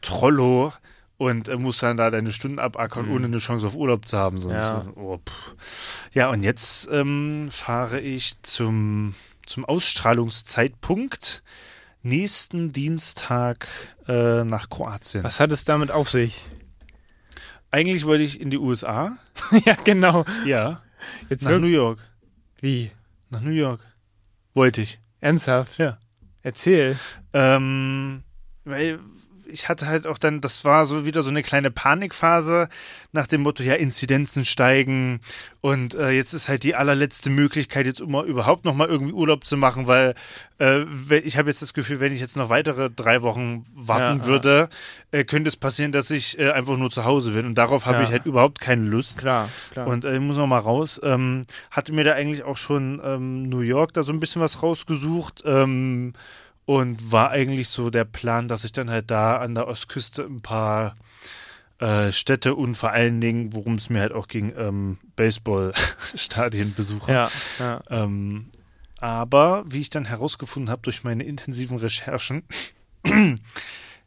Trollo 0.02 0.72
und 1.16 1.48
äh, 1.48 1.56
musst 1.56 1.82
dann 1.82 1.96
da 1.96 2.10
deine 2.10 2.32
Stunden 2.32 2.58
abackern, 2.58 3.06
Mhm. 3.06 3.12
ohne 3.12 3.26
eine 3.26 3.38
Chance 3.38 3.66
auf 3.66 3.76
Urlaub 3.76 4.06
zu 4.08 4.18
haben. 4.18 4.38
So. 4.38 4.50
Ja. 4.50 4.82
So, 4.84 4.92
oh, 5.00 5.20
ja, 6.12 6.28
und 6.30 6.42
jetzt 6.42 6.88
ähm, 6.90 7.48
fahre 7.50 8.00
ich 8.00 8.34
zum, 8.42 9.14
zum 9.46 9.64
Ausstrahlungszeitpunkt 9.64 11.42
nächsten 12.02 12.72
Dienstag 12.72 13.68
äh, 14.08 14.42
nach 14.44 14.68
Kroatien. 14.68 15.22
Was 15.24 15.38
hat 15.40 15.52
es 15.52 15.64
damit 15.64 15.90
auf 15.92 16.10
sich? 16.10 16.40
Eigentlich 17.70 18.04
wollte 18.04 18.24
ich 18.24 18.40
in 18.40 18.50
die 18.50 18.58
USA. 18.58 19.16
ja, 19.64 19.76
genau. 19.84 20.24
Ja. 20.44 20.82
Jetzt 21.30 21.44
Nach 21.44 21.58
New 21.58 21.66
York. 21.68 21.98
Wie? 22.60 22.90
Nach 23.30 23.40
New 23.40 23.50
York. 23.50 23.80
Wollte 24.54 24.82
ich. 24.82 25.00
Ernsthaft? 25.22 25.78
Ja. 25.78 25.98
Erzähl. 26.42 26.98
Ähm, 27.32 28.24
weil 28.64 28.98
ich 29.52 29.68
hatte 29.68 29.86
halt 29.86 30.06
auch 30.06 30.18
dann, 30.18 30.40
das 30.40 30.64
war 30.64 30.86
so 30.86 31.04
wieder 31.06 31.22
so 31.22 31.30
eine 31.30 31.42
kleine 31.42 31.70
Panikphase 31.70 32.68
nach 33.12 33.26
dem 33.26 33.42
Motto, 33.42 33.62
ja, 33.62 33.74
Inzidenzen 33.74 34.44
steigen 34.44 35.20
und 35.60 35.94
äh, 35.94 36.10
jetzt 36.10 36.32
ist 36.32 36.48
halt 36.48 36.62
die 36.62 36.74
allerletzte 36.74 37.30
Möglichkeit, 37.30 37.86
jetzt 37.86 38.00
immer 38.00 38.22
überhaupt 38.24 38.64
noch 38.64 38.74
mal 38.74 38.88
irgendwie 38.88 39.12
Urlaub 39.12 39.44
zu 39.44 39.56
machen, 39.56 39.86
weil 39.86 40.14
äh, 40.60 40.82
ich 41.18 41.36
habe 41.36 41.50
jetzt 41.50 41.62
das 41.62 41.74
Gefühl, 41.74 42.00
wenn 42.00 42.12
ich 42.12 42.20
jetzt 42.20 42.36
noch 42.36 42.48
weitere 42.48 42.90
drei 42.90 43.22
Wochen 43.22 43.64
warten 43.74 44.20
Ja, 44.20 44.24
würde, 44.24 44.68
äh, 45.10 45.24
könnte 45.24 45.48
es 45.48 45.56
passieren, 45.56 45.92
dass 45.92 46.10
ich 46.10 46.38
äh, 46.38 46.50
einfach 46.50 46.76
nur 46.76 46.90
zu 46.90 47.04
Hause 47.04 47.32
bin 47.32 47.46
und 47.46 47.54
darauf 47.56 47.86
habe 47.86 47.98
Ja. 47.98 48.02
ich 48.04 48.10
halt 48.10 48.26
überhaupt 48.26 48.60
keine 48.60 48.84
Lust. 48.86 49.18
Klar, 49.18 49.48
klar. 49.70 49.86
Und 49.86 50.04
äh, 50.04 50.14
ich 50.14 50.20
muss 50.20 50.36
noch 50.36 50.46
mal 50.46 50.58
raus. 50.58 51.00
Ähm, 51.02 51.42
hatte 51.70 51.92
mir 51.92 52.04
da 52.04 52.12
eigentlich 52.14 52.42
auch 52.44 52.56
schon 52.56 53.00
ähm, 53.04 53.48
New 53.48 53.60
York 53.60 53.92
da 53.92 54.02
so 54.02 54.12
ein 54.12 54.20
bisschen 54.20 54.40
was 54.42 54.62
rausgesucht. 54.62 55.42
Ähm, 55.44 56.14
und 56.64 57.10
war 57.12 57.30
eigentlich 57.30 57.68
so 57.68 57.90
der 57.90 58.04
Plan, 58.04 58.48
dass 58.48 58.64
ich 58.64 58.72
dann 58.72 58.90
halt 58.90 59.10
da 59.10 59.36
an 59.38 59.54
der 59.54 59.66
Ostküste 59.68 60.22
ein 60.22 60.40
paar 60.42 60.96
äh, 61.80 62.12
Städte 62.12 62.54
und 62.54 62.76
vor 62.76 62.90
allen 62.92 63.20
Dingen, 63.20 63.54
worum 63.54 63.74
es 63.74 63.90
mir 63.90 64.00
halt 64.00 64.12
auch 64.12 64.28
ging, 64.28 64.52
ähm, 64.56 64.98
Baseballstadien 65.16 66.74
besuche. 66.74 67.12
ja, 67.12 67.28
ja. 67.58 67.80
Ähm, 67.90 68.50
aber 68.98 69.64
wie 69.66 69.80
ich 69.80 69.90
dann 69.90 70.04
herausgefunden 70.04 70.70
habe 70.70 70.82
durch 70.82 71.02
meine 71.02 71.24
intensiven 71.24 71.76
Recherchen, 71.78 72.44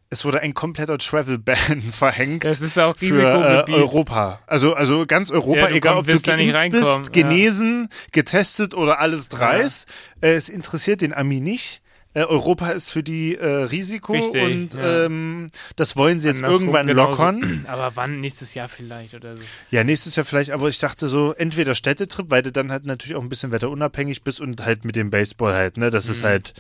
es 0.10 0.24
wurde 0.24 0.40
ein 0.40 0.54
kompletter 0.54 0.98
Travel-Ban 0.98 1.82
verhängt 1.92 2.46
Das 2.46 2.62
ist 2.62 2.78
auch 2.80 2.96
für 2.98 3.66
äh. 3.68 3.72
Europa. 3.74 4.40
Also, 4.48 4.74
also 4.74 5.06
ganz 5.06 5.32
Europa, 5.32 5.60
Ja, 5.60 5.70
egal 5.72 5.94
komm- 5.96 6.00
ob 6.00 6.06
du 6.08 6.22
geimpft 6.22 6.70
bist, 6.72 6.88
ja. 6.88 7.12
genesen, 7.12 7.90
getestet 8.14 8.74
oder 8.74 9.00
alles 9.00 9.28
dreis. 9.28 9.86
Äh, 10.22 10.36
es 10.36 10.48
interessiert 10.48 11.02
den 11.02 11.14
Ami 11.14 11.42
nicht. 11.42 11.82
Äh, 12.16 12.24
Europa 12.24 12.70
ist 12.72 12.90
für 12.92 13.04
die 13.04 13.36
äh, 13.36 13.46
Risiko 13.46 14.14
Richtig, 14.14 14.42
und 14.42 14.74
ja. 14.74 15.06
ähm, 15.06 15.50
das 15.76 15.96
wollen 15.98 16.18
sie 16.20 16.30
jetzt 16.30 16.38
Andersrum 16.38 16.62
irgendwann 16.70 16.88
genauso. 16.88 17.10
lockern. 17.24 17.66
Aber 17.70 17.96
wann? 17.98 18.22
Nächstes 18.22 18.54
Jahr 18.56 18.70
vielleicht 18.70 19.14
oder 19.14 19.36
so. 19.38 19.44
Ja, 19.70 19.84
nächstes 19.84 20.16
Jahr 20.16 20.24
vielleicht, 20.26 20.52
aber 20.52 20.70
ich 20.70 20.80
dachte 20.80 21.08
so, 21.10 21.34
entweder 21.34 21.76
Städtetrip, 21.76 22.32
weil 22.32 22.42
du 22.42 22.52
dann 22.54 22.72
halt 22.72 22.86
natürlich 22.86 23.16
auch 23.16 23.22
ein 23.22 23.28
bisschen 23.30 23.52
wetterunabhängig 23.52 24.24
bist 24.24 24.40
und 24.40 24.64
halt 24.66 24.86
mit 24.86 24.96
dem 24.96 25.10
Baseball 25.10 25.54
halt, 25.54 25.76
ne? 25.78 25.92
Das 25.92 26.08
ist 26.08 26.22
Mhm. 26.24 26.28
halt, 26.28 26.54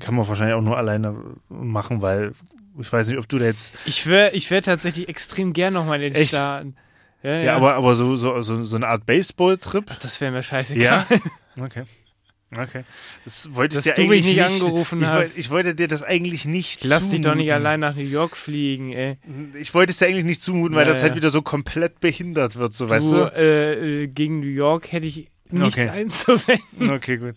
kann 0.00 0.14
man 0.14 0.26
wahrscheinlich 0.26 0.54
auch 0.54 0.62
nur 0.62 0.76
alleine 0.76 1.14
machen, 1.48 2.02
weil 2.02 2.32
ich 2.80 2.92
weiß 2.92 3.08
nicht, 3.08 3.18
ob 3.18 3.28
du 3.28 3.38
da 3.38 3.44
jetzt 3.44 3.74
Ich 3.84 4.06
wäre 4.06 4.30
ich 4.32 4.50
wär 4.50 4.62
tatsächlich 4.62 5.08
extrem 5.08 5.52
gern 5.52 5.74
nochmal 5.74 5.96
in 6.02 6.12
den 6.12 6.22
Echt? 6.22 6.30
Staaten. 6.30 6.76
Ja, 7.22 7.30
ja. 7.34 7.42
Ja, 7.42 7.56
aber, 7.56 7.74
aber 7.74 7.94
so, 7.94 8.14
so, 8.16 8.40
so, 8.42 8.62
so 8.64 8.76
eine 8.76 8.86
Art 8.86 9.04
Baseball-Trip. 9.04 9.84
Das 10.00 10.20
wäre 10.20 10.30
mir 10.32 10.42
scheißegal. 10.42 11.06
Ja. 11.10 11.18
Okay. 11.60 11.82
Okay. 12.56 12.84
Das 13.26 13.54
wollte 13.54 13.74
ich 13.78 13.84
Dass 13.84 13.94
dir 13.94 14.02
du 14.02 14.08
mich 14.08 14.24
eigentlich 14.24 14.36
nicht 14.36 14.42
angerufen 14.62 15.02
ich, 15.02 15.06
hast. 15.06 15.16
wollte- 15.16 15.40
Ich 15.40 15.50
wollte 15.50 15.74
dir 15.74 15.86
das 15.88 16.02
eigentlich 16.02 16.46
nicht 16.46 16.82
Lass 16.84 17.10
dich 17.10 17.20
doch 17.20 17.34
nicht 17.34 17.48
zumuten. 17.48 17.66
allein 17.66 17.80
nach 17.80 17.94
New 17.94 18.00
York 18.02 18.36
fliegen, 18.36 18.92
ey. 18.94 19.18
Ich 19.60 19.74
wollte 19.74 19.90
es 19.90 19.98
dir 19.98 20.06
eigentlich 20.06 20.24
nicht 20.24 20.42
zumuten, 20.42 20.74
weil 20.74 20.86
Ja, 20.86 20.92
das 20.92 21.02
halt 21.02 21.12
ja. 21.12 21.16
wieder 21.16 21.30
so 21.30 21.42
komplett 21.42 22.00
behindert 22.00 22.56
wird, 22.56 22.72
so 22.72 22.88
weißt 22.88 23.12
du, 23.12 23.16
du. 23.16 23.32
äh, 23.36 24.02
äh, 24.04 24.06
gegen 24.06 24.40
New 24.40 24.46
York 24.46 24.90
hätte 24.92 25.06
ich 25.06 25.28
nichts 25.50 25.76
Okay. 25.78 25.88
einzuwenden. 25.90 26.90
Okay, 26.90 27.18
gut. 27.18 27.34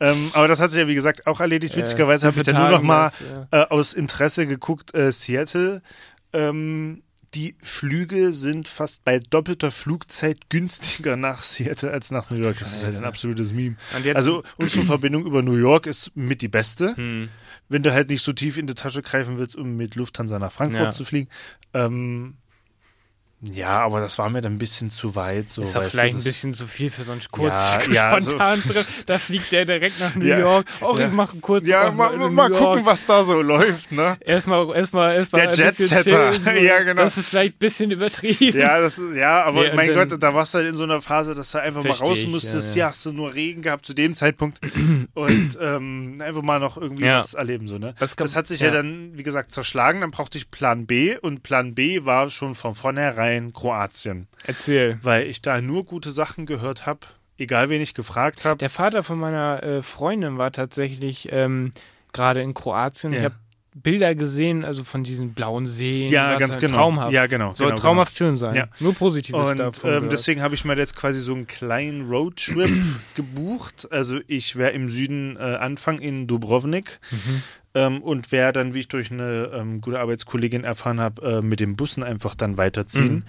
Ähm, 0.00 0.30
aber 0.32 0.48
das 0.48 0.58
hat 0.60 0.70
sich 0.72 0.80
ja, 0.80 0.88
wie 0.88 0.94
gesagt, 0.96 1.26
auch 1.26 1.40
erledigt. 1.40 1.74
Äh, 1.74 1.78
Witzigerweise 1.78 2.26
habe 2.26 2.36
ich 2.38 2.42
dann 2.44 2.56
nur 2.56 2.68
noch 2.70 2.82
mal 2.82 3.04
das, 3.04 3.20
ja. 3.20 3.46
äh, 3.62 3.66
aus 3.68 3.92
Interesse 3.92 4.46
geguckt, 4.46 4.92
äh, 4.94 5.12
Seattle. 5.12 5.82
Ähm, 6.32 7.03
die 7.34 7.56
Flüge 7.60 8.32
sind 8.32 8.68
fast 8.68 9.04
bei 9.04 9.18
doppelter 9.18 9.70
Flugzeit 9.70 10.48
günstiger 10.50 11.16
nach 11.16 11.42
Seattle 11.42 11.90
als 11.90 12.10
nach 12.10 12.30
New 12.30 12.40
York. 12.40 12.58
Das 12.60 12.72
ist 12.72 12.84
halt 12.84 12.96
ein 12.96 13.04
absolutes 13.04 13.52
Meme. 13.52 13.76
Also 14.14 14.42
unsere 14.56 14.84
Verbindung 14.84 15.26
über 15.26 15.42
New 15.42 15.56
York 15.56 15.86
ist 15.86 16.16
mit 16.16 16.42
die 16.42 16.48
beste. 16.48 16.96
hm, 16.96 17.28
Wenn 17.68 17.82
du 17.82 17.92
halt 17.92 18.10
nicht 18.10 18.22
so 18.22 18.32
tief 18.32 18.56
in 18.58 18.66
die 18.66 18.74
Tasche 18.74 19.02
greifen 19.02 19.38
willst, 19.38 19.56
um 19.56 19.76
mit 19.76 19.96
Lufthansa 19.96 20.38
nach 20.38 20.52
Frankfurt 20.52 20.80
Ja. 20.86 20.92
zu 20.92 21.04
fliegen. 21.04 21.28
Ähm, 21.72 22.36
ja, 23.52 23.80
aber 23.80 24.00
das 24.00 24.18
war 24.18 24.30
mir 24.30 24.40
dann 24.40 24.54
ein 24.54 24.58
bisschen 24.58 24.90
zu 24.90 25.14
weit. 25.14 25.50
So, 25.50 25.62
ist 25.62 25.76
auch 25.76 25.80
weißt 25.82 25.86
du, 25.86 25.90
vielleicht 25.90 26.14
ein 26.14 26.18
das- 26.18 26.24
bisschen 26.24 26.54
zu 26.54 26.66
viel 26.66 26.90
für 26.90 27.02
so 27.04 27.12
einen 27.12 27.20
kurz 27.30 27.78
Ja, 27.90 27.92
ja, 28.14 28.20
spontan 28.22 28.62
Trip. 28.62 28.86
Da 29.06 29.18
fliegt 29.18 29.52
der 29.52 29.64
direkt 29.64 30.00
nach 30.00 30.14
New 30.14 30.24
Ja, 30.24 30.38
York. 30.38 30.66
Auch 30.80 30.98
ja. 30.98 31.06
ich 31.06 31.12
mache 31.12 31.32
einen 31.32 31.40
kurzen 31.42 31.66
Ja, 31.68 31.90
mal, 31.90 32.16
mal, 32.30 32.50
gucken, 32.50 32.86
was 32.86 33.04
da 33.06 33.22
so 33.24 33.42
läuft, 33.42 33.92
ne? 33.92 34.16
Erstmal, 34.20 34.74
erstmal, 34.74 35.14
erstmal. 35.14 35.42
Der 35.48 35.66
Jetsetter. 35.66 36.32
so. 36.32 36.50
Ja, 36.50 36.78
genau. 36.82 37.02
Das 37.02 37.16
ist 37.18 37.28
vielleicht 37.28 37.56
ein 37.56 37.58
bisschen 37.58 37.90
übertrieben. 37.90 38.58
Ja, 38.58 38.80
das 38.80 38.98
ist, 38.98 39.16
ja, 39.16 39.42
aber 39.44 39.74
mein 39.74 39.92
dann- 39.94 40.08
Gott, 40.08 40.22
da 40.22 40.34
warst 40.34 40.54
du 40.54 40.58
halt 40.58 40.68
in 40.68 40.74
so 40.76 40.84
einer 40.84 41.00
Phase, 41.00 41.34
dass 41.34 41.50
du 41.52 41.60
einfach 41.60 41.82
mal 41.84 41.90
raus 41.92 42.18
ich, 42.18 42.28
musstest. 42.28 42.70
ja, 42.70 42.80
Ja, 42.80 42.84
ja. 42.84 42.88
hast 42.90 43.04
du 43.06 43.12
nur 43.12 43.34
Regen 43.34 43.62
gehabt 43.62 43.84
zu 43.84 43.92
dem 43.94 44.14
Zeitpunkt 44.14 44.60
und 45.14 45.58
ähm, 45.60 46.18
einfach 46.20 46.42
mal 46.42 46.60
noch 46.60 46.76
irgendwie 46.76 47.04
Ja. 47.06 47.18
was 47.18 47.34
erleben, 47.34 47.68
so, 47.68 47.78
ne? 47.78 47.94
Was 47.98 48.16
kann- 48.16 48.24
das 48.26 48.36
hat 48.36 48.46
sich 48.46 48.60
ja. 48.60 48.68
ja. 48.68 48.72
dann, 48.74 49.10
wie 49.18 49.22
gesagt, 49.22 49.52
zerschlagen. 49.52 50.00
Dann 50.00 50.10
brauchte 50.12 50.38
ich 50.38 50.50
Plan 50.50 50.86
B 50.86 51.16
und 51.18 51.42
Plan 51.42 51.74
B 51.74 52.04
war 52.04 52.30
schon 52.30 52.54
von 52.54 52.74
vornherein 52.74 53.33
Kroatien, 53.52 54.26
Erzähl. 54.44 54.98
weil 55.02 55.26
ich 55.26 55.42
da 55.42 55.60
nur 55.60 55.84
gute 55.84 56.12
Sachen 56.12 56.46
gehört 56.46 56.86
habe, 56.86 57.00
egal 57.38 57.68
wen 57.68 57.80
ich 57.80 57.94
gefragt 57.94 58.44
habe. 58.44 58.58
Der 58.58 58.70
Vater 58.70 59.02
von 59.02 59.18
meiner 59.18 59.62
äh, 59.62 59.82
Freundin 59.82 60.38
war 60.38 60.52
tatsächlich 60.52 61.28
ähm, 61.32 61.72
gerade 62.12 62.40
in 62.42 62.54
Kroatien. 62.54 63.12
Ja. 63.12 63.18
Ich 63.18 63.24
habe 63.24 63.34
Bilder 63.76 64.14
gesehen, 64.14 64.64
also 64.64 64.84
von 64.84 65.02
diesen 65.02 65.34
blauen 65.34 65.66
Seen. 65.66 66.12
Ja, 66.12 66.36
ganz 66.38 66.52
halt 66.52 66.60
genau. 66.60 66.76
Traumhaft. 66.76 67.12
Ja, 67.12 67.26
genau. 67.26 67.54
Soll 67.54 67.70
genau, 67.70 67.76
traumhaft 67.80 68.16
schön 68.16 68.36
sein. 68.36 68.54
Ja. 68.54 68.68
Nur 68.78 68.94
Positives 68.94 69.50
Und 69.50 69.56
davon. 69.58 69.90
ähm, 69.92 70.10
deswegen 70.10 70.42
habe 70.42 70.54
ich 70.54 70.64
mal 70.64 70.78
jetzt 70.78 70.94
quasi 70.94 71.18
so 71.18 71.34
einen 71.34 71.44
kleinen 71.48 72.08
Roadtrip 72.08 72.70
gebucht. 73.16 73.88
Also 73.90 74.20
ich 74.28 74.54
wäre 74.54 74.70
im 74.70 74.90
Süden 74.90 75.36
äh, 75.36 75.40
Anfang 75.40 75.98
in 75.98 76.28
Dubrovnik 76.28 77.00
Mhm. 77.10 77.42
Ähm, 77.74 78.00
und 78.02 78.32
wäre 78.32 78.52
dann, 78.52 78.74
wie 78.74 78.80
ich 78.80 78.88
durch 78.88 79.10
eine 79.10 79.50
ähm, 79.54 79.80
gute 79.80 80.00
Arbeitskollegin 80.00 80.64
erfahren 80.64 81.00
habe, 81.00 81.38
äh, 81.38 81.42
mit 81.42 81.60
den 81.60 81.76
Bussen 81.76 82.02
einfach 82.02 82.34
dann 82.34 82.56
weiterziehen. 82.56 83.14
Mhm. 83.14 83.22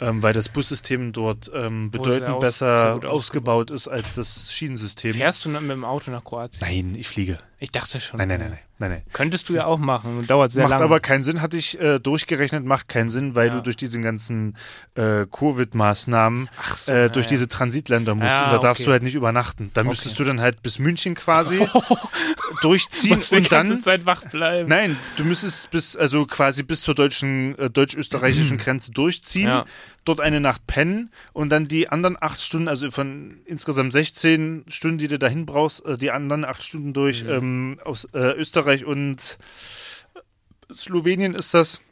Ähm, 0.00 0.22
weil 0.22 0.32
das 0.32 0.48
Bussystem 0.48 1.12
dort 1.12 1.50
ähm, 1.52 1.90
bedeutend 1.90 2.28
aus- 2.28 2.40
besser 2.40 2.94
gut 2.94 3.04
ausgebaut 3.04 3.72
ist 3.72 3.88
als 3.88 4.14
das 4.14 4.52
Schienensystem. 4.52 5.12
Fährst 5.12 5.44
du 5.44 5.50
dann 5.50 5.66
mit 5.66 5.72
dem 5.74 5.84
Auto 5.84 6.12
nach 6.12 6.22
Kroatien? 6.22 6.60
Nein, 6.68 6.94
ich 6.96 7.08
fliege. 7.08 7.38
Ich 7.60 7.72
dachte 7.72 7.98
schon. 8.00 8.18
Nein, 8.18 8.28
nein, 8.28 8.38
nein, 8.38 8.50
nein, 8.50 8.58
nein, 8.78 8.90
nein. 8.90 9.02
Könntest 9.12 9.48
du 9.48 9.54
ja 9.54 9.66
auch 9.66 9.78
machen. 9.78 10.24
Dauert 10.28 10.52
sehr 10.52 10.62
macht 10.62 10.70
lange. 10.74 10.84
aber 10.84 11.00
keinen 11.00 11.24
Sinn, 11.24 11.42
hatte 11.42 11.56
ich 11.56 11.80
äh, 11.80 11.98
durchgerechnet, 11.98 12.64
macht 12.64 12.86
keinen 12.86 13.10
Sinn, 13.10 13.34
weil 13.34 13.48
Ja. 13.48 13.54
du 13.54 13.62
durch 13.62 13.76
diese 13.76 14.00
ganzen 14.00 14.56
äh, 14.94 15.26
Covid-Maßnahmen 15.26 16.48
so, 16.76 16.92
äh, 16.92 17.10
durch 17.10 17.26
ja, 17.26 17.30
diese 17.30 17.48
Transitländer 17.48 18.14
musst 18.14 18.28
Ja, 18.30 18.44
und 18.44 18.52
da 18.52 18.58
darfst 18.58 18.82
okay. 18.82 18.86
du 18.86 18.92
halt 18.92 19.02
nicht 19.02 19.16
übernachten. 19.16 19.70
Da 19.74 19.82
müsstest 19.82 20.14
Okay. 20.14 20.22
du 20.24 20.28
dann 20.28 20.40
halt 20.40 20.62
bis 20.62 20.78
München 20.78 21.16
quasi 21.16 21.66
durchziehen 22.62 23.16
Musst 23.16 23.32
die 23.32 23.36
und 23.36 23.50
ganze 23.50 23.72
dann 23.74 23.80
Zeit 23.80 24.06
wach 24.06 24.22
bleiben. 24.30 24.68
Nein, 24.68 24.96
du 25.16 25.24
müsstest 25.24 25.70
bis 25.70 25.96
also 25.96 26.26
quasi 26.26 26.62
bis 26.62 26.82
zur 26.82 26.94
deutschen 26.94 27.58
äh, 27.58 27.70
deutsch-österreichischen 27.70 28.58
Grenze 28.58 28.92
durchziehen, 28.92 29.48
Ja. 29.48 29.64
Dort 30.08 30.20
eine 30.20 30.40
Nacht 30.40 30.66
pennen 30.66 31.10
und 31.32 31.50
dann 31.50 31.68
die 31.68 31.88
anderen 31.88 32.16
acht 32.20 32.40
Stunden, 32.40 32.68
also 32.68 32.90
von 32.90 33.40
insgesamt 33.44 33.92
16 33.92 34.64
Stunden, 34.68 34.98
die 34.98 35.08
du 35.08 35.18
dahin 35.18 35.46
brauchst, 35.46 35.84
äh, 35.84 35.96
die 35.98 36.10
anderen 36.10 36.44
acht 36.44 36.62
Stunden 36.62 36.92
durch 36.92 37.22
Mhm. 37.24 37.28
ähm, 37.30 37.80
aus 37.84 38.04
äh, 38.14 38.32
Österreich 38.32 38.84
und 38.84 39.38
Slowenien 40.72 41.34
ist 41.34 41.54
das 41.54 41.82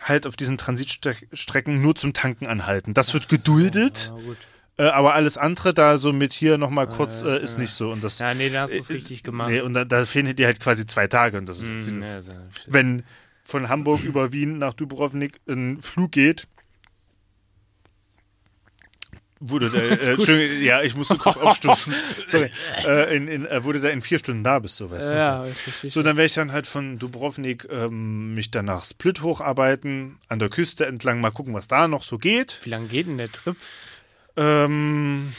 halt 0.00 0.26
auf 0.26 0.36
diesen 0.36 0.58
Transitstrecken 0.58 1.80
nur 1.80 1.94
zum 1.94 2.12
Tanken 2.12 2.46
anhalten. 2.46 2.94
Das 2.94 3.14
wird 3.14 3.28
geduldet. 3.28 4.10
Ja, 4.14 4.20
gut. 4.20 4.38
Äh, 4.76 4.84
aber 4.84 5.14
alles 5.14 5.38
andere 5.38 5.72
da 5.72 5.98
so 5.98 6.12
mit 6.12 6.32
hier 6.32 6.58
nochmal 6.58 6.88
kurz 6.88 7.22
äh, 7.22 7.42
ist 7.42 7.56
äh, 7.56 7.60
nicht 7.60 7.72
so. 7.72 7.92
Und 7.92 8.02
das, 8.02 8.18
Ja, 8.18 8.34
nee, 8.34 8.50
da 8.50 8.62
hast 8.62 8.72
du 8.74 8.78
es 8.78 8.90
Äh, 8.90 8.94
richtig 8.94 9.22
gemacht. 9.22 9.50
nee, 9.50 9.60
und 9.60 9.74
da, 9.74 9.84
da 9.84 10.04
fehlen 10.04 10.34
dir 10.34 10.46
halt 10.46 10.58
quasi 10.60 10.84
zwei 10.86 11.06
Tage. 11.06 11.38
Und 11.38 11.48
das 11.48 11.60
ist 11.60 11.70
Mm, 11.72 11.80
ziemlich 11.80 12.08
ja, 12.08 12.22
so, 12.22 12.32
wenn 12.66 13.04
von 13.44 13.68
Hamburg 13.68 14.02
über 14.02 14.32
Wien 14.32 14.58
nach 14.58 14.74
Dubrovnik 14.74 15.38
ein 15.48 15.80
Flug 15.80 16.10
geht, 16.12 16.48
wurde 19.40 19.70
der, 19.70 20.00
äh, 20.28 20.64
ja, 20.64 20.82
ich 20.82 20.94
musste 20.96 21.16
kurz 21.16 21.36
aufstufen, 21.38 21.94
sorry, 22.26 22.50
äh, 22.86 23.16
in, 23.16 23.28
in, 23.28 23.46
äh, 23.46 23.64
wurde 23.64 23.80
da 23.80 23.88
in 23.88 24.00
vier 24.02 24.18
Stunden 24.18 24.42
da 24.44 24.58
bist, 24.58 24.76
so 24.76 24.90
weißt 24.90 25.10
du. 25.10 25.14
ja, 25.14 25.46
ich 25.46 25.58
verstehe. 25.58 25.90
So, 25.90 26.02
dann 26.02 26.16
werde 26.16 26.26
ich 26.26 26.34
dann 26.34 26.52
halt 26.52 26.66
von 26.66 26.98
Dubrovnik 26.98 27.66
ähm, 27.70 28.34
mich 28.34 28.50
dann 28.50 28.64
nach 28.66 28.84
Split 28.84 29.22
hocharbeiten, 29.22 30.18
an 30.28 30.38
der 30.38 30.48
Küste 30.48 30.86
entlang 30.86 31.20
mal 31.20 31.30
gucken, 31.30 31.52
was 31.54 31.68
da 31.68 31.88
noch 31.88 32.02
so 32.04 32.18
geht. 32.18 32.58
Wie 32.62 32.70
lange 32.70 32.86
geht 32.88 33.06
denn 33.06 33.18
der 33.18 33.30
Trip? 33.30 33.56
Ähm, 34.36 35.32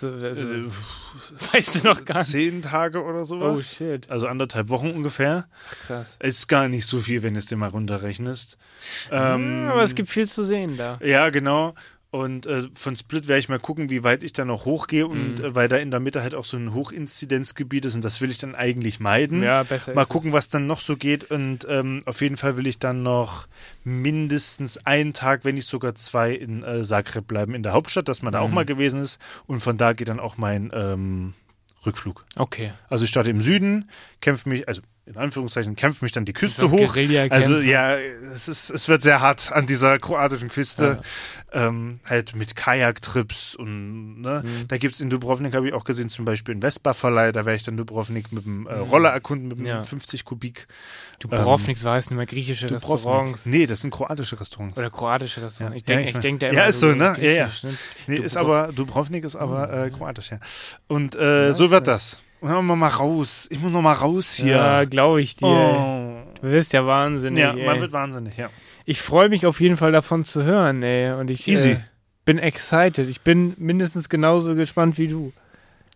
du, 0.00 0.06
also, 0.08 0.08
äh, 0.50 0.64
weißt 1.52 1.84
du 1.84 1.88
noch 1.88 2.04
gar 2.04 2.18
nicht. 2.18 2.28
zehn 2.30 2.62
Tage 2.62 3.02
oder 3.04 3.20
Oh 3.20 3.24
sowas. 3.24 3.74
shit, 3.76 4.08
Also 4.10 4.26
anderthalb 4.26 4.68
Wochen 4.70 4.90
ungefähr. 4.90 5.46
Ach, 5.68 5.86
krass. 5.86 6.16
Ist 6.20 6.48
gar 6.48 6.68
nicht 6.68 6.86
so 6.86 6.98
viel, 7.00 7.22
wenn 7.22 7.34
du 7.34 7.38
es 7.40 7.46
dir 7.46 7.56
mal 7.56 7.68
runterrechnest. 7.68 8.56
Ähm, 9.10 9.64
Ja, 9.66 9.72
aber 9.72 9.82
es 9.82 9.94
gibt 9.94 10.08
viel 10.08 10.28
zu 10.28 10.44
sehen 10.44 10.76
da. 10.78 10.98
Ja, 11.02 11.28
genau. 11.30 11.74
Und 12.12 12.44
äh, 12.44 12.64
von 12.74 12.94
Split 12.94 13.26
werde 13.26 13.40
ich 13.40 13.48
mal 13.48 13.58
gucken, 13.58 13.88
wie 13.88 14.04
weit 14.04 14.22
ich 14.22 14.34
da 14.34 14.44
noch 14.44 14.66
hochgehe 14.66 15.06
und 15.06 15.38
Mhm. 15.38 15.44
äh, 15.44 15.54
weil 15.54 15.68
da 15.68 15.76
in 15.76 15.90
der 15.90 15.98
Mitte 15.98 16.20
halt 16.22 16.34
auch 16.34 16.44
so 16.44 16.58
ein 16.58 16.74
Hochinzidenzgebiet 16.74 17.86
ist 17.86 17.94
und 17.94 18.04
das 18.04 18.20
will 18.20 18.30
ich 18.30 18.36
dann 18.36 18.54
eigentlich 18.54 19.00
meiden. 19.00 19.42
Ja, 19.42 19.62
besser 19.62 19.94
Mal 19.94 20.04
gucken, 20.04 20.34
was 20.34 20.50
dann 20.50 20.66
noch 20.66 20.80
so 20.80 20.98
geht 20.98 21.30
und 21.30 21.66
ähm, 21.70 22.02
auf 22.04 22.20
jeden 22.20 22.36
Fall 22.36 22.58
will 22.58 22.66
ich 22.66 22.78
dann 22.78 23.02
noch 23.02 23.46
mindestens 23.82 24.78
einen 24.84 25.14
Tag, 25.14 25.44
wenn 25.46 25.54
nicht 25.54 25.66
sogar 25.68 25.94
zwei 25.94 26.32
in 26.32 26.62
äh, 26.62 26.82
Zagreb 26.82 27.26
bleiben, 27.26 27.54
in 27.54 27.62
der 27.62 27.72
Hauptstadt, 27.72 28.08
dass 28.08 28.20
man 28.20 28.32
da 28.34 28.40
auch 28.40 28.48
Mhm. 28.48 28.54
mal 28.56 28.64
gewesen 28.66 29.00
ist 29.00 29.18
und 29.46 29.60
von 29.60 29.78
da 29.78 29.94
geht 29.94 30.08
dann 30.08 30.20
auch 30.20 30.36
mein 30.36 30.70
ähm, 30.74 31.32
Rückflug. 31.86 32.24
es. 32.34 32.36
Okay. 32.40 32.72
Also 32.90 33.04
ich 33.04 33.10
starte 33.10 33.30
im 33.30 33.40
Süden, 33.40 33.88
kämpfe 34.20 34.48
mich, 34.50 34.68
also 34.68 34.82
in 35.04 35.16
Anführungszeichen, 35.16 35.74
kämpfe 35.74 36.04
mich 36.04 36.12
dann 36.12 36.24
die 36.24 36.32
Küste 36.32 36.62
So 36.62 36.70
hoch. 36.70 36.96
Also 37.30 37.58
ja, 37.58 37.96
es, 37.96 38.46
ist, 38.46 38.70
es 38.70 38.88
wird 38.88 39.02
sehr 39.02 39.20
hart 39.20 39.50
an 39.52 39.66
dieser 39.66 39.98
kroatischen 39.98 40.48
Küste. 40.48 41.00
Ähm, 41.52 41.98
halt 42.04 42.34
mit 42.36 42.54
Kajaktrips 42.56 43.54
und 43.54 44.20
ne, 44.22 44.42
Mhm. 44.44 44.68
da 44.68 44.78
gibt's 44.78 45.00
in 45.00 45.10
Dubrovnik, 45.10 45.54
habe 45.54 45.68
ich 45.68 45.74
auch 45.74 45.84
gesehen, 45.84 46.08
zum 46.08 46.24
Beispiel 46.24 46.52
einen 46.52 46.62
Vespa-Verleih, 46.62 47.30
da 47.32 47.44
werde 47.44 47.56
ich 47.56 47.62
dann 47.64 47.76
Dubrovnik 47.76 48.32
mit 48.32 48.46
dem 48.46 48.66
äh, 48.66 48.72
Roller 48.74 49.10
erkunden, 49.10 49.48
mit 49.48 49.58
dem 49.58 49.62
Mhm. 49.64 49.68
Ja. 49.68 49.82
50 49.82 50.24
Kubik. 50.24 50.66
Dubrovnik, 51.18 51.76
so 51.78 51.90
heißen 51.90 52.12
immer 52.12 52.24
griechische 52.24 52.68
Dubrovnik. 52.68 52.94
Restaurants. 52.94 53.46
Nee, 53.46 53.66
das 53.66 53.80
sind 53.82 53.90
kroatische 53.90 54.40
Restaurants. 54.40 54.78
Oder 54.78 54.88
kroatische 54.90 55.42
Restaurants. 55.42 55.76
Ich 55.82 55.82
Ja, 55.88 55.96
denke 55.96 56.02
ich 56.04 56.08
ich 56.08 56.14
mein- 56.14 56.22
denk 56.22 56.40
da 56.40 56.46
Ja, 56.46 56.52
immer 56.52 56.66
ist 56.66 56.80
so, 56.80 56.92
ne? 56.94 57.14
Ja, 57.20 57.30
ja. 57.30 57.50
ne? 57.62 57.76
Nee, 58.06 58.16
Dubro- 58.16 58.22
ist 58.24 58.36
aber, 58.36 58.72
Dubrovnik 58.72 59.24
ist 59.24 59.36
aber 59.36 59.70
äh, 59.86 59.90
kroatisch, 59.90 60.30
ja. 60.30 60.38
Und 60.88 61.14
äh, 61.16 61.52
so 61.52 61.70
wird 61.70 61.86
ja. 61.86 61.92
das. 61.92 62.20
Und 62.42 62.50
dann 62.50 62.66
mal 62.66 62.88
raus. 62.88 63.46
Ich 63.50 63.60
muss 63.60 63.70
noch 63.70 63.82
mal 63.82 63.92
raus 63.92 64.34
hier. 64.34 64.56
Ja, 64.56 64.84
glaube 64.84 65.22
ich 65.22 65.36
dir. 65.36 65.46
oh. 65.46 66.16
Du 66.40 66.48
wirst 66.50 66.72
ja 66.72 66.84
wahnsinnig. 66.84 67.40
Ja, 67.40 67.54
ey. 67.54 67.64
man 67.64 67.80
wird 67.80 67.92
wahnsinnig, 67.92 68.36
ja. 68.36 68.50
Ich 68.84 69.00
freue 69.00 69.28
mich 69.28 69.46
auf 69.46 69.60
jeden 69.60 69.76
Fall 69.76 69.92
davon 69.92 70.24
zu 70.24 70.42
hören, 70.42 70.82
ey. 70.82 71.12
Und 71.12 71.30
ich 71.30 71.46
Easy. 71.46 71.70
Äh, 71.70 71.80
bin 72.24 72.38
excited. 72.38 73.08
Ich 73.08 73.20
bin 73.20 73.54
mindestens 73.58 74.08
genauso 74.08 74.56
gespannt 74.56 74.98
wie 74.98 75.06
du. 75.06 75.32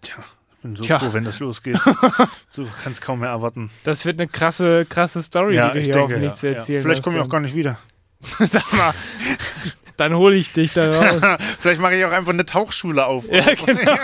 Tja, 0.03 0.18
ich 0.51 0.62
bin 0.62 0.76
so 0.76 0.84
Tja. 0.84 1.01
froh, 1.01 1.12
wenn 1.14 1.24
das 1.24 1.40
losgeht. 1.40 1.80
so 2.49 2.64
kann 2.80 2.92
es 2.92 3.01
kaum 3.01 3.20
mehr 3.20 3.30
erwarten. 3.30 3.70
Das 3.82 4.05
wird 4.05 4.20
eine 4.20 4.28
krasse, 4.28 4.86
krasse 4.86 5.24
Story, 5.24 5.55
die 5.55 5.72
du 5.72 5.80
hier 5.80 6.01
hoffentlich 6.01 6.34
zu 6.34 6.47
erzählen 6.47 6.80
Vielleicht 6.80 6.99
hast. 6.99 7.05
komme 7.05 7.16
ich 7.16 7.24
auch 7.24 7.28
gar 7.28 7.40
nicht 7.40 7.57
wieder. 7.57 7.76
Sag 8.38 8.72
mal, 8.72 8.94
dann 9.97 10.14
hole 10.14 10.36
ich 10.36 10.53
dich 10.53 10.72
da 10.72 10.90
raus. 10.90 11.38
Vielleicht 11.61 11.80
mache 11.80 11.94
ich 11.97 12.05
auch 12.05 12.12
einfach 12.12 12.32
eine 12.32 12.44
Tauchschule 12.44 13.05
auf. 13.07 13.30
ja, 13.30 13.44
genau. 13.55 13.97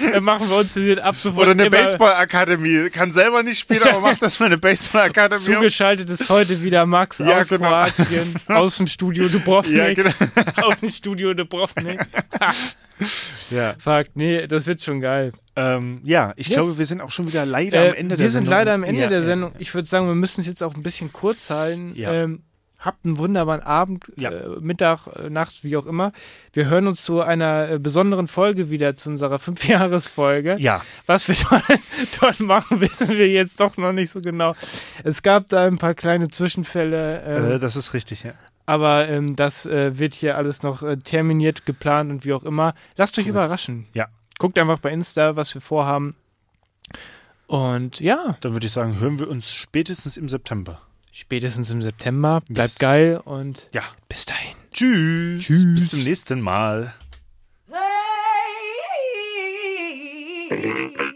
Dann 0.12 0.22
machen 0.22 0.48
wir 0.48 0.56
uns 0.58 0.76
jetzt 0.76 1.02
ab 1.02 1.16
sofort 1.16 1.42
Oder 1.48 1.50
eine 1.60 1.68
Baseball-Akademie. 1.68 2.88
Kann 2.90 3.12
selber 3.12 3.42
nicht 3.42 3.58
spielen, 3.58 3.82
aber 3.82 3.98
macht 4.00 4.22
das 4.22 4.38
mal 4.38 4.46
eine 4.46 4.56
Baseball-Akademie. 4.56 5.40
zugeschaltet 5.40 6.08
ist 6.08 6.30
heute 6.30 6.62
wieder 6.62 6.86
Max 6.86 7.18
Ja, 7.18 7.40
aus 7.40 7.48
genau. 7.48 7.68
Kroatien, 7.68 8.32
aus 8.48 8.76
dem 8.76 8.86
Studio 8.86 9.28
Dubrovnik. 9.28 9.76
Ja, 9.76 9.92
genau. 9.92 10.12
Aus 10.62 10.78
dem 10.80 10.88
Studio 10.88 11.34
Dubrovnik. 11.34 12.00
Ja, 13.50 13.74
Fuck, 13.78 14.06
nee, 14.14 14.46
das 14.46 14.66
wird 14.66 14.82
schon 14.82 15.00
geil. 15.00 15.32
ähm, 15.56 16.00
ja 16.04 16.32
ich 16.36 16.46
Yes. 16.48 16.58
glaube, 16.58 16.78
wir 16.78 16.86
sind 16.86 17.00
auch 17.00 17.10
schon 17.10 17.26
wieder 17.26 17.44
leider 17.44 17.80
am 17.80 17.86
Äh, 17.94 17.96
Ende 17.96 18.10
wir 18.12 18.16
der 18.18 18.28
sind 18.28 18.44
Sendung. 18.44 18.50
leider 18.54 18.74
am 18.74 18.84
Ende 18.84 19.00
Ja, 19.02 19.08
der 19.08 19.22
Sendung. 19.24 19.52
Ich 19.58 19.74
würde 19.74 19.88
sagen, 19.88 20.06
wir 20.06 20.14
müssen 20.14 20.40
es 20.42 20.46
jetzt 20.46 20.62
auch 20.62 20.74
ein 20.74 20.82
bisschen 20.82 21.12
kurz 21.12 21.50
halten. 21.50 21.92
Ja. 21.96 22.12
Ähm, 22.12 22.44
habt 22.84 23.04
einen 23.04 23.16
wunderbaren 23.18 23.62
Abend, 23.62 24.04
Ja. 24.16 24.30
äh, 24.30 24.48
Mittag, 24.60 25.06
äh, 25.06 25.30
Nacht, 25.30 25.64
wie 25.64 25.76
auch 25.76 25.86
immer. 25.86 26.12
Wir 26.52 26.66
hören 26.66 26.86
uns 26.86 27.02
zu 27.04 27.20
einer 27.22 27.70
äh, 27.70 27.78
besonderen 27.78 28.26
Folge 28.28 28.70
wieder, 28.70 28.96
zu 28.96 29.10
unserer 29.10 29.38
Fünfjahresfolge. 29.86 30.56
Ja, 30.58 30.82
Was 31.06 31.26
wir 31.28 31.36
dort, 31.50 31.64
dort 32.20 32.40
machen, 32.40 32.80
wissen 32.80 33.08
wir 33.10 33.28
jetzt 33.28 33.60
doch 33.60 33.76
noch 33.76 33.92
nicht 33.92 34.10
so 34.10 34.20
genau. 34.20 34.54
Es 35.04 35.22
gab 35.22 35.48
da 35.48 35.64
ein 35.66 35.78
paar 35.78 35.94
kleine 35.94 36.28
Zwischenfälle, 36.28 37.22
ähm, 37.22 37.50
äh, 37.52 37.58
das 37.58 37.76
ist 37.76 37.94
richtig, 37.94 38.24
ja. 38.24 38.32
aber 38.66 39.08
ähm, 39.08 39.36
das 39.36 39.64
äh, 39.66 39.98
wird 39.98 40.14
hier 40.14 40.36
alles 40.36 40.62
noch 40.62 40.82
äh, 40.82 40.96
terminiert, 40.96 41.64
geplant 41.66 42.10
und 42.10 42.24
wie 42.24 42.32
auch 42.32 42.42
immer. 42.44 42.74
Lasst 42.96 43.16
euch 43.18 43.24
Korrekt. 43.26 43.36
überraschen. 43.36 43.86
Ja. 43.94 44.08
Guckt 44.38 44.58
einfach 44.58 44.80
bei 44.80 44.90
Insta, 44.90 45.36
was 45.36 45.54
wir 45.54 45.60
vorhaben. 45.60 46.16
Und 47.46 48.00
ja, 48.00 48.36
Dann 48.40 48.54
würde 48.54 48.66
ich 48.66 48.72
sagen, 48.72 48.98
hören 48.98 49.18
wir 49.18 49.28
uns 49.28 49.52
spätestens 49.52 50.16
im 50.16 50.28
September. 50.28 50.80
Spätestens 51.12 51.70
im 51.70 51.80
September. 51.82 52.42
Bleibt 52.48 52.70
Yes. 52.72 52.78
geil 52.78 53.20
und 53.24 53.68
Ja. 53.72 53.82
bis 54.08 54.24
dahin. 54.26 54.56
Tschüss. 54.72 55.44
Tschüss. 55.46 55.64
Bis 55.74 55.88
zum 55.90 56.02
nächsten 56.02 56.40
Mal. 56.40 56.92
Hey. 60.48 61.11